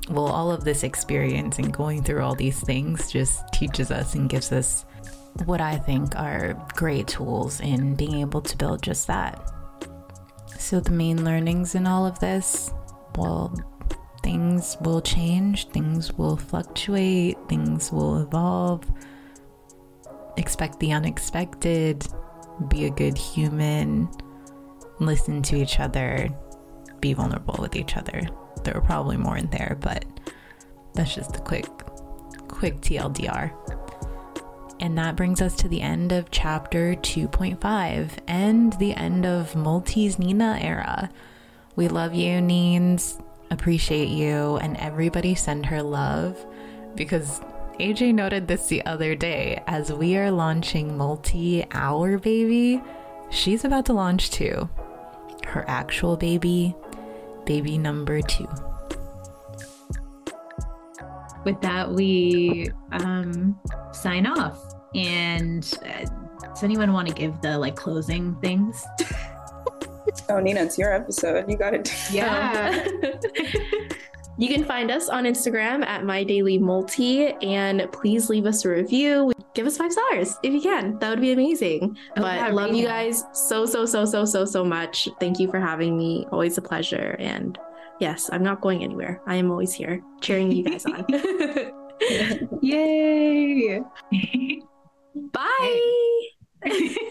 Well, 0.10 0.26
all 0.26 0.52
of 0.52 0.64
this 0.64 0.82
experience 0.82 1.60
and 1.60 1.72
going 1.72 2.02
through 2.02 2.24
all 2.24 2.34
these 2.34 2.62
things 2.62 3.12
just 3.12 3.44
teaches 3.54 3.92
us 3.92 4.16
and 4.16 4.28
gives 4.28 4.52
us 4.52 4.86
what 5.46 5.62
I 5.62 5.78
think 5.78 6.16
are 6.16 6.56
great 6.74 7.06
tools 7.06 7.60
in 7.60 7.94
being 7.94 8.22
able 8.22 8.42
to 8.42 8.58
build 8.58 8.82
just 8.82 9.06
that. 9.06 9.40
So, 10.58 10.80
the 10.80 10.90
main 10.90 11.24
learnings 11.24 11.76
in 11.76 11.86
all 11.86 12.08
of 12.08 12.18
this 12.18 12.72
well, 13.18 13.54
things 14.24 14.78
will 14.82 15.02
change, 15.02 15.68
things 15.68 16.14
will 16.14 16.38
fluctuate, 16.38 17.38
things 17.48 17.92
will 17.92 18.22
evolve. 18.22 18.90
Expect 20.38 20.80
the 20.80 20.94
unexpected, 20.94 22.08
be 22.70 22.86
a 22.86 22.90
good 22.90 23.18
human, 23.18 24.10
listen 25.00 25.44
to 25.44 25.56
each 25.58 25.80
other, 25.80 26.30
be 27.02 27.14
vulnerable 27.14 27.58
with 27.60 27.76
each 27.76 27.98
other. 27.98 28.22
There 28.64 28.74
were 28.74 28.82
probably 28.82 29.18
more 29.18 29.38
in 29.38 29.50
there, 29.52 29.78
but 29.80 30.06
that's 30.94 31.14
just 31.14 31.36
a 31.36 31.40
quick, 31.40 31.68
quick 32.48 32.80
TLDR. 32.82 33.52
And 34.80 34.98
that 34.98 35.16
brings 35.16 35.42
us 35.42 35.56
to 35.58 35.68
the 35.68 35.82
end 35.82 36.12
of 36.12 36.32
chapter 36.32 36.96
2.5 36.96 38.12
and 38.28 38.74
the 38.74 38.94
end 38.94 39.26
of 39.26 39.54
Multi's 39.54 40.18
Nina 40.18 40.58
era. 40.62 41.10
We 41.76 41.88
love 41.88 42.14
you, 42.14 42.40
Neens. 42.40 43.22
Appreciate 43.52 44.10
you. 44.10 44.58
And 44.58 44.78
everybody 44.78 45.36
send 45.36 45.66
her 45.68 45.82
love 45.82 46.44
because 46.96 47.42
AJ 47.80 48.14
noted 48.14 48.48
this 48.48 48.68
the 48.68 48.86
other 48.86 49.16
day 49.16 49.62
as 49.68 49.92
we 49.92 50.18
are 50.18 50.32
launching 50.32 50.98
multi 50.98 51.66
our 51.72 52.18
Baby. 52.18 52.82
She's 53.30 53.66
about 53.66 53.86
to 53.88 53.94
launch 53.94 54.32
too. 54.32 54.70
Her 55.46 55.66
actual 55.68 56.18
baby, 56.18 56.76
baby 57.46 57.78
number 57.78 58.22
two 58.22 58.48
with 61.44 61.60
that, 61.62 61.92
we 61.92 62.70
um, 62.92 63.60
sign 63.92 64.26
off. 64.26 64.60
And 64.96 65.72
uh, 65.86 66.06
does 66.42 66.64
anyone 66.64 66.94
want 66.94 67.08
to 67.08 67.14
give 67.14 67.42
the 67.42 67.58
like 67.58 67.76
closing 67.76 68.36
things? 68.36 68.86
oh, 70.30 70.40
Nina, 70.40 70.64
it's 70.64 70.78
your 70.78 70.94
episode. 70.94 71.50
You 71.50 71.58
got 71.58 71.74
it. 71.74 71.94
Yeah. 72.12 72.88
you 74.38 74.48
can 74.48 74.64
find 74.64 74.92
us 74.92 75.10
on 75.10 75.26
Instagram 75.26 75.86
at 75.86 76.06
My 76.06 76.24
Daily 76.24 76.58
Multi, 76.58 77.28
and 77.42 77.88
please 77.92 78.30
leave 78.30 78.46
us 78.46 78.66
a 78.66 78.70
review. 78.70 79.34
Give 79.54 79.68
us 79.68 79.78
five 79.78 79.92
stars 79.92 80.38
if 80.44 80.54
you 80.54 80.62
can. 80.62 80.98
That 81.00 81.10
would 81.10 81.22
be 81.22 81.32
amazing. 81.32 81.98
Oh, 82.18 82.22
but 82.22 82.36
yeah, 82.36 82.50
love 82.50 82.74
you 82.74 82.86
guys 82.86 83.24
so 83.34 83.66
so 83.66 83.86
so 83.86 84.04
so 84.06 84.26
so 84.26 84.46
so 84.46 84.66
much. 84.66 85.08
Thank 85.20 85.40
you 85.40 85.50
for 85.50 85.60
having 85.60 85.96
me. 85.96 86.26
Always 86.32 86.58
a 86.58 86.62
pleasure 86.62 87.16
and 87.20 87.60
yes, 88.00 88.32
I'm 88.34 88.42
not 88.42 88.62
going 88.62 88.84
anywhere. 88.84 89.22
I 89.28 89.36
am 89.36 89.52
always 89.52 89.72
here 89.72 90.02
cheering 90.22 90.52
you 90.52 90.64
guys 90.64 90.86
on. 90.88 91.06
Yay! 92.62 93.82
Bye. 95.16 97.10